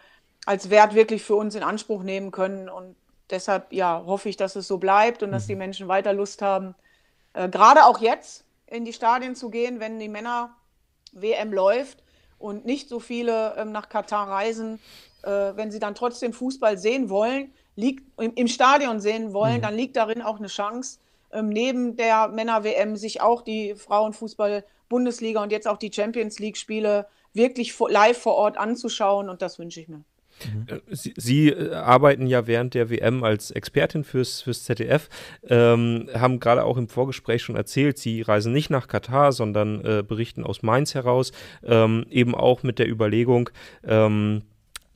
als 0.46 0.70
Wert 0.70 0.94
wirklich 0.94 1.24
für 1.24 1.36
uns 1.36 1.56
in 1.56 1.64
Anspruch 1.64 2.04
nehmen 2.04 2.32
können. 2.32 2.70
Und 2.70 2.96
deshalb 3.30 3.72
ja, 3.72 4.04
hoffe 4.06 4.30
ich, 4.30 4.38
dass 4.38 4.56
es 4.56 4.68
so 4.68 4.78
bleibt 4.78 5.24
und 5.24 5.32
dass 5.32 5.48
die 5.48 5.54
mhm. 5.54 5.60
Menschen 5.60 5.88
weiter 5.88 6.14
Lust 6.14 6.42
haben, 6.42 6.76
äh, 7.34 7.50
gerade 7.50 7.86
auch 7.86 8.00
jetzt 8.00 8.46
in 8.68 8.86
die 8.86 8.94
Stadien 8.94 9.36
zu 9.36 9.50
gehen, 9.50 9.80
wenn 9.80 10.00
die 10.00 10.10
Männer-WM 10.10 11.54
läuft 11.54 12.04
und 12.38 12.66
nicht 12.66 12.90
so 12.90 13.00
viele 13.00 13.56
ähm, 13.58 13.72
nach 13.72 13.90
Katar 13.90 14.28
reisen. 14.28 14.80
Äh, 15.24 15.56
wenn 15.56 15.72
sie 15.72 15.80
dann 15.80 15.96
trotzdem 15.96 16.34
Fußball 16.34 16.78
sehen 16.78 17.10
wollen, 17.10 17.54
liegt, 17.76 18.04
im, 18.20 18.48
Stadion 18.48 19.00
sehen 19.00 19.34
wollen, 19.34 19.58
mhm. 19.58 19.62
dann 19.62 19.76
liegt 19.76 19.96
darin 19.96 20.22
auch 20.22 20.38
eine 20.38 20.48
Chance, 20.48 21.00
ähm, 21.34 21.50
neben 21.50 21.96
der 21.96 22.28
Männer-WM 22.30 22.96
sich 22.96 23.22
auch 23.22 23.42
die 23.42 23.76
Frauenfußball-Bundesliga 23.76 25.42
und 25.42 25.52
jetzt 25.52 25.68
auch 25.68 25.78
die 25.78 25.92
Champions 25.94 26.40
League-Spiele 26.40 27.08
wirklich 27.34 27.78
live 27.90 28.18
vor 28.18 28.36
Ort 28.36 28.58
anzuschauen 28.58 29.30
und 29.30 29.42
das 29.42 29.60
wünsche 29.60 29.82
ich 29.82 29.88
mir. 29.88 30.04
Äh, 30.68 30.80
Sie, 30.90 31.14
Sie, 31.16 31.50
äh, 31.50 31.74
arbeiten 31.74 32.28
ja 32.28 32.48
während 32.48 32.74
der 32.74 32.90
WM 32.90 33.24
als 33.24 33.52
Expertin 33.52 34.04
fürs, 34.04 34.42
fürs 34.42 34.64
ZDF, 34.64 35.10
ähm, 35.48 36.10
haben 36.14 36.40
gerade 36.40 36.64
auch 36.64 36.78
im 36.78 36.88
Vorgespräch 36.88 37.44
schon 37.44 37.56
erzählt, 37.56 37.98
Sie 37.98 38.22
reisen 38.22 38.54
nicht 38.54 38.70
nach 38.70 38.88
Katar, 38.88 39.32
sondern 39.32 39.84
äh, 39.86 40.04
berichten 40.04 40.44
aus 40.44 40.64
Mainz 40.64 40.94
heraus, 40.96 41.32
ähm, 41.64 42.06
eben 42.10 42.36
auch 42.36 42.64
mit 42.64 42.80
der 42.80 42.90
Überlegung, 42.90 43.50
ähm, 43.86 44.44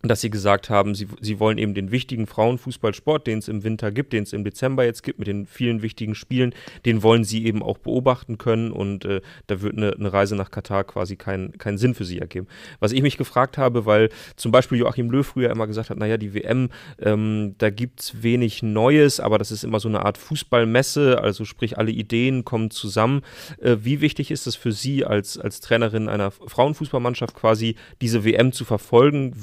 dass 0.03 0.21
sie 0.21 0.29
gesagt 0.29 0.69
haben, 0.69 0.93
sie, 0.93 1.07
sie 1.21 1.39
wollen 1.39 1.57
eben 1.57 1.73
den 1.73 1.91
wichtigen 1.91 2.27
Frauenfußballsport, 2.27 3.25
den 3.25 3.39
es 3.39 3.47
im 3.47 3.63
Winter 3.63 3.91
gibt, 3.91 4.13
den 4.13 4.23
es 4.23 4.33
im 4.33 4.43
Dezember 4.43 4.85
jetzt 4.85 5.01
gibt, 5.01 5.17
mit 5.17 5.27
den 5.27 5.47
vielen 5.47 5.81
wichtigen 5.81 6.13
Spielen, 6.13 6.53
den 6.85 7.01
wollen 7.01 7.23
sie 7.23 7.45
eben 7.45 7.63
auch 7.63 7.79
beobachten 7.79 8.37
können 8.37 8.71
und 8.71 9.05
äh, 9.05 9.21
da 9.47 9.61
wird 9.61 9.75
eine, 9.75 9.93
eine, 9.93 10.13
Reise 10.13 10.35
nach 10.35 10.51
Katar 10.51 10.83
quasi 10.83 11.15
keinen 11.15 11.57
kein 11.57 11.77
Sinn 11.77 11.95
für 11.95 12.05
sie 12.05 12.19
ergeben. 12.19 12.47
Was 12.79 12.91
ich 12.91 13.01
mich 13.01 13.17
gefragt 13.17 13.57
habe, 13.57 13.85
weil 13.85 14.09
zum 14.35 14.51
Beispiel 14.51 14.77
Joachim 14.77 15.09
Löw 15.09 15.25
früher 15.25 15.49
immer 15.49 15.67
gesagt 15.67 15.89
hat, 15.89 15.97
naja, 15.97 16.17
die 16.17 16.33
WM, 16.33 16.69
ähm, 16.99 17.55
da 17.57 17.71
gibt 17.71 18.01
es 18.01 18.21
wenig 18.21 18.61
Neues, 18.61 19.19
aber 19.19 19.39
das 19.39 19.51
ist 19.51 19.63
immer 19.63 19.79
so 19.79 19.89
eine 19.89 20.05
Art 20.05 20.19
Fußballmesse, 20.19 21.21
also 21.21 21.43
sprich 21.43 21.77
alle 21.77 21.91
Ideen 21.91 22.45
kommen 22.45 22.69
zusammen. 22.69 23.21
Äh, 23.59 23.77
wie 23.81 23.99
wichtig 24.01 24.29
ist 24.29 24.45
es 24.45 24.55
für 24.55 24.71
Sie 24.71 25.05
als, 25.05 25.39
als 25.39 25.59
Trainerin 25.59 26.07
einer 26.07 26.29
Frauenfußballmannschaft 26.29 27.35
quasi, 27.35 27.75
diese 27.99 28.23
WM 28.23 28.51
zu 28.51 28.63
verfolgen? 28.63 29.33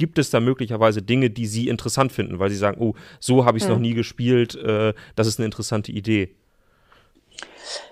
Gibt 0.00 0.18
es 0.18 0.30
da 0.30 0.40
möglicherweise 0.40 1.02
Dinge, 1.02 1.28
die 1.28 1.46
Sie 1.46 1.68
interessant 1.68 2.10
finden, 2.10 2.38
weil 2.38 2.48
Sie 2.48 2.56
sagen, 2.56 2.80
oh, 2.80 2.94
so 3.20 3.44
habe 3.44 3.58
ich 3.58 3.64
es 3.64 3.68
mhm. 3.68 3.74
noch 3.74 3.80
nie 3.80 3.92
gespielt, 3.92 4.54
äh, 4.56 4.94
das 5.14 5.26
ist 5.26 5.38
eine 5.38 5.44
interessante 5.44 5.92
Idee? 5.92 6.34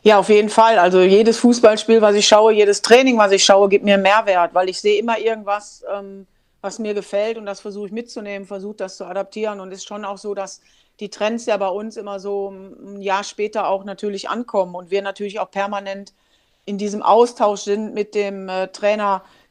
Ja, 0.03 0.19
auf 0.19 0.31
jeden 0.31 0.49
Fall. 0.49 0.79
Also 0.79 1.03
jedes 1.03 1.37
Fußballspiel, 1.39 2.01
was 2.01 2.17
ich 2.17 2.27
schaue, 2.27 2.55
jedes 2.55 2.81
Training, 2.81 3.19
was 3.19 3.31
ich 3.31 3.45
schaue, 3.45 3.69
gibt 3.69 3.85
mir 3.85 3.99
Mehrwert, 3.99 4.55
weil 4.55 4.71
ich 4.71 4.81
sehe 4.81 4.99
immer 4.99 5.19
irgendwas, 5.19 5.85
ähm, 5.95 6.27
was 6.63 6.79
mir 6.79 6.95
gefällt 6.95 7.37
und 7.37 7.45
das 7.45 7.61
versuche 7.61 7.87
ich 7.87 7.93
mitzunehmen, 7.93 8.47
versuche 8.47 8.77
das 8.77 8.97
zu 8.97 9.05
adaptieren 9.05 9.61
und 9.61 9.71
es 9.71 9.81
ist 9.81 9.89
schon 9.89 10.07
auch 10.07 10.19
so, 10.19 10.35
dass 10.35 10.63
die 11.01 11.11
Trends 11.11 11.45
ja 11.45 11.59
bei 11.59 11.69
uns 11.69 11.99
immer 11.99 12.19
so 12.19 12.51
ein 12.51 13.03
Jahr 13.03 13.23
später 13.23 13.69
auch 13.69 13.85
natürlich 13.85 14.31
ankommen 14.31 14.75
und 14.75 14.91
wir 14.91 15.03
natürlich 15.03 15.39
auch 15.41 15.51
permanent 15.51 16.15
in 16.65 16.79
diesem 16.79 17.03
Austausch 17.03 17.61
sind 17.61 17.95
mit 17.95 18.15
dem 18.15 18.49
äh, 18.49 18.69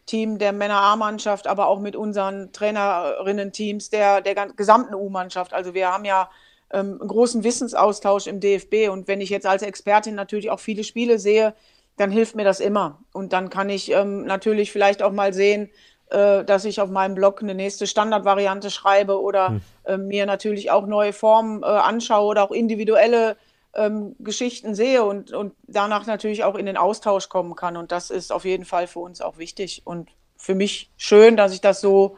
Trainerteam 0.07 0.37
der 0.37 0.53
Männer-A-Mannschaft, 0.53 1.47
aber 1.47 1.67
auch 1.67 1.79
mit 1.79 1.95
unseren 1.95 2.51
Trainerinnen-Teams 2.53 3.89
der, 3.89 4.21
der 4.21 4.35
gesamten 4.55 4.95
U-Mannschaft. 4.95 5.53
Also 5.53 5.73
wir 5.73 5.91
haben 5.91 6.05
ja 6.05 6.29
ähm, 6.71 6.97
einen 6.99 7.07
großen 7.07 7.43
Wissensaustausch 7.43 8.27
im 8.27 8.39
DFB 8.39 8.89
und 8.89 9.07
wenn 9.07 9.21
ich 9.21 9.29
jetzt 9.29 9.45
als 9.45 9.61
Expertin 9.61 10.15
natürlich 10.15 10.49
auch 10.49 10.59
viele 10.59 10.83
Spiele 10.83 11.19
sehe, 11.19 11.53
dann 11.97 12.11
hilft 12.11 12.35
mir 12.35 12.43
das 12.43 12.59
immer. 12.59 12.99
Und 13.11 13.33
dann 13.33 13.49
kann 13.49 13.69
ich 13.69 13.91
ähm, 13.91 14.25
natürlich 14.25 14.71
vielleicht 14.71 15.01
auch 15.01 15.11
mal 15.11 15.33
sehen, 15.33 15.69
äh, 16.09 16.43
dass 16.43 16.63
ich 16.65 16.79
auf 16.79 16.89
meinem 16.89 17.15
Blog 17.15 17.41
eine 17.41 17.55
nächste 17.55 17.87
Standardvariante 17.87 18.69
schreibe 18.69 19.21
oder 19.21 19.49
hm. 19.49 19.61
äh, 19.83 19.97
mir 19.97 20.25
natürlich 20.25 20.71
auch 20.71 20.87
neue 20.87 21.11
Formen 21.11 21.63
äh, 21.63 21.65
anschaue 21.65 22.27
oder 22.27 22.43
auch 22.43 22.51
individuelle 22.51 23.35
ähm, 23.75 24.15
Geschichten 24.19 24.75
sehe 24.75 25.03
und, 25.03 25.31
und 25.31 25.53
danach 25.63 26.05
natürlich 26.07 26.43
auch 26.43 26.55
in 26.55 26.65
den 26.65 26.77
Austausch 26.77 27.29
kommen 27.29 27.55
kann. 27.55 27.77
Und 27.77 27.91
das 27.91 28.09
ist 28.09 28.31
auf 28.31 28.45
jeden 28.45 28.65
Fall 28.65 28.87
für 28.87 28.99
uns 28.99 29.21
auch 29.21 29.37
wichtig 29.37 29.81
und 29.85 30.09
für 30.37 30.55
mich 30.55 30.91
schön, 30.97 31.37
dass 31.37 31.53
ich 31.53 31.61
das 31.61 31.81
so 31.81 32.17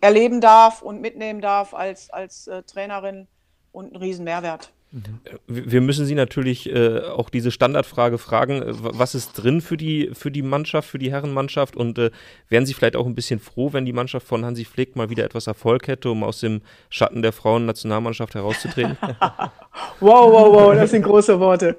erleben 0.00 0.40
darf 0.40 0.82
und 0.82 1.00
mitnehmen 1.00 1.40
darf 1.40 1.74
als, 1.74 2.10
als 2.10 2.46
äh, 2.46 2.62
Trainerin 2.62 3.26
und 3.72 3.92
ein 3.92 3.96
Riesenmehrwert. 3.96 4.72
Wir 5.46 5.82
müssen 5.82 6.06
Sie 6.06 6.14
natürlich 6.14 6.70
äh, 6.70 7.00
auch 7.00 7.28
diese 7.28 7.50
Standardfrage 7.50 8.16
fragen, 8.16 8.62
äh, 8.62 8.72
was 8.72 9.14
ist 9.14 9.32
drin 9.32 9.60
für 9.60 9.76
die, 9.76 10.10
für 10.14 10.30
die 10.30 10.40
Mannschaft, 10.40 10.88
für 10.88 10.98
die 10.98 11.10
Herrenmannschaft 11.10 11.76
und 11.76 11.98
äh, 11.98 12.10
wären 12.48 12.64
Sie 12.64 12.72
vielleicht 12.72 12.96
auch 12.96 13.04
ein 13.04 13.14
bisschen 13.14 13.38
froh, 13.38 13.74
wenn 13.74 13.84
die 13.84 13.92
Mannschaft 13.92 14.26
von 14.26 14.46
Hansi 14.46 14.64
Flick 14.64 14.96
mal 14.96 15.10
wieder 15.10 15.24
etwas 15.24 15.46
Erfolg 15.46 15.88
hätte, 15.88 16.10
um 16.10 16.24
aus 16.24 16.40
dem 16.40 16.62
Schatten 16.88 17.20
der 17.20 17.32
Frauen-Nationalmannschaft 17.32 18.34
herauszutreten? 18.34 18.96
wow, 20.00 20.32
wow, 20.32 20.52
wow, 20.52 20.74
das 20.74 20.90
sind 20.90 21.02
große 21.02 21.38
Worte. 21.38 21.76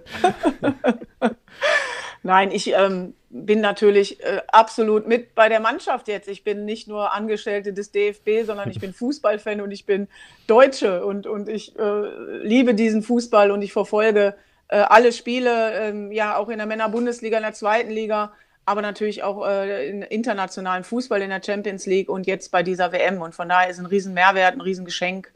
Nein, 2.23 2.51
ich 2.51 2.73
ähm, 2.73 3.13
bin 3.29 3.61
natürlich 3.61 4.21
äh, 4.23 4.41
absolut 4.47 5.07
mit 5.07 5.35
bei 5.35 5.49
der 5.49 5.59
Mannschaft 5.59 6.07
jetzt. 6.07 6.27
Ich 6.27 6.43
bin 6.43 6.65
nicht 6.65 6.87
nur 6.87 7.13
Angestellte 7.13 7.73
des 7.73 7.91
DFB, 7.91 8.45
sondern 8.45 8.69
ich 8.69 8.79
bin 8.79 8.93
Fußballfan 8.95 9.61
und 9.61 9.71
ich 9.71 9.85
bin 9.85 10.07
Deutsche 10.47 11.05
und, 11.05 11.27
und 11.27 11.47
ich 11.47 11.77
äh, 11.77 12.41
liebe 12.43 12.73
diesen 12.73 13.03
Fußball 13.03 13.51
und 13.51 13.61
ich 13.61 13.71
verfolge 13.71 14.35
äh, 14.67 14.77
alle 14.77 15.11
Spiele, 15.11 15.73
ähm, 15.79 16.11
ja 16.11 16.37
auch 16.37 16.49
in 16.49 16.57
der 16.57 16.67
Männer-Bundesliga, 16.67 17.37
in 17.37 17.43
der 17.43 17.53
zweiten 17.53 17.91
Liga, 17.91 18.33
aber 18.65 18.81
natürlich 18.81 19.23
auch 19.23 19.47
äh, 19.47 19.89
in 19.89 20.01
internationalen 20.01 20.83
Fußball 20.83 21.21
in 21.21 21.29
der 21.29 21.41
Champions 21.43 21.85
League 21.85 22.09
und 22.09 22.27
jetzt 22.27 22.51
bei 22.51 22.63
dieser 22.63 22.91
WM. 22.91 23.21
Und 23.21 23.33
von 23.33 23.49
daher 23.49 23.69
ist 23.69 23.79
ein 23.79 23.85
riesen 23.85 24.13
Mehrwert, 24.13 24.53
ein 24.53 24.61
Riesengeschenk 24.61 25.31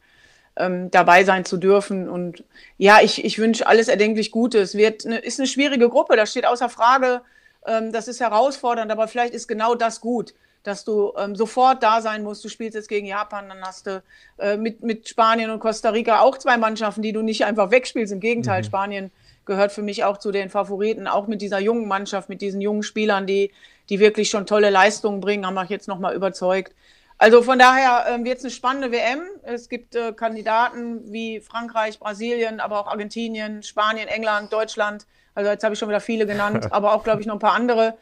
ähm, 0.56 0.90
dabei 0.90 1.24
sein 1.24 1.44
zu 1.44 1.56
dürfen. 1.56 2.08
Und 2.08 2.44
ja, 2.78 2.98
ich, 3.02 3.24
ich 3.24 3.38
wünsche 3.38 3.66
alles 3.66 3.88
erdenklich 3.88 4.30
Gute. 4.30 4.58
Es 4.58 4.74
wird 4.74 5.04
eine, 5.04 5.18
ist 5.18 5.40
eine 5.40 5.46
schwierige 5.46 5.88
Gruppe, 5.88 6.16
das 6.16 6.30
steht 6.30 6.46
außer 6.46 6.68
Frage. 6.68 7.22
Ähm, 7.66 7.92
das 7.92 8.08
ist 8.08 8.20
herausfordernd, 8.20 8.90
aber 8.90 9.08
vielleicht 9.08 9.34
ist 9.34 9.48
genau 9.48 9.74
das 9.74 10.00
gut, 10.00 10.34
dass 10.62 10.84
du 10.84 11.12
ähm, 11.16 11.36
sofort 11.36 11.82
da 11.82 12.00
sein 12.00 12.22
musst. 12.22 12.44
Du 12.44 12.48
spielst 12.48 12.74
jetzt 12.74 12.88
gegen 12.88 13.06
Japan, 13.06 13.48
dann 13.48 13.62
hast 13.62 13.86
du 13.86 14.02
äh, 14.38 14.56
mit, 14.56 14.82
mit 14.82 15.08
Spanien 15.08 15.50
und 15.50 15.60
Costa 15.60 15.90
Rica 15.90 16.20
auch 16.20 16.38
zwei 16.38 16.56
Mannschaften, 16.56 17.02
die 17.02 17.12
du 17.12 17.22
nicht 17.22 17.44
einfach 17.44 17.70
wegspielst. 17.70 18.12
Im 18.12 18.20
Gegenteil, 18.20 18.62
mhm. 18.62 18.66
Spanien 18.66 19.10
gehört 19.46 19.72
für 19.72 19.82
mich 19.82 20.04
auch 20.04 20.18
zu 20.18 20.32
den 20.32 20.48
Favoriten, 20.48 21.06
auch 21.06 21.26
mit 21.26 21.42
dieser 21.42 21.58
jungen 21.58 21.86
Mannschaft, 21.86 22.28
mit 22.28 22.40
diesen 22.40 22.60
jungen 22.60 22.82
Spielern, 22.82 23.26
die, 23.26 23.50
die 23.90 24.00
wirklich 24.00 24.30
schon 24.30 24.46
tolle 24.46 24.70
Leistungen 24.70 25.20
bringen, 25.20 25.46
haben 25.46 25.54
mich 25.54 25.68
jetzt 25.68 25.88
nochmal 25.88 26.14
überzeugt. 26.14 26.74
Also 27.18 27.42
von 27.42 27.58
daher 27.58 28.06
äh, 28.08 28.24
wird 28.24 28.38
es 28.38 28.44
eine 28.44 28.50
spannende 28.50 28.90
WM. 28.90 29.22
Es 29.42 29.68
gibt 29.68 29.94
äh, 29.94 30.12
Kandidaten 30.12 31.12
wie 31.12 31.40
Frankreich, 31.40 31.98
Brasilien, 31.98 32.60
aber 32.60 32.80
auch 32.80 32.86
Argentinien, 32.88 33.62
Spanien, 33.62 34.08
England, 34.08 34.52
Deutschland. 34.52 35.06
Also 35.34 35.50
jetzt 35.50 35.64
habe 35.64 35.74
ich 35.74 35.78
schon 35.78 35.88
wieder 35.88 36.00
viele 36.00 36.26
genannt, 36.26 36.66
aber 36.72 36.92
auch, 36.92 37.04
glaube 37.04 37.20
ich, 37.20 37.26
noch 37.26 37.34
ein 37.36 37.40
paar 37.40 37.54
andere, 37.54 37.96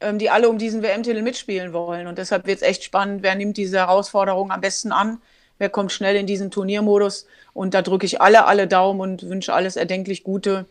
ähm, 0.00 0.18
die 0.18 0.30
alle 0.30 0.48
um 0.48 0.58
diesen 0.58 0.82
WM-Titel 0.82 1.22
mitspielen 1.22 1.72
wollen. 1.72 2.06
Und 2.06 2.18
deshalb 2.18 2.46
wird 2.46 2.56
es 2.56 2.62
echt 2.62 2.82
spannend, 2.82 3.22
wer 3.22 3.34
nimmt 3.36 3.56
diese 3.56 3.78
Herausforderung 3.78 4.50
am 4.50 4.60
besten 4.60 4.92
an, 4.92 5.20
wer 5.58 5.70
kommt 5.70 5.92
schnell 5.92 6.16
in 6.16 6.26
diesen 6.26 6.50
Turniermodus. 6.50 7.26
Und 7.54 7.74
da 7.74 7.82
drücke 7.82 8.06
ich 8.06 8.20
alle, 8.20 8.46
alle 8.46 8.66
Daumen 8.66 9.00
und 9.00 9.28
wünsche 9.28 9.54
alles 9.54 9.76
erdenklich 9.76 10.24
Gute 10.24 10.66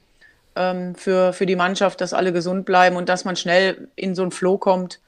ähm, 0.55 0.93
für, 0.95 1.31
für 1.31 1.45
die 1.45 1.55
Mannschaft, 1.55 2.01
dass 2.01 2.13
alle 2.13 2.33
gesund 2.33 2.65
bleiben 2.65 2.97
und 2.97 3.07
dass 3.07 3.23
man 3.23 3.37
schnell 3.37 3.87
in 3.95 4.13
so 4.13 4.23
einen 4.23 4.31
Flow 4.31 4.57
kommt. 4.57 4.99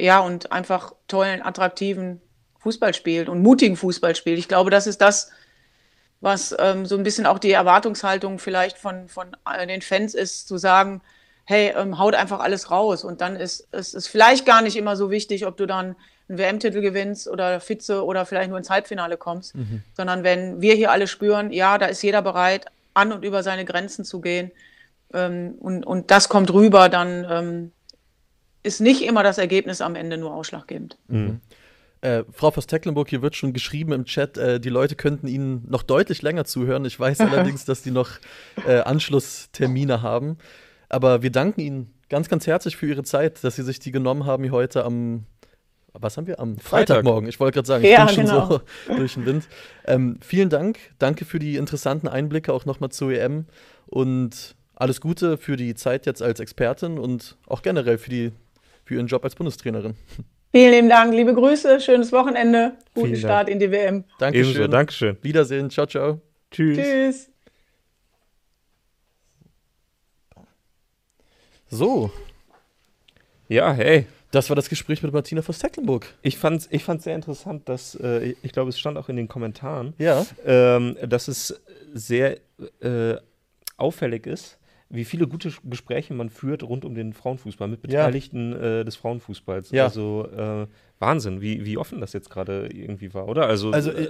Ja, 0.00 0.20
und 0.20 0.52
einfach 0.52 0.92
tollen, 1.08 1.42
attraktiven 1.42 2.20
Fußball 2.58 2.94
spielt 2.94 3.28
und 3.28 3.42
mutigen 3.42 3.76
Fußball 3.76 4.14
spielt. 4.16 4.38
Ich 4.38 4.48
glaube, 4.48 4.70
das 4.70 4.86
ist 4.86 5.00
das, 5.00 5.30
was 6.20 6.54
ähm, 6.58 6.86
so 6.86 6.96
ein 6.96 7.04
bisschen 7.04 7.26
auch 7.26 7.38
die 7.38 7.52
Erwartungshaltung 7.52 8.38
vielleicht 8.38 8.78
von, 8.78 9.08
von 9.08 9.28
den 9.68 9.82
Fans 9.82 10.14
ist, 10.14 10.48
zu 10.48 10.58
sagen, 10.58 11.00
hey, 11.44 11.72
ähm, 11.76 11.98
haut 11.98 12.14
einfach 12.14 12.40
alles 12.40 12.70
raus. 12.70 13.04
Und 13.04 13.20
dann 13.20 13.36
ist 13.36 13.68
es 13.70 13.94
ist 13.94 14.08
vielleicht 14.08 14.44
gar 14.44 14.62
nicht 14.62 14.76
immer 14.76 14.96
so 14.96 15.10
wichtig, 15.10 15.46
ob 15.46 15.56
du 15.56 15.66
dann 15.66 15.96
einen 16.28 16.38
WM-Titel 16.38 16.80
gewinnst 16.80 17.28
oder 17.28 17.60
Fitze 17.60 18.04
oder 18.04 18.26
vielleicht 18.26 18.50
nur 18.50 18.58
ins 18.58 18.68
Halbfinale 18.68 19.16
kommst, 19.16 19.54
mhm. 19.54 19.82
sondern 19.96 20.24
wenn 20.24 20.60
wir 20.60 20.74
hier 20.74 20.90
alle 20.90 21.06
spüren, 21.06 21.52
ja, 21.52 21.78
da 21.78 21.86
ist 21.86 22.02
jeder 22.02 22.20
bereit, 22.20 22.66
an 22.94 23.12
und 23.12 23.24
über 23.24 23.42
seine 23.42 23.64
Grenzen 23.64 24.04
zu 24.04 24.20
gehen 24.20 24.50
ähm, 25.14 25.54
und, 25.60 25.86
und 25.86 26.10
das 26.10 26.28
kommt 26.28 26.52
rüber, 26.52 26.88
dann 26.88 27.26
ähm, 27.30 27.72
ist 28.62 28.80
nicht 28.80 29.02
immer 29.02 29.22
das 29.22 29.38
Ergebnis 29.38 29.80
am 29.80 29.94
Ende 29.94 30.18
nur 30.18 30.34
ausschlaggebend. 30.34 30.98
Mhm. 31.06 31.40
Äh, 32.00 32.24
Frau 32.30 32.50
Voss-Tecklenburg, 32.50 33.08
hier 33.08 33.22
wird 33.22 33.34
schon 33.34 33.52
geschrieben 33.52 33.92
im 33.92 34.04
Chat, 34.04 34.38
äh, 34.38 34.60
die 34.60 34.68
Leute 34.68 34.94
könnten 34.94 35.26
Ihnen 35.26 35.64
noch 35.68 35.82
deutlich 35.82 36.22
länger 36.22 36.44
zuhören. 36.44 36.84
Ich 36.84 36.98
weiß 36.98 37.20
allerdings, 37.20 37.64
dass 37.64 37.82
die 37.82 37.90
noch 37.90 38.10
äh, 38.66 38.78
Anschlusstermine 38.80 40.02
haben. 40.02 40.38
Aber 40.88 41.22
wir 41.22 41.30
danken 41.30 41.60
Ihnen 41.60 41.94
ganz, 42.08 42.28
ganz 42.28 42.46
herzlich 42.46 42.76
für 42.76 42.86
Ihre 42.86 43.02
Zeit, 43.02 43.42
dass 43.42 43.56
Sie 43.56 43.62
sich 43.62 43.80
die 43.80 43.90
genommen 43.90 44.26
haben 44.26 44.44
hier 44.44 44.52
heute 44.52 44.84
am, 44.84 45.26
was 45.92 46.16
haben 46.16 46.28
wir? 46.28 46.38
Am 46.38 46.58
Freitagmorgen. 46.58 47.28
Ich 47.28 47.40
wollte 47.40 47.56
gerade 47.56 47.66
sagen, 47.66 47.84
ich 47.84 47.90
ja, 47.90 48.04
bin 48.06 48.14
schon 48.14 48.24
genau. 48.26 48.48
so 48.48 48.60
durch 48.96 49.14
den 49.14 49.26
Wind. 49.26 49.48
Ähm, 49.84 50.18
vielen 50.20 50.50
Dank. 50.50 50.78
Danke 50.98 51.24
für 51.24 51.40
die 51.40 51.56
interessanten 51.56 52.06
Einblicke 52.06 52.52
auch 52.52 52.64
nochmal 52.64 52.90
zur 52.90 53.10
EM 53.10 53.46
und 53.86 54.54
alles 54.76 55.00
Gute 55.00 55.36
für 55.36 55.56
die 55.56 55.74
Zeit 55.74 56.06
jetzt 56.06 56.22
als 56.22 56.38
Expertin 56.38 56.98
und 56.98 57.36
auch 57.48 57.62
generell 57.62 57.98
für, 57.98 58.10
die, 58.10 58.32
für 58.84 58.94
Ihren 58.94 59.08
Job 59.08 59.24
als 59.24 59.34
Bundestrainerin. 59.34 59.96
Vielen 60.50 60.72
lieben 60.72 60.88
Dank, 60.88 61.12
liebe 61.12 61.34
Grüße, 61.34 61.80
schönes 61.80 62.10
Wochenende, 62.10 62.72
guten 62.94 63.08
Vielen 63.08 63.18
Start 63.18 63.48
Dank. 63.48 63.50
in 63.50 63.58
die 63.58 63.70
WM. 63.70 64.04
Dankeschön. 64.18 64.50
Ebenso, 64.50 64.68
Dankeschön. 64.68 65.16
Wiedersehen, 65.20 65.70
ciao, 65.70 65.86
ciao. 65.86 66.20
Tschüss. 66.50 66.78
Tschüss. 66.78 67.30
So. 71.70 72.10
Ja, 73.48 73.72
hey. 73.72 74.06
Das 74.30 74.50
war 74.50 74.56
das 74.56 74.68
Gespräch 74.68 75.02
mit 75.02 75.12
Martina 75.12 75.40
von 75.40 75.54
Stecklenburg. 75.54 76.06
Ich 76.20 76.36
fand 76.36 76.60
es 76.60 76.68
ich 76.70 76.84
fand's 76.84 77.04
sehr 77.04 77.14
interessant, 77.14 77.66
dass, 77.68 77.94
äh, 77.94 78.34
ich 78.42 78.52
glaube, 78.52 78.68
es 78.68 78.78
stand 78.78 78.98
auch 78.98 79.08
in 79.08 79.16
den 79.16 79.26
Kommentaren, 79.26 79.94
ja. 79.96 80.26
ähm, 80.44 80.98
dass 81.06 81.28
es 81.28 81.58
sehr 81.94 82.36
äh, 82.80 83.16
auffällig 83.78 84.26
ist, 84.26 84.57
wie 84.90 85.04
viele 85.04 85.26
gute 85.26 85.52
Gespräche 85.64 86.14
man 86.14 86.30
führt 86.30 86.62
rund 86.62 86.84
um 86.84 86.94
den 86.94 87.12
Frauenfußball 87.12 87.68
mit 87.68 87.82
Beteiligten 87.82 88.52
ja. 88.52 88.80
äh, 88.80 88.84
des 88.84 88.96
Frauenfußballs. 88.96 89.70
Ja. 89.70 89.84
Also 89.84 90.26
äh, 90.34 90.66
Wahnsinn, 90.98 91.40
wie, 91.40 91.64
wie 91.64 91.76
offen 91.76 92.00
das 92.00 92.12
jetzt 92.12 92.30
gerade 92.30 92.68
irgendwie 92.72 93.12
war, 93.12 93.28
oder? 93.28 93.46
Also, 93.46 93.70
also 93.70 93.90
äh, 93.90 94.08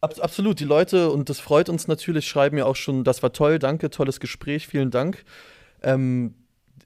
ab, 0.00 0.14
absolut, 0.20 0.60
die 0.60 0.64
Leute, 0.64 1.10
und 1.10 1.28
das 1.28 1.40
freut 1.40 1.68
uns 1.68 1.88
natürlich, 1.88 2.28
schreiben 2.28 2.56
ja 2.58 2.64
auch 2.64 2.76
schon, 2.76 3.04
das 3.04 3.22
war 3.22 3.32
toll, 3.32 3.58
danke, 3.58 3.90
tolles 3.90 4.20
Gespräch, 4.20 4.68
vielen 4.68 4.90
Dank. 4.90 5.24
Ähm, 5.82 6.34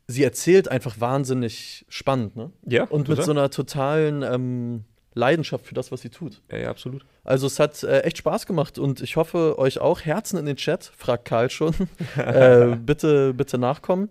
sie 0.07 0.25
erzählt 0.25 0.69
einfach 0.69 1.01
wahnsinnig 1.01 1.85
spannend, 1.89 2.37
ne? 2.37 2.51
Ja. 2.67 2.85
Und 2.85 3.09
mit 3.09 3.23
so 3.23 3.31
einer 3.31 3.51
totalen 3.51 4.23
ähm, 4.23 4.85
Leidenschaft 5.15 5.67
für 5.67 5.75
das, 5.75 5.93
was 5.93 6.01
sie 6.01 6.11
tut. 6.11 6.41
Ja, 6.51 6.59
ja 6.59 6.71
absolut. 6.71 7.05
Also 7.25 7.47
es 7.47 7.59
hat 7.59 7.83
äh, 7.83 8.01
echt 8.01 8.19
Spaß 8.19 8.47
gemacht 8.47 8.79
und 8.79 9.01
ich 9.01 9.17
hoffe 9.17 9.59
euch 9.59 9.79
auch. 9.79 10.01
Herzen 10.01 10.39
in 10.39 10.47
den 10.47 10.57
Chat, 10.57 10.91
fragt 10.97 11.27
Karl 11.27 11.51
schon. 11.51 11.75
äh, 12.17 12.77
bitte, 12.77 13.35
bitte 13.35 13.59
nachkommen. 13.59 14.09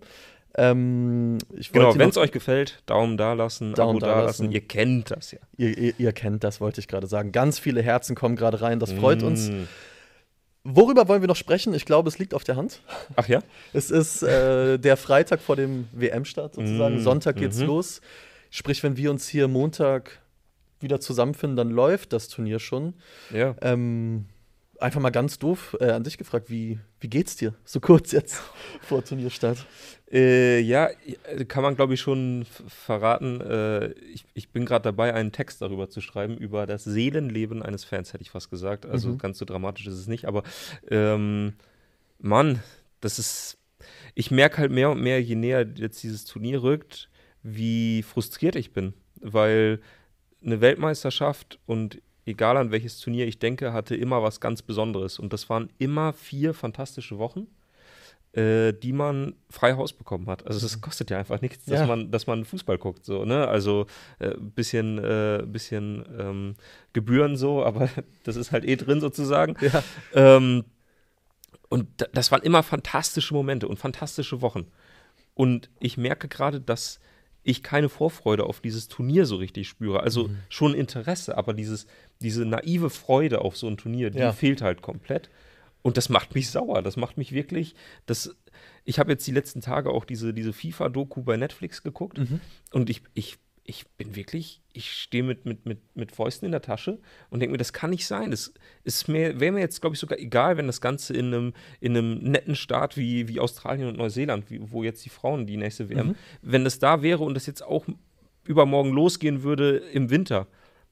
Ähm, 0.54 1.38
genau, 1.72 1.96
wenn 1.96 2.10
es 2.10 2.18
euch 2.18 2.30
gefällt, 2.30 2.82
Daumen 2.84 3.16
da 3.16 3.32
lassen, 3.32 3.72
Daumen 3.72 4.02
Abo 4.02 4.06
da 4.06 4.20
lassen. 4.22 4.52
Ihr 4.52 4.60
kennt 4.60 5.10
das 5.10 5.32
ja. 5.32 5.38
Ihr, 5.56 5.76
ihr, 5.76 5.94
ihr 5.98 6.12
kennt 6.12 6.44
das, 6.44 6.60
wollte 6.60 6.80
ich 6.80 6.88
gerade 6.88 7.06
sagen. 7.06 7.32
Ganz 7.32 7.58
viele 7.58 7.80
Herzen 7.80 8.14
kommen 8.14 8.36
gerade 8.36 8.60
rein, 8.60 8.78
das 8.78 8.92
freut 8.92 9.22
mm. 9.22 9.26
uns. 9.26 9.50
Worüber 10.64 11.08
wollen 11.08 11.22
wir 11.22 11.28
noch 11.28 11.36
sprechen? 11.36 11.74
Ich 11.74 11.86
glaube, 11.86 12.08
es 12.08 12.18
liegt 12.18 12.34
auf 12.34 12.44
der 12.44 12.56
Hand. 12.56 12.82
Ach 13.16 13.26
ja? 13.28 13.40
Es 13.72 13.90
ist 13.90 14.22
äh, 14.22 14.78
der 14.78 14.96
Freitag 14.96 15.40
vor 15.40 15.56
dem 15.56 15.88
WM-Start 15.92 16.54
sozusagen. 16.54 16.96
Mm. 16.96 17.02
Sonntag 17.02 17.36
geht's 17.36 17.58
mhm. 17.58 17.66
los. 17.66 18.00
Sprich, 18.50 18.82
wenn 18.82 18.96
wir 18.96 19.10
uns 19.10 19.26
hier 19.26 19.48
Montag 19.48 20.20
wieder 20.82 21.00
zusammenfinden, 21.00 21.56
dann 21.56 21.70
läuft 21.70 22.12
das 22.12 22.28
Turnier 22.28 22.58
schon. 22.58 22.94
Ja. 23.32 23.54
Ähm, 23.60 24.26
einfach 24.80 25.00
mal 25.00 25.10
ganz 25.10 25.38
doof 25.38 25.76
äh, 25.80 25.90
an 25.90 26.02
dich 26.04 26.18
gefragt, 26.18 26.50
wie, 26.50 26.78
wie 27.00 27.08
geht's 27.08 27.36
dir? 27.36 27.54
So 27.64 27.78
kurz 27.80 28.10
jetzt 28.12 28.40
vor 28.82 29.04
Turnierstart. 29.04 29.64
Äh, 30.10 30.60
ja, 30.60 30.90
kann 31.48 31.62
man 31.62 31.76
glaube 31.76 31.94
ich 31.94 32.00
schon 32.00 32.44
verraten. 32.68 33.40
Äh, 33.40 33.92
ich, 33.92 34.24
ich 34.34 34.50
bin 34.50 34.66
gerade 34.66 34.82
dabei, 34.82 35.14
einen 35.14 35.32
Text 35.32 35.62
darüber 35.62 35.88
zu 35.88 36.00
schreiben, 36.00 36.36
über 36.36 36.66
das 36.66 36.84
Seelenleben 36.84 37.62
eines 37.62 37.84
Fans, 37.84 38.12
hätte 38.12 38.22
ich 38.22 38.30
fast 38.30 38.50
gesagt. 38.50 38.84
Also 38.84 39.10
Mhm. 39.10 39.18
ganz 39.18 39.38
so 39.38 39.44
dramatisch 39.44 39.86
ist 39.86 39.94
es 39.94 40.08
nicht, 40.08 40.26
aber 40.26 40.42
ähm, 40.90 41.54
Mann, 42.18 42.60
das 43.00 43.18
ist. 43.18 43.58
Ich 44.14 44.30
merke 44.30 44.58
halt 44.58 44.70
mehr 44.70 44.90
und 44.90 45.00
mehr, 45.00 45.20
je 45.22 45.34
näher 45.34 45.66
jetzt 45.76 46.02
dieses 46.02 46.24
Turnier 46.24 46.62
rückt, 46.62 47.08
wie 47.42 48.02
frustriert 48.02 48.54
ich 48.56 48.72
bin. 48.72 48.92
Weil 49.20 49.80
eine 50.44 50.60
Weltmeisterschaft 50.60 51.58
und 51.66 52.00
egal 52.26 52.56
an 52.56 52.70
welches 52.70 52.98
Turnier 53.00 53.26
ich 53.26 53.38
denke, 53.38 53.72
hatte 53.72 53.94
immer 53.96 54.22
was 54.22 54.40
ganz 54.40 54.62
Besonderes. 54.62 55.18
Und 55.18 55.32
das 55.32 55.48
waren 55.50 55.70
immer 55.78 56.12
vier 56.12 56.54
fantastische 56.54 57.18
Wochen, 57.18 57.46
äh, 58.32 58.72
die 58.72 58.92
man 58.92 59.34
frei 59.50 59.74
Haus 59.74 59.92
bekommen 59.92 60.26
hat. 60.28 60.46
Also 60.46 60.64
es 60.64 60.80
kostet 60.80 61.10
ja 61.10 61.18
einfach 61.18 61.40
nichts, 61.40 61.64
dass, 61.66 61.80
Ja. 61.80 61.86
man, 61.86 62.10
dass 62.10 62.26
man 62.26 62.44
Fußball 62.44 62.78
guckt. 62.78 63.04
So, 63.04 63.24
ne? 63.24 63.46
Also 63.48 63.86
äh, 64.20 64.34
bisschen, 64.38 64.98
äh, 64.98 65.42
bisschen 65.46 66.04
ähm, 66.18 66.54
Gebühren 66.92 67.36
so, 67.36 67.64
aber 67.64 67.88
das 68.24 68.36
ist 68.36 68.52
halt 68.52 68.64
eh 68.64 68.76
drin 68.76 69.00
sozusagen. 69.00 69.56
Ja. 69.60 69.82
Ähm, 70.14 70.64
und 71.68 71.88
da- 71.96 72.06
das 72.12 72.30
waren 72.30 72.42
immer 72.42 72.62
fantastische 72.62 73.34
Momente 73.34 73.66
und 73.68 73.78
fantastische 73.78 74.40
Wochen. 74.42 74.66
Und 75.34 75.70
ich 75.80 75.96
merke 75.96 76.28
gerade, 76.28 76.60
dass 76.60 77.00
ich 77.44 77.62
keine 77.62 77.88
Vorfreude 77.88 78.44
auf 78.44 78.60
dieses 78.60 78.88
Turnier 78.88 79.26
so 79.26 79.36
richtig 79.36 79.68
spüre. 79.68 80.00
Also 80.00 80.28
Mhm. 80.28 80.36
schon 80.48 80.74
Interesse, 80.74 81.36
aber 81.36 81.54
dieses, 81.54 81.86
diese 82.20 82.44
naive 82.44 82.88
Freude 82.90 83.40
auf 83.40 83.56
so 83.56 83.66
ein 83.66 83.76
Turnier, 83.76 84.10
die 84.10 84.18
Ja. 84.20 84.32
fehlt 84.32 84.62
halt 84.62 84.80
komplett. 84.82 85.28
Und 85.82 85.96
das 85.96 86.08
macht 86.08 86.34
mich 86.36 86.48
sauer. 86.50 86.82
Das 86.82 86.96
macht 86.96 87.18
mich 87.18 87.32
wirklich. 87.32 87.74
Das, 88.06 88.36
ich 88.84 89.00
habe 89.00 89.10
jetzt 89.10 89.26
die 89.26 89.32
letzten 89.32 89.60
Tage 89.60 89.90
auch 89.90 90.04
diese, 90.04 90.32
diese 90.32 90.52
FIFA-Doku 90.52 91.22
bei 91.22 91.36
Netflix 91.36 91.82
geguckt 91.82 92.18
Mhm. 92.18 92.40
und 92.72 92.88
ich, 92.90 93.02
ich, 93.14 93.38
ich 93.64 93.86
bin 93.96 94.16
wirklich, 94.16 94.60
ich 94.72 94.90
stehe 94.92 95.22
mit, 95.22 95.44
mit, 95.44 95.66
mit, 95.66 95.78
mit 95.94 96.12
Fäusten 96.12 96.46
in 96.46 96.52
der 96.52 96.62
Tasche 96.62 96.98
und 97.30 97.40
denke 97.40 97.52
mir, 97.52 97.58
das 97.58 97.72
kann 97.72 97.90
nicht 97.90 98.06
sein. 98.06 98.32
Das 98.32 98.52
ist 98.82 99.06
mir, 99.08 99.38
wäre 99.38 99.52
mir 99.52 99.60
jetzt, 99.60 99.80
glaube 99.80 99.94
ich, 99.94 100.00
sogar 100.00 100.18
egal, 100.18 100.56
wenn 100.56 100.66
das 100.66 100.80
Ganze 100.80 101.14
in 101.14 101.26
einem, 101.26 101.52
in 101.80 101.96
einem 101.96 102.18
netten 102.18 102.56
Staat 102.56 102.96
wie, 102.96 103.28
wie 103.28 103.38
Australien 103.38 103.86
und 103.88 103.98
Neuseeland, 103.98 104.50
wie, 104.50 104.60
wo 104.72 104.82
jetzt 104.82 105.04
die 105.04 105.10
Frauen 105.10 105.46
die 105.46 105.56
nächste 105.56 105.88
WM, 105.88 106.08
Mhm. 106.08 106.14
wenn 106.42 106.64
das 106.64 106.78
da 106.80 107.02
wäre 107.02 107.22
und 107.22 107.34
das 107.34 107.46
jetzt 107.46 107.62
auch 107.62 107.86
übermorgen 108.44 108.90
losgehen 108.90 109.44
würde 109.44 109.76
im 109.76 110.10
Winter, 110.10 110.48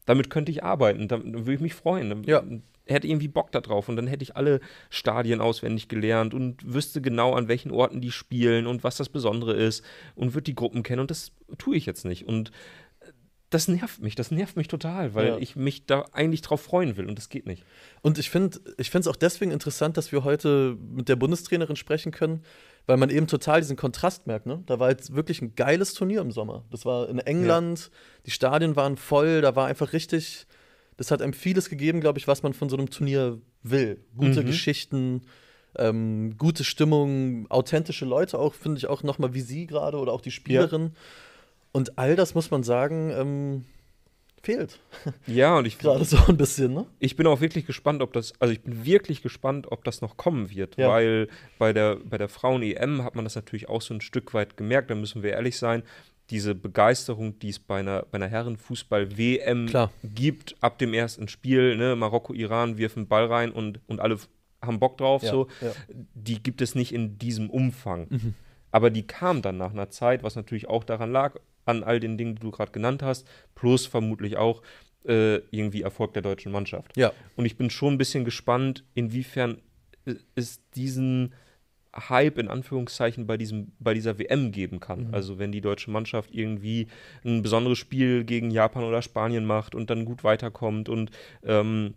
damit 0.06 0.30
könnte 0.30 0.52
ich 0.52 0.62
arbeiten, 0.62 1.08
dann, 1.08 1.32
dann 1.32 1.40
würde 1.46 1.54
ich 1.54 1.60
mich 1.60 1.74
freuen. 1.74 2.08
Dann 2.10 2.24
Ja. 2.24 2.42
Hätte 2.86 3.06
irgendwie 3.06 3.28
Bock 3.28 3.52
da 3.52 3.60
drauf 3.60 3.88
und 3.88 3.96
dann 3.96 4.06
hätte 4.06 4.22
ich 4.22 4.36
alle 4.36 4.60
Stadien 4.88 5.40
auswendig 5.40 5.88
gelernt 5.88 6.34
und 6.34 6.72
wüsste 6.74 7.00
genau, 7.00 7.34
an 7.34 7.48
welchen 7.48 7.70
Orten 7.70 8.00
die 8.00 8.10
spielen 8.10 8.66
und 8.66 8.82
was 8.84 8.96
das 8.96 9.08
Besondere 9.08 9.54
ist 9.54 9.84
und 10.14 10.34
würde 10.34 10.44
die 10.44 10.54
Gruppen 10.54 10.82
kennen 10.82 11.00
und 11.00 11.10
das 11.10 11.32
tue 11.58 11.76
ich 11.76 11.86
jetzt 11.86 12.04
nicht. 12.04 12.26
Und 12.26 12.50
das 13.50 13.66
nervt 13.66 14.00
mich, 14.00 14.14
das 14.14 14.30
nervt 14.30 14.56
mich 14.56 14.68
total, 14.68 15.14
weil 15.14 15.26
Ja. 15.26 15.38
ich 15.38 15.56
mich 15.56 15.84
da 15.84 16.04
eigentlich 16.12 16.40
drauf 16.40 16.60
freuen 16.60 16.96
will 16.96 17.06
und 17.08 17.18
das 17.18 17.28
geht 17.28 17.46
nicht. 17.46 17.64
Und 18.00 18.16
ich 18.18 18.30
finde 18.30 18.60
ich 18.78 18.94
es 18.94 19.06
auch 19.08 19.16
deswegen 19.16 19.50
interessant, 19.50 19.96
dass 19.96 20.12
wir 20.12 20.22
heute 20.22 20.76
mit 20.80 21.08
der 21.08 21.16
Bundestrainerin 21.16 21.74
sprechen 21.74 22.12
können, 22.12 22.44
weil 22.86 22.96
man 22.96 23.10
eben 23.10 23.26
total 23.26 23.60
diesen 23.60 23.76
Kontrast 23.76 24.28
merkt. 24.28 24.46
Ne? 24.46 24.62
Da 24.66 24.78
war 24.78 24.90
jetzt 24.90 25.16
wirklich 25.16 25.42
ein 25.42 25.56
geiles 25.56 25.94
Turnier 25.94 26.20
im 26.20 26.30
Sommer. 26.30 26.64
Das 26.70 26.84
war 26.84 27.08
in 27.08 27.18
England, 27.18 27.90
die 28.24 28.30
Stadien 28.30 28.76
waren 28.76 28.96
voll, 28.96 29.40
da 29.40 29.56
war 29.56 29.66
einfach 29.66 29.92
richtig, 29.92 30.46
das 31.00 31.10
hat 31.10 31.22
einem 31.22 31.32
vieles 31.32 31.70
gegeben, 31.70 32.02
glaube 32.02 32.18
ich, 32.18 32.28
was 32.28 32.42
man 32.42 32.52
von 32.52 32.68
so 32.68 32.76
einem 32.76 32.90
Turnier 32.90 33.38
will. 33.62 34.04
Gute 34.18 34.42
Mhm. 34.42 34.46
Geschichten, 34.46 35.22
ähm, 35.78 36.34
gute 36.36 36.62
Stimmung, 36.62 37.46
authentische 37.50 38.04
Leute 38.04 38.38
auch, 38.38 38.52
finde 38.52 38.76
ich 38.76 38.86
auch 38.86 39.02
nochmal 39.02 39.32
wie 39.32 39.40
sie 39.40 39.66
gerade 39.66 39.96
oder 39.96 40.12
auch 40.12 40.20
die 40.20 40.30
Spielerin. 40.30 40.92
Und 41.72 41.96
all 41.98 42.16
das 42.16 42.34
muss 42.34 42.50
man 42.50 42.62
sagen, 42.64 43.10
ähm, 43.16 43.64
fehlt 44.42 44.78
Ja, 45.26 45.56
und 45.56 45.66
ich, 45.66 45.78
gerade 45.78 46.04
so 46.04 46.18
ein 46.28 46.36
bisschen, 46.36 46.74
ne? 46.74 46.84
ich 46.98 47.16
bin 47.16 47.26
auch 47.26 47.40
wirklich 47.40 47.64
gespannt, 47.64 48.02
ob 48.02 48.12
das, 48.12 48.34
also 48.38 48.52
ich 48.52 48.60
bin 48.60 48.84
wirklich 48.84 49.22
gespannt, 49.22 49.72
ob 49.72 49.84
das 49.84 50.02
noch 50.02 50.18
kommen 50.18 50.50
wird, 50.50 50.76
Ja. 50.76 50.90
weil 50.90 51.28
bei 51.58 51.72
der, 51.72 51.96
bei 51.96 52.18
der 52.18 52.28
Frauen-EM 52.28 53.04
hat 53.04 53.14
man 53.14 53.24
das 53.24 53.36
natürlich 53.36 53.70
auch 53.70 53.80
so 53.80 53.94
ein 53.94 54.02
Stück 54.02 54.34
weit 54.34 54.58
gemerkt, 54.58 54.90
da 54.90 54.94
müssen 54.94 55.22
wir 55.22 55.30
ehrlich 55.32 55.56
sein, 55.56 55.82
diese 56.30 56.54
Begeisterung, 56.54 57.38
die 57.38 57.50
es 57.50 57.58
bei 57.58 57.80
einer, 57.80 58.02
bei 58.10 58.16
einer 58.16 58.28
Herrenfußball-WM 58.28 59.88
gibt, 60.02 60.56
ab 60.60 60.78
dem 60.78 60.94
ersten 60.94 61.28
Spiel, 61.28 61.76
ne, 61.76 61.96
Marokko, 61.96 62.32
Iran 62.32 62.78
wirfen 62.78 63.08
Ball 63.08 63.26
rein 63.26 63.50
und, 63.50 63.80
und 63.88 64.00
alle 64.00 64.18
haben 64.62 64.78
Bock 64.78 64.98
drauf, 64.98 65.22
Ja, 65.22 65.30
so, 65.30 65.48
ja. 65.60 65.72
die 66.14 66.42
gibt 66.42 66.60
es 66.60 66.74
nicht 66.74 66.92
in 66.92 67.18
diesem 67.18 67.50
Umfang. 67.50 68.06
Mhm. 68.10 68.34
Aber 68.70 68.90
die 68.90 69.06
kam 69.06 69.42
dann 69.42 69.56
nach 69.56 69.72
einer 69.72 69.90
Zeit, 69.90 70.22
was 70.22 70.36
natürlich 70.36 70.68
auch 70.68 70.84
daran 70.84 71.10
lag, 71.10 71.36
an 71.64 71.82
all 71.82 72.00
den 72.00 72.16
Dingen, 72.16 72.36
die 72.36 72.42
du 72.42 72.50
gerade 72.50 72.72
genannt 72.72 73.02
hast, 73.02 73.26
plus 73.54 73.86
vermutlich 73.86 74.36
auch 74.36 74.62
äh, 75.04 75.36
irgendwie 75.50 75.82
Erfolg 75.82 76.12
der 76.12 76.22
deutschen 76.22 76.52
Mannschaft. 76.52 76.96
Ja. 76.96 77.12
Und 77.36 77.46
ich 77.46 77.56
bin 77.56 77.70
schon 77.70 77.94
ein 77.94 77.98
bisschen 77.98 78.24
gespannt, 78.24 78.84
inwiefern 78.94 79.58
äh, 80.04 80.14
es 80.34 80.60
diesen 80.70 81.32
Hype 82.08 82.38
in 82.38 82.48
Anführungszeichen 82.48 83.26
bei, 83.26 83.36
diesem, 83.36 83.72
bei 83.78 83.94
dieser 83.94 84.18
WM 84.18 84.52
geben 84.52 84.80
kann. 84.80 85.08
Mhm. 85.08 85.14
Also 85.14 85.38
wenn 85.38 85.52
die 85.52 85.60
deutsche 85.60 85.90
Mannschaft 85.90 86.30
irgendwie 86.32 86.86
ein 87.24 87.42
besonderes 87.42 87.78
Spiel 87.78 88.24
gegen 88.24 88.50
Japan 88.50 88.84
oder 88.84 89.02
Spanien 89.02 89.44
macht 89.44 89.74
und 89.74 89.90
dann 89.90 90.04
gut 90.04 90.24
weiterkommt 90.24 90.88
und 90.88 91.10
ähm, 91.44 91.94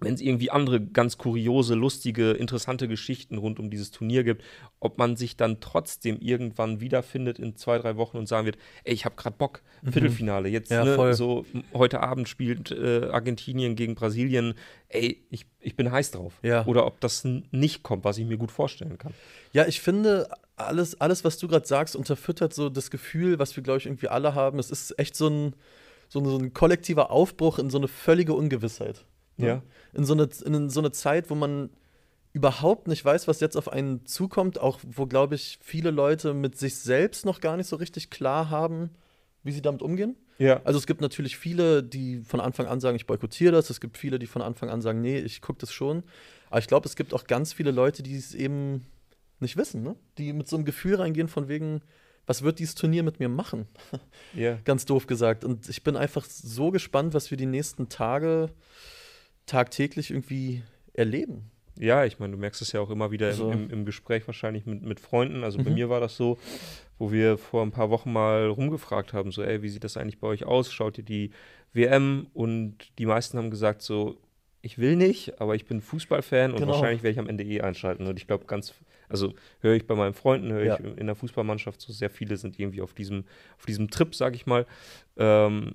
wenn 0.00 0.14
es 0.14 0.20
irgendwie 0.20 0.50
andere 0.50 0.80
ganz 0.80 1.16
kuriose, 1.16 1.74
lustige, 1.74 2.32
interessante 2.32 2.86
Geschichten 2.86 3.38
rund 3.38 3.58
um 3.58 3.70
dieses 3.70 3.90
Turnier 3.90 4.24
gibt, 4.24 4.44
ob 4.78 4.98
man 4.98 5.16
sich 5.16 5.36
dann 5.36 5.60
trotzdem 5.60 6.18
irgendwann 6.20 6.80
wiederfindet 6.80 7.38
in 7.38 7.56
zwei, 7.56 7.78
drei 7.78 7.96
Wochen 7.96 8.18
und 8.18 8.26
sagen 8.26 8.44
wird, 8.44 8.58
ey, 8.84 8.92
ich 8.92 9.04
habe 9.06 9.16
gerade 9.16 9.36
Bock, 9.36 9.62
Viertelfinale, 9.82 10.48
jetzt 10.48 10.70
Mhm. 10.70 10.76
Ja, 10.76 10.84
ne, 10.84 11.14
so 11.14 11.46
heute 11.72 12.00
Abend 12.00 12.28
spielt 12.28 12.70
äh, 12.70 13.08
Argentinien 13.10 13.76
gegen 13.76 13.94
Brasilien, 13.94 14.54
ey, 14.88 15.24
ich, 15.30 15.46
ich 15.60 15.76
bin 15.76 15.90
heiß 15.90 16.10
drauf. 16.10 16.40
Ja. 16.42 16.66
Oder 16.66 16.86
ob 16.86 17.00
das 17.00 17.24
nicht 17.24 17.82
kommt, 17.82 18.04
was 18.04 18.18
ich 18.18 18.26
mir 18.26 18.36
gut 18.36 18.50
vorstellen 18.50 18.98
kann. 18.98 19.14
Ja, 19.52 19.66
ich 19.66 19.80
finde, 19.80 20.28
alles, 20.56 21.00
alles 21.00 21.24
was 21.24 21.38
du 21.38 21.48
gerade 21.48 21.66
sagst, 21.66 21.96
unterfüttert 21.96 22.52
so 22.52 22.68
das 22.68 22.90
Gefühl, 22.90 23.38
was 23.38 23.56
wir, 23.56 23.62
glaube 23.62 23.78
ich, 23.78 23.86
irgendwie 23.86 24.08
alle 24.08 24.34
haben. 24.34 24.58
Es 24.58 24.70
ist 24.70 24.98
echt 24.98 25.16
so 25.16 25.28
ein, 25.28 25.54
so, 26.08 26.20
ein, 26.20 26.24
so 26.26 26.36
ein 26.38 26.52
kollektiver 26.52 27.10
Aufbruch 27.10 27.58
in 27.58 27.70
so 27.70 27.78
eine 27.78 27.88
völlige 27.88 28.34
Ungewissheit. 28.34 29.04
Ne? 29.36 29.46
Ja. 29.46 29.62
In 29.92 30.04
so, 30.04 30.12
eine, 30.12 30.28
in 30.44 30.70
so 30.70 30.80
eine 30.80 30.92
Zeit, 30.92 31.30
wo 31.30 31.34
man 31.34 31.70
überhaupt 32.32 32.86
nicht 32.86 33.04
weiß, 33.04 33.28
was 33.28 33.40
jetzt 33.40 33.56
auf 33.56 33.72
einen 33.72 34.04
zukommt, 34.04 34.60
auch 34.60 34.80
wo, 34.86 35.06
glaube 35.06 35.34
ich, 35.34 35.58
viele 35.62 35.90
Leute 35.90 36.34
mit 36.34 36.58
sich 36.58 36.76
selbst 36.76 37.24
noch 37.24 37.40
gar 37.40 37.56
nicht 37.56 37.66
so 37.66 37.76
richtig 37.76 38.10
klar 38.10 38.50
haben, 38.50 38.90
wie 39.42 39.52
sie 39.52 39.62
damit 39.62 39.80
umgehen. 39.80 40.16
Ja. 40.38 40.60
Also 40.64 40.78
es 40.78 40.86
gibt 40.86 41.00
natürlich 41.00 41.38
viele, 41.38 41.82
die 41.82 42.18
von 42.18 42.40
Anfang 42.40 42.66
an 42.66 42.80
sagen, 42.80 42.96
ich 42.96 43.06
boykottiere 43.06 43.52
das. 43.52 43.70
Es 43.70 43.80
gibt 43.80 43.96
viele, 43.96 44.18
die 44.18 44.26
von 44.26 44.42
Anfang 44.42 44.68
an 44.68 44.82
sagen, 44.82 45.00
nee, 45.00 45.18
ich 45.18 45.40
gucke 45.40 45.60
das 45.60 45.72
schon. 45.72 46.02
Aber 46.50 46.58
ich 46.58 46.66
glaube, 46.66 46.86
es 46.86 46.94
gibt 46.94 47.14
auch 47.14 47.24
ganz 47.24 47.54
viele 47.54 47.70
Leute, 47.70 48.02
die 48.02 48.16
es 48.16 48.34
eben 48.34 48.84
nicht 49.40 49.56
wissen, 49.56 49.82
ne? 49.82 49.96
Die 50.18 50.32
mit 50.32 50.48
so 50.48 50.56
einem 50.56 50.64
Gefühl 50.64 50.96
reingehen 50.96 51.28
von 51.28 51.48
wegen, 51.48 51.80
was 52.26 52.42
wird 52.42 52.58
dieses 52.58 52.74
Turnier 52.74 53.02
mit 53.02 53.20
mir 53.20 53.28
machen? 53.28 53.66
Ja. 54.34 54.58
Ganz 54.64 54.84
doof 54.84 55.06
gesagt. 55.06 55.44
Und 55.44 55.68
ich 55.68 55.82
bin 55.84 55.96
einfach 55.96 56.24
so 56.24 56.70
gespannt, 56.70 57.14
was 57.14 57.30
wir 57.30 57.38
die 57.38 57.46
nächsten 57.46 57.88
Tage 57.88 58.50
tagtäglich 59.46 60.10
irgendwie 60.10 60.62
erleben. 60.92 61.50
Ja, 61.78 62.04
ich 62.06 62.18
meine, 62.18 62.32
du 62.32 62.38
merkst 62.38 62.62
es 62.62 62.72
ja 62.72 62.80
auch 62.80 62.88
immer 62.90 63.10
wieder 63.10 63.32
So. 63.32 63.50
im, 63.50 63.64
im, 63.64 63.70
im 63.70 63.84
Gespräch 63.84 64.26
wahrscheinlich 64.26 64.64
mit, 64.66 64.82
mit 64.82 64.98
Freunden. 64.98 65.44
Also 65.44 65.58
bei 65.58 65.68
Mhm. 65.70 65.74
mir 65.74 65.88
war 65.90 66.00
das 66.00 66.16
so, 66.16 66.38
wo 66.98 67.12
wir 67.12 67.36
vor 67.36 67.62
ein 67.62 67.70
paar 67.70 67.90
Wochen 67.90 68.12
mal 68.12 68.46
rumgefragt 68.48 69.12
haben, 69.12 69.30
so, 69.30 69.42
ey, 69.42 69.60
wie 69.62 69.68
sieht 69.68 69.84
das 69.84 69.96
eigentlich 69.98 70.18
bei 70.18 70.26
euch 70.28 70.44
aus? 70.46 70.72
Schaut 70.72 70.96
ihr 70.98 71.04
die 71.04 71.30
WM? 71.74 72.28
Und 72.32 72.76
die 72.98 73.04
meisten 73.06 73.36
haben 73.36 73.50
gesagt 73.50 73.82
so, 73.82 74.16
ich 74.62 74.78
will 74.78 74.96
nicht, 74.96 75.38
aber 75.40 75.54
ich 75.54 75.66
bin 75.66 75.80
Fußballfan 75.82 76.52
und 76.52 76.58
Genau. 76.60 76.72
wahrscheinlich 76.72 77.02
werde 77.02 77.12
ich 77.12 77.18
am 77.18 77.28
Ende 77.28 77.44
eh 77.44 77.60
einschalten. 77.60 78.06
Und 78.06 78.18
ich 78.18 78.26
glaube, 78.26 78.46
ganz, 78.46 78.72
also 79.10 79.34
höre 79.60 79.74
ich 79.74 79.86
bei 79.86 79.94
meinen 79.94 80.14
Freunden, 80.14 80.50
höre 80.52 80.64
Ja. 80.64 80.78
ich 80.80 80.98
in 80.98 81.06
der 81.06 81.14
Fußballmannschaft, 81.14 81.80
so 81.82 81.92
sehr 81.92 82.08
viele 82.08 82.38
sind 82.38 82.58
irgendwie 82.58 82.80
auf 82.80 82.94
diesem, 82.94 83.24
auf 83.58 83.66
diesem 83.66 83.90
Trip, 83.90 84.14
sag 84.14 84.34
ich 84.34 84.46
mal. 84.46 84.64
Ähm, 85.18 85.74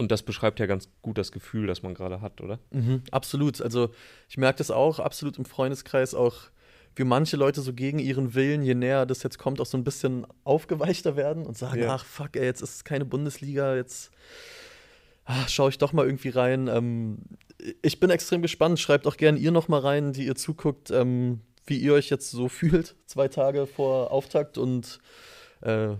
und 0.00 0.10
das 0.10 0.22
beschreibt 0.22 0.58
ja 0.58 0.66
ganz 0.66 0.88
gut 1.02 1.18
das 1.18 1.30
Gefühl, 1.30 1.66
das 1.66 1.82
man 1.82 1.94
gerade 1.94 2.20
hat, 2.20 2.40
oder? 2.40 2.58
Mhm, 2.70 3.02
absolut. 3.10 3.60
Also 3.60 3.90
ich 4.28 4.36
merke 4.38 4.58
das 4.58 4.70
auch 4.70 4.98
absolut 4.98 5.38
im 5.38 5.44
Freundeskreis, 5.44 6.14
auch 6.14 6.34
wie 6.96 7.04
manche 7.04 7.36
Leute 7.36 7.60
so 7.60 7.72
gegen 7.72 7.98
ihren 8.00 8.34
Willen, 8.34 8.62
je 8.62 8.74
näher 8.74 9.06
das 9.06 9.22
jetzt 9.22 9.38
kommt, 9.38 9.60
auch 9.60 9.66
so 9.66 9.76
ein 9.78 9.84
bisschen 9.84 10.26
aufgeweichter 10.42 11.14
werden 11.16 11.46
und 11.46 11.56
sagen, 11.56 11.82
Ja. 11.82 11.94
ach 11.94 12.04
fuck, 12.04 12.34
ey, 12.36 12.44
jetzt 12.44 12.62
ist 12.62 12.74
es 12.76 12.84
keine 12.84 13.04
Bundesliga, 13.04 13.76
jetzt 13.76 14.10
ah, 15.26 15.46
schaue 15.48 15.70
ich 15.70 15.78
doch 15.78 15.92
mal 15.92 16.04
irgendwie 16.06 16.30
rein. 16.30 16.66
Ähm, 16.66 17.18
ich 17.82 18.00
bin 18.00 18.10
extrem 18.10 18.42
gespannt. 18.42 18.80
Schreibt 18.80 19.06
auch 19.06 19.16
gerne 19.16 19.38
ihr 19.38 19.52
noch 19.52 19.68
mal 19.68 19.80
rein, 19.80 20.12
die 20.12 20.24
ihr 20.26 20.34
zuguckt, 20.34 20.90
ähm, 20.90 21.40
wie 21.66 21.78
ihr 21.78 21.92
euch 21.92 22.10
jetzt 22.10 22.30
so 22.30 22.48
fühlt, 22.58 22.96
zwei 23.06 23.28
Tage 23.28 23.66
vor 23.66 24.10
Auftakt 24.10 24.58
und 24.58 24.98
äh, 25.60 25.90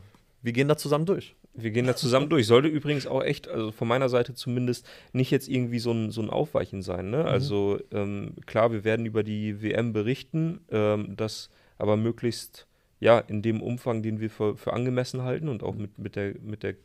wir 0.43 0.53
gehen 0.53 0.69
da 0.69 0.77
zusammen 0.77 1.05
durch. 1.07 1.37
Wir 1.53 1.71
gehen 1.71 1.87
da 1.87 1.97
zusammen 1.97 2.29
durch. 2.29 2.47
Sollte 2.47 2.69
übrigens 2.69 3.07
auch 3.07 3.23
echt, 3.23 3.49
also 3.49 3.73
von 3.73 3.89
meiner 3.89 4.09
Seite 4.09 4.35
zumindest, 4.35 4.89
nicht 5.13 5.31
jetzt 5.31 5.49
irgendwie 5.49 5.79
so 5.79 5.93
ein, 5.93 6.11
so 6.11 6.23
ein 6.23 6.31
Aufweichen 6.31 6.83
sein. 6.83 7.11
Ne? 7.11 7.19
Mhm. 7.21 7.27
Also 7.27 7.79
ähm, 7.91 8.35
klar, 8.47 8.73
wir 8.73 8.85
werden 8.85 9.07
über 9.07 9.23
die 9.23 9.63
WM 9.63 9.93
berichten, 9.93 10.61
ähm, 10.71 11.17
das 11.17 11.51
aber 11.79 11.97
möglichst 11.97 12.67
ja 13.01 13.19
in 13.19 13.43
dem 13.43 13.63
Umfang, 13.63 14.03
den 14.03 14.21
wir 14.21 14.31
für, 14.31 14.57
für 14.57 14.73
angemessen 14.73 15.23
halten 15.23 15.49
und 15.49 15.63
auch 15.63 15.75
mit, 15.75 15.99
mit, 15.99 16.17
der, 16.17 16.35
mit 16.41 16.63
der 16.63 16.77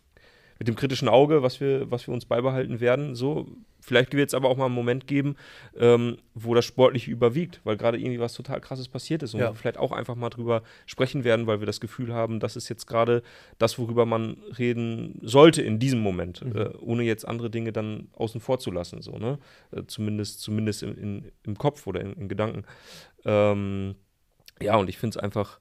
mit 0.58 0.68
dem 0.68 0.76
kritischen 0.76 1.10
Auge, 1.10 1.44
was 1.44 1.60
wir, 1.60 1.92
was 1.92 2.08
wir 2.08 2.14
uns 2.14 2.26
beibehalten 2.26 2.80
werden. 2.80 3.16
So, 3.16 3.48
vielleicht 3.82 4.14
wird 4.14 4.30
es 4.30 4.34
aber 4.34 4.50
auch 4.50 4.58
mal 4.58 4.66
einen 4.66 4.76
Moment 4.76 5.06
geben, 5.06 5.36
ähm, 5.78 6.18
wo 6.34 6.54
das 6.54 6.66
Sportliche 6.66 7.12
überwiegt, 7.12 7.60
weil 7.66 7.76
gerade 7.76 7.98
irgendwie 7.98 8.20
was 8.20 8.34
total 8.34 8.62
krasses 8.62 8.88
passiert 8.88 9.22
ist 9.22 9.34
und 9.34 9.42
ja. 9.42 9.52
wir 9.52 9.56
vielleicht 9.56 9.78
auch 9.78 9.92
einfach 9.92 10.16
mal 10.16 10.30
drüber 10.30 10.64
sprechen 10.86 11.24
werden, 11.24 11.46
weil 11.46 11.60
wir 11.60 11.66
das 11.66 11.82
Gefühl 11.82 12.14
haben, 12.14 12.40
das 12.40 12.56
ist 12.56 12.70
jetzt 12.70 12.88
gerade 12.88 13.22
das, 13.58 13.78
worüber 13.78 14.06
man 14.06 14.38
reden 14.58 15.20
sollte 15.22 15.62
in 15.62 15.80
diesem 15.80 16.00
Moment, 16.00 16.44
mhm. 16.46 16.56
äh, 16.56 16.70
ohne 16.80 17.04
jetzt 17.04 17.28
andere 17.28 17.50
Dinge 17.50 17.74
dann 17.74 18.08
außen 18.14 18.40
vor 18.40 18.60
zu 18.60 18.72
lassen, 18.72 19.02
so, 19.02 19.18
ne? 19.18 19.40
Äh, 19.72 19.84
zumindest, 19.88 20.42
zumindest 20.42 20.84
in, 20.84 20.98
in, 20.98 21.32
im 21.44 21.58
Kopf 21.58 21.86
oder 21.86 22.00
in, 22.00 22.14
in 22.14 22.30
Gedanken. 22.30 22.64
Ähm, 23.26 23.96
ja, 24.62 24.78
und 24.78 24.90
ich 24.90 24.98
finde 24.98 25.18
es 25.18 25.24
einfach 25.24 25.60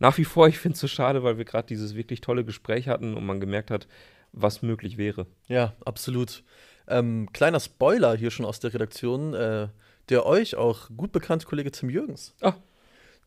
nach 0.00 0.16
wie 0.16 0.24
vor, 0.24 0.48
ich 0.48 0.58
finde 0.58 0.74
es 0.74 0.80
so 0.80 0.88
schade, 0.88 1.22
weil 1.22 1.36
wir 1.36 1.44
gerade 1.44 1.66
dieses 1.66 1.94
wirklich 1.94 2.22
tolle 2.22 2.44
Gespräch 2.44 2.88
hatten 2.88 3.14
und 3.14 3.24
man 3.26 3.38
gemerkt 3.38 3.70
hat, 3.70 3.86
was 4.32 4.62
möglich 4.62 4.96
wäre. 4.96 5.26
Ja, 5.48 5.74
absolut. 5.84 6.42
Ähm, 6.88 7.28
kleiner 7.32 7.60
Spoiler 7.60 8.16
hier 8.16 8.30
schon 8.30 8.46
aus 8.46 8.60
der 8.60 8.74
Redaktion, 8.74 9.34
äh, 9.34 9.68
der 10.08 10.26
euch 10.26 10.56
auch 10.56 10.88
gut 10.96 11.12
bekannte 11.12 11.46
Kollege 11.46 11.70
Tim 11.70 11.90
Jürgens. 11.90 12.34
Ah. 12.40 12.54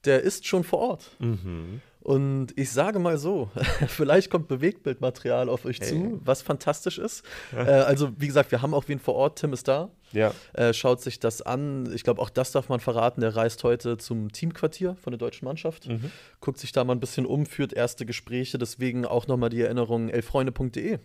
Der 0.05 0.21
ist 0.21 0.45
schon 0.45 0.63
vor 0.63 0.79
Ort. 0.79 1.11
Mhm. 1.19 1.81
Und 2.03 2.49
ich 2.57 2.69
sage 2.69 2.99
mal 2.99 3.17
so, 3.17 3.49
vielleicht 3.87 4.29
kommt 4.29 4.49
Bewegtbildmaterial 4.49 5.47
auf 5.47 5.63
euch 5.63 5.79
hey. 5.79 5.87
zu, 5.87 6.19
was 6.25 6.41
fantastisch 6.41 6.97
ist. 6.97 7.23
Äh, 7.55 7.61
also, 7.61 8.11
wie 8.17 8.27
gesagt, 8.27 8.51
wir 8.51 8.61
haben 8.61 8.73
auch 8.73 8.89
wen 8.89 8.99
vor 8.99 9.15
Ort, 9.15 9.39
Tim 9.39 9.53
ist 9.53 9.69
da. 9.69 9.89
Ja. 10.11 10.33
Äh, 10.51 10.73
schaut 10.73 11.01
sich 11.01 11.21
das 11.21 11.41
an. 11.41 11.89
Ich 11.95 12.03
glaube, 12.03 12.21
auch 12.21 12.29
das 12.29 12.51
darf 12.51 12.67
man 12.67 12.81
verraten. 12.81 13.21
Der 13.21 13.37
reist 13.37 13.63
heute 13.63 13.97
zum 13.97 14.33
Teamquartier 14.33 14.97
von 14.97 15.11
der 15.11 15.17
deutschen 15.17 15.45
Mannschaft. 15.45 15.87
Mhm. 15.87 16.11
Guckt 16.41 16.59
sich 16.59 16.73
da 16.73 16.83
mal 16.83 16.91
ein 16.91 16.99
bisschen 16.99 17.25
um, 17.25 17.45
führt 17.45 17.71
erste 17.71 18.05
Gespräche. 18.05 18.57
Deswegen 18.57 19.05
auch 19.05 19.27
nochmal 19.27 19.49
die 19.49 19.61
Erinnerung: 19.61 20.09
elfreunde.de. 20.09 20.99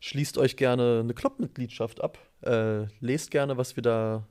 Schließt 0.00 0.38
euch 0.38 0.56
gerne 0.56 1.02
eine 1.04 1.14
Clubmitgliedschaft 1.14 2.02
ab. 2.02 2.18
Äh, 2.42 2.86
lest 2.98 3.30
gerne, 3.30 3.58
was 3.58 3.76
wir 3.76 3.84
da 3.84 4.26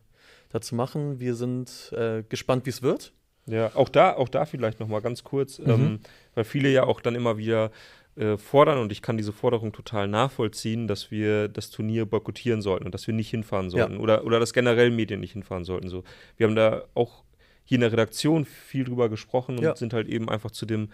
dazu 0.50 0.76
machen. 0.76 1.22
Wir 1.22 1.36
sind 1.36 1.94
äh, 1.94 2.22
gespannt, 2.28 2.66
wie 2.66 2.72
es 2.72 2.82
wird. 2.82 3.14
Ja, 3.48 3.72
auch 3.76 3.90
da, 3.90 4.14
auch 4.16 4.30
da 4.30 4.46
vielleicht 4.46 4.80
noch 4.80 4.88
mal 4.88 5.02
ganz 5.02 5.24
kurz, 5.24 5.60
mhm. 5.60 5.70
ähm, 5.70 6.00
weil 6.34 6.44
viele 6.44 6.70
ja 6.70 6.84
auch 6.84 7.00
dann 7.00 7.16
immer 7.16 7.38
wieder 7.38 7.72
äh, 8.16 8.38
fordern 8.38 8.80
und 8.80 8.92
ich 8.92 9.02
kann 9.02 9.18
diese 9.18 9.34
Forderung 9.34 9.72
total 9.72 10.08
nachvollziehen, 10.08 10.88
dass 10.88 11.12
wir 11.12 11.48
das 11.48 11.70
Turnier 11.70 12.06
boykottieren 12.06 12.62
sollten 12.62 12.86
und 12.86 12.94
dass 12.94 13.08
wir 13.08 13.14
nicht 13.14 13.30
hinfahren 13.30 13.70
sollten 13.70 13.96
ja. 13.96 14.00
oder, 14.00 14.26
oder 14.26 14.40
dass 14.40 14.54
generell 14.54 14.90
Medien 14.90 15.20
nicht 15.20 15.34
hinfahren 15.34 15.66
sollten. 15.66 15.90
So. 15.90 16.04
Wir 16.38 16.48
haben 16.48 16.56
da 16.56 16.86
auch 16.94 17.24
hier 17.66 17.76
in 17.76 17.82
der 17.82 17.92
Redaktion 17.92 18.46
viel 18.46 18.86
drüber 18.86 19.10
gesprochen 19.10 19.58
und 19.58 19.64
ja. 19.64 19.76
sind 19.76 19.94
halt 19.94 20.08
eben 20.08 20.30
einfach 20.30 20.52
zu 20.52 20.66
dem, 20.66 20.90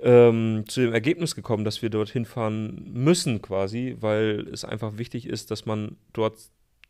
ähm, 0.00 0.64
zu 0.68 0.80
dem 0.80 0.92
Ergebnis 0.92 1.34
gekommen, 1.34 1.64
dass 1.64 1.82
wir 1.82 1.90
dort 1.90 2.10
hinfahren 2.10 2.92
müssen 2.92 3.42
quasi, 3.42 3.96
weil 4.00 4.46
es 4.52 4.64
einfach 4.64 4.96
wichtig 4.96 5.26
ist, 5.26 5.50
dass 5.50 5.66
man 5.66 5.96
dort 6.12 6.36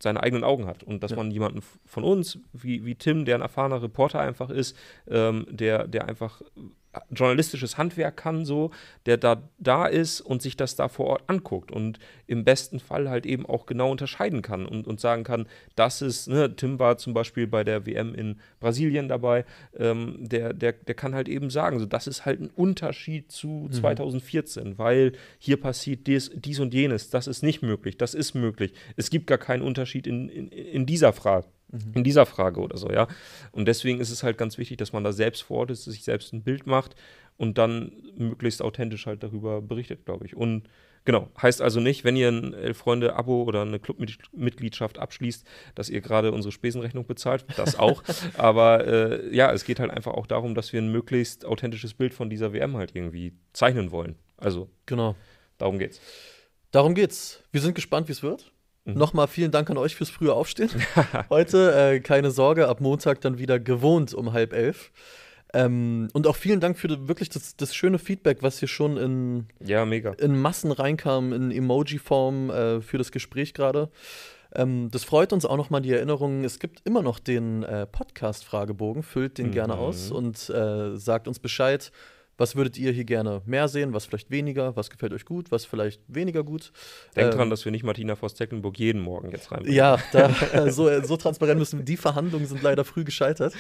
seine 0.05 0.23
eigenen 0.23 0.45
Augen 0.45 0.67
hat 0.67 0.85
und 0.85 1.03
dass 1.03 1.11
ja. 1.11 1.17
man 1.17 1.33
jemanden 1.33 1.61
von 1.85 2.05
uns, 2.05 2.39
wie, 2.53 2.85
wie 2.85 2.95
Tim, 2.95 3.25
der 3.25 3.35
ein 3.35 3.41
erfahrener 3.41 3.83
Reporter 3.83 4.21
einfach 4.21 4.51
ist, 4.51 4.77
ähm, 5.09 5.47
der, 5.51 5.89
der 5.89 6.07
einfach 6.07 6.41
journalistisches 7.11 7.79
Handwerk 7.79 8.17
kann, 8.17 8.45
so, 8.45 8.71
der 9.07 9.17
da 9.17 9.49
da 9.59 9.87
ist 9.87 10.21
und 10.21 10.43
sich 10.43 10.57
das 10.57 10.77
da 10.77 10.89
vor 10.89 11.07
Ort 11.07 11.25
anguckt 11.27 11.73
und 11.73 11.99
im 12.27 12.45
besten 12.45 12.81
Fall 12.81 13.09
halt 13.09 13.27
eben 13.27 13.47
auch 13.47 13.67
genau 13.67 13.91
unterscheiden 13.91 14.43
kann 14.43 14.67
und, 14.67 14.87
und 14.87 15.01
sagen 15.01 15.25
kann, 15.25 15.47
das 15.77 16.03
ist, 16.03 16.29
ne, 16.29 16.55
Tim 16.57 16.79
war 16.79 16.99
zum 16.99 17.15
Beispiel 17.15 17.47
bei 17.47 17.65
der 17.65 17.87
WM 17.87 18.15
in 18.15 18.41
Brasilien 18.61 19.09
dabei, 19.09 19.45
ähm, 19.77 20.17
der, 20.21 20.53
der, 20.53 20.73
der 20.73 20.95
kann 20.95 21.15
halt 21.15 21.29
eben 21.29 21.51
sagen, 21.51 21.79
so, 21.79 21.87
das 21.87 22.07
ist 22.07 22.25
halt 22.25 22.41
ein 22.41 22.51
Unterschied 22.51 23.31
zu 23.31 23.69
mhm. 23.69 23.73
2014, 23.73 24.79
weil 24.79 25.13
hier 25.39 25.61
passiert 25.61 26.07
dies, 26.07 26.31
dies 26.35 26.61
und 26.61 26.75
jenes, 26.75 27.11
das 27.11 27.27
ist 27.27 27.43
nicht 27.43 27.63
möglich, 27.63 27.99
das 27.99 28.15
ist 28.15 28.35
möglich. 28.35 28.73
Es 28.97 29.11
gibt 29.11 29.27
gar 29.27 29.39
keinen 29.39 29.63
Unterschied 29.63 30.07
in, 30.07 30.29
in, 30.29 30.49
in 30.49 30.87
dieser 30.87 31.13
Frage 31.13 31.47
in 31.95 32.05
dieser 32.05 32.27
Frage 32.27 32.61
oder 32.61 32.77
so, 32.77 32.91
ja. 32.91 33.09
Und 33.53 33.67
deswegen 33.67 34.01
ist 34.01 34.11
es 34.11 34.23
halt 34.23 34.39
ganz 34.39 34.59
wichtig, 34.59 34.79
dass 34.79 34.93
man 34.93 35.05
da 35.05 35.13
selbst 35.13 35.43
vor 35.43 35.59
Ort 35.59 35.71
ist, 35.71 35.85
sich 35.85 36.05
selbst 36.05 36.33
ein 36.33 36.43
Bild 36.43 36.67
macht 36.67 36.95
und 37.37 37.59
dann 37.59 37.93
möglichst 38.17 38.63
authentisch 38.63 39.07
halt 39.07 39.23
darüber 39.23 39.61
berichtet, 39.61 40.05
glaube 40.05 40.27
ich. 40.27 40.37
Und 40.37 40.69
genau, 41.05 41.29
heißt 41.41 41.63
also 41.63 41.81
nicht, 41.81 42.05
wenn 42.05 42.17
ihr 42.17 42.29
ein 42.29 42.55
Elf-Freunde-Abo 42.55 43.43
oder 43.43 43.63
eine 43.63 43.81
Clubmitgliedschaft 43.81 44.99
abschließt, 44.99 45.47
dass 45.75 45.91
ihr 45.91 46.01
gerade 46.01 46.33
unsere 46.33 46.53
Spesenrechnung 46.53 47.07
bezahlt, 47.07 47.45
das 47.57 47.79
auch. 47.79 48.03
Aber 48.39 48.87
äh, 48.87 49.35
ja, 49.35 49.53
es 49.53 49.65
geht 49.65 49.81
halt 49.81 49.91
einfach 49.91 50.13
auch 50.13 50.27
darum, 50.27 50.55
dass 50.55 50.73
wir 50.73 50.81
ein 50.81 50.93
möglichst 50.93 51.45
authentisches 51.45 51.95
Bild 51.95 52.15
von 52.15 52.31
dieser 52.31 52.53
WM 52.53 52.77
halt 52.77 52.95
irgendwie 52.95 53.35
zeichnen 53.53 53.91
wollen. 53.91 54.17
Also, 54.37 54.71
genau. 54.87 55.17
Darum 55.59 55.79
geht's. 55.79 56.01
Darum 56.71 56.95
geht's. 56.95 57.43
Wir 57.53 57.61
sind 57.61 57.75
gespannt, 57.75 58.09
wie 58.09 58.13
es 58.13 58.23
wird. 58.23 58.54
Mhm. 58.85 58.95
Nochmal 58.95 59.29
vielen 59.29 59.51
Dank 59.51 59.71
an 59.71 59.79
euch 59.79 59.95
fürs 59.95 60.11
frühe 60.11 60.33
Aufstehen. 60.33 60.71
Heute, 61.31 61.75
äh, 61.75 62.01
keine 62.01 62.31
Sorge, 62.31 62.69
ab 62.69 62.81
Montag 62.81 63.21
dann 63.21 63.39
wieder 63.39 63.59
gewohnt 63.59 64.15
um 64.15 64.33
halb 64.33 64.53
elf. 64.53 64.93
Ähm, 65.55 66.09
und 66.13 66.27
auch 66.27 66.37
vielen 66.37 66.61
Dank 66.61 66.79
für 66.79 67.09
wirklich 67.09 67.29
das, 67.29 67.57
das, 67.57 67.75
schöne 67.75 67.99
Feedback, 67.99 68.43
was 68.43 68.59
hier 68.59 68.69
schon 68.69 68.97
in, 68.97 69.47
ja, 69.65 69.85
mega. 69.85 70.13
in 70.15 70.41
Massen 70.41 70.73
reinkam, 70.73 71.33
in 71.33 71.53
Emoji-Form 71.53 72.51
äh, 72.51 72.81
für 72.81 72.99
das 72.99 73.13
Gespräch 73.13 73.55
gerade. 73.55 73.89
Ähm, 74.53 74.91
das 74.91 75.05
freut 75.05 75.33
uns 75.33 75.45
auch 75.45 75.57
nochmal 75.57 75.81
die 75.81 75.93
Erinnerung. 75.93 76.45
Es 76.45 76.59
gibt 76.59 76.83
immer 76.85 77.03
noch 77.03 77.21
den 77.21 77.63
äh, 77.63 77.87
Podcast-Fragebogen. 77.87 79.03
Füllt 79.03 79.39
den 79.39 79.49
mhm. 79.49 79.53
gerne 79.53 79.77
aus 79.77 80.11
und 80.11 80.51
äh, 80.51 80.97
sagt 80.97 81.29
uns 81.29 81.39
Bescheid. 81.39 81.93
Was 82.37 82.57
würdet 82.57 82.79
ihr 82.79 82.93
hier 82.93 83.05
gerne 83.05 83.43
mehr 83.47 83.69
sehen? 83.69 83.93
Was 83.93 84.07
vielleicht 84.07 84.31
weniger? 84.31 84.75
Was 84.77 84.91
gefällt 84.91 85.13
euch 85.13 85.25
gut? 85.25 85.51
Was 85.51 85.65
vielleicht 85.65 86.03
weniger 86.09 86.43
gut? 86.43 86.73
Denkt 87.15 87.33
ähm, 87.33 87.39
dran, 87.39 87.51
dass 87.51 87.65
wir 87.65 87.73
nicht 87.73 87.85
Martina 87.85 88.17
Voss-Tecklenburg 88.17 88.79
jeden 88.79 89.01
Morgen 89.01 89.31
jetzt 89.31 89.53
reinbringen. 89.53 89.77
Ja, 89.77 89.99
da, 90.13 90.29
äh, 90.53 90.71
so, 90.71 90.89
äh, 90.89 91.05
so 91.05 91.17
transparent 91.17 91.59
müssen 91.59 91.81
wir. 91.81 91.85
Die 91.85 91.97
Verhandlungen 91.97 92.47
sind 92.47 92.63
leider 92.63 92.85
früh 92.85 93.05
gescheitert. 93.05 93.55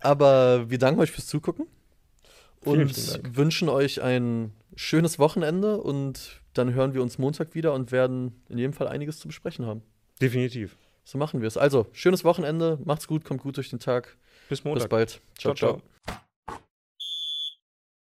Aber 0.00 0.68
wir 0.68 0.78
danken 0.78 1.00
euch 1.00 1.12
fürs 1.12 1.26
Zugucken 1.26 1.66
und 2.64 3.36
wünschen 3.36 3.68
euch 3.68 4.02
ein 4.02 4.52
schönes 4.74 5.18
Wochenende. 5.18 5.80
Und 5.80 6.40
dann 6.54 6.74
hören 6.74 6.94
wir 6.94 7.02
uns 7.02 7.18
Montag 7.18 7.54
wieder 7.54 7.72
und 7.72 7.92
werden 7.92 8.42
in 8.48 8.58
jedem 8.58 8.72
Fall 8.72 8.88
einiges 8.88 9.18
zu 9.18 9.28
besprechen 9.28 9.66
haben. 9.66 9.82
Definitiv. 10.20 10.76
So 11.04 11.18
machen 11.18 11.40
wir 11.40 11.48
es. 11.48 11.56
Also, 11.56 11.86
schönes 11.92 12.24
Wochenende. 12.24 12.78
Macht's 12.84 13.08
gut, 13.08 13.24
kommt 13.24 13.42
gut 13.42 13.56
durch 13.56 13.70
den 13.70 13.80
Tag. 13.80 14.16
Bis 14.48 14.64
Montag. 14.64 14.84
Bis 14.84 14.88
bald. 14.88 15.20
ciao. 15.36 15.54
ciao. 15.54 15.80
ciao. 16.06 16.22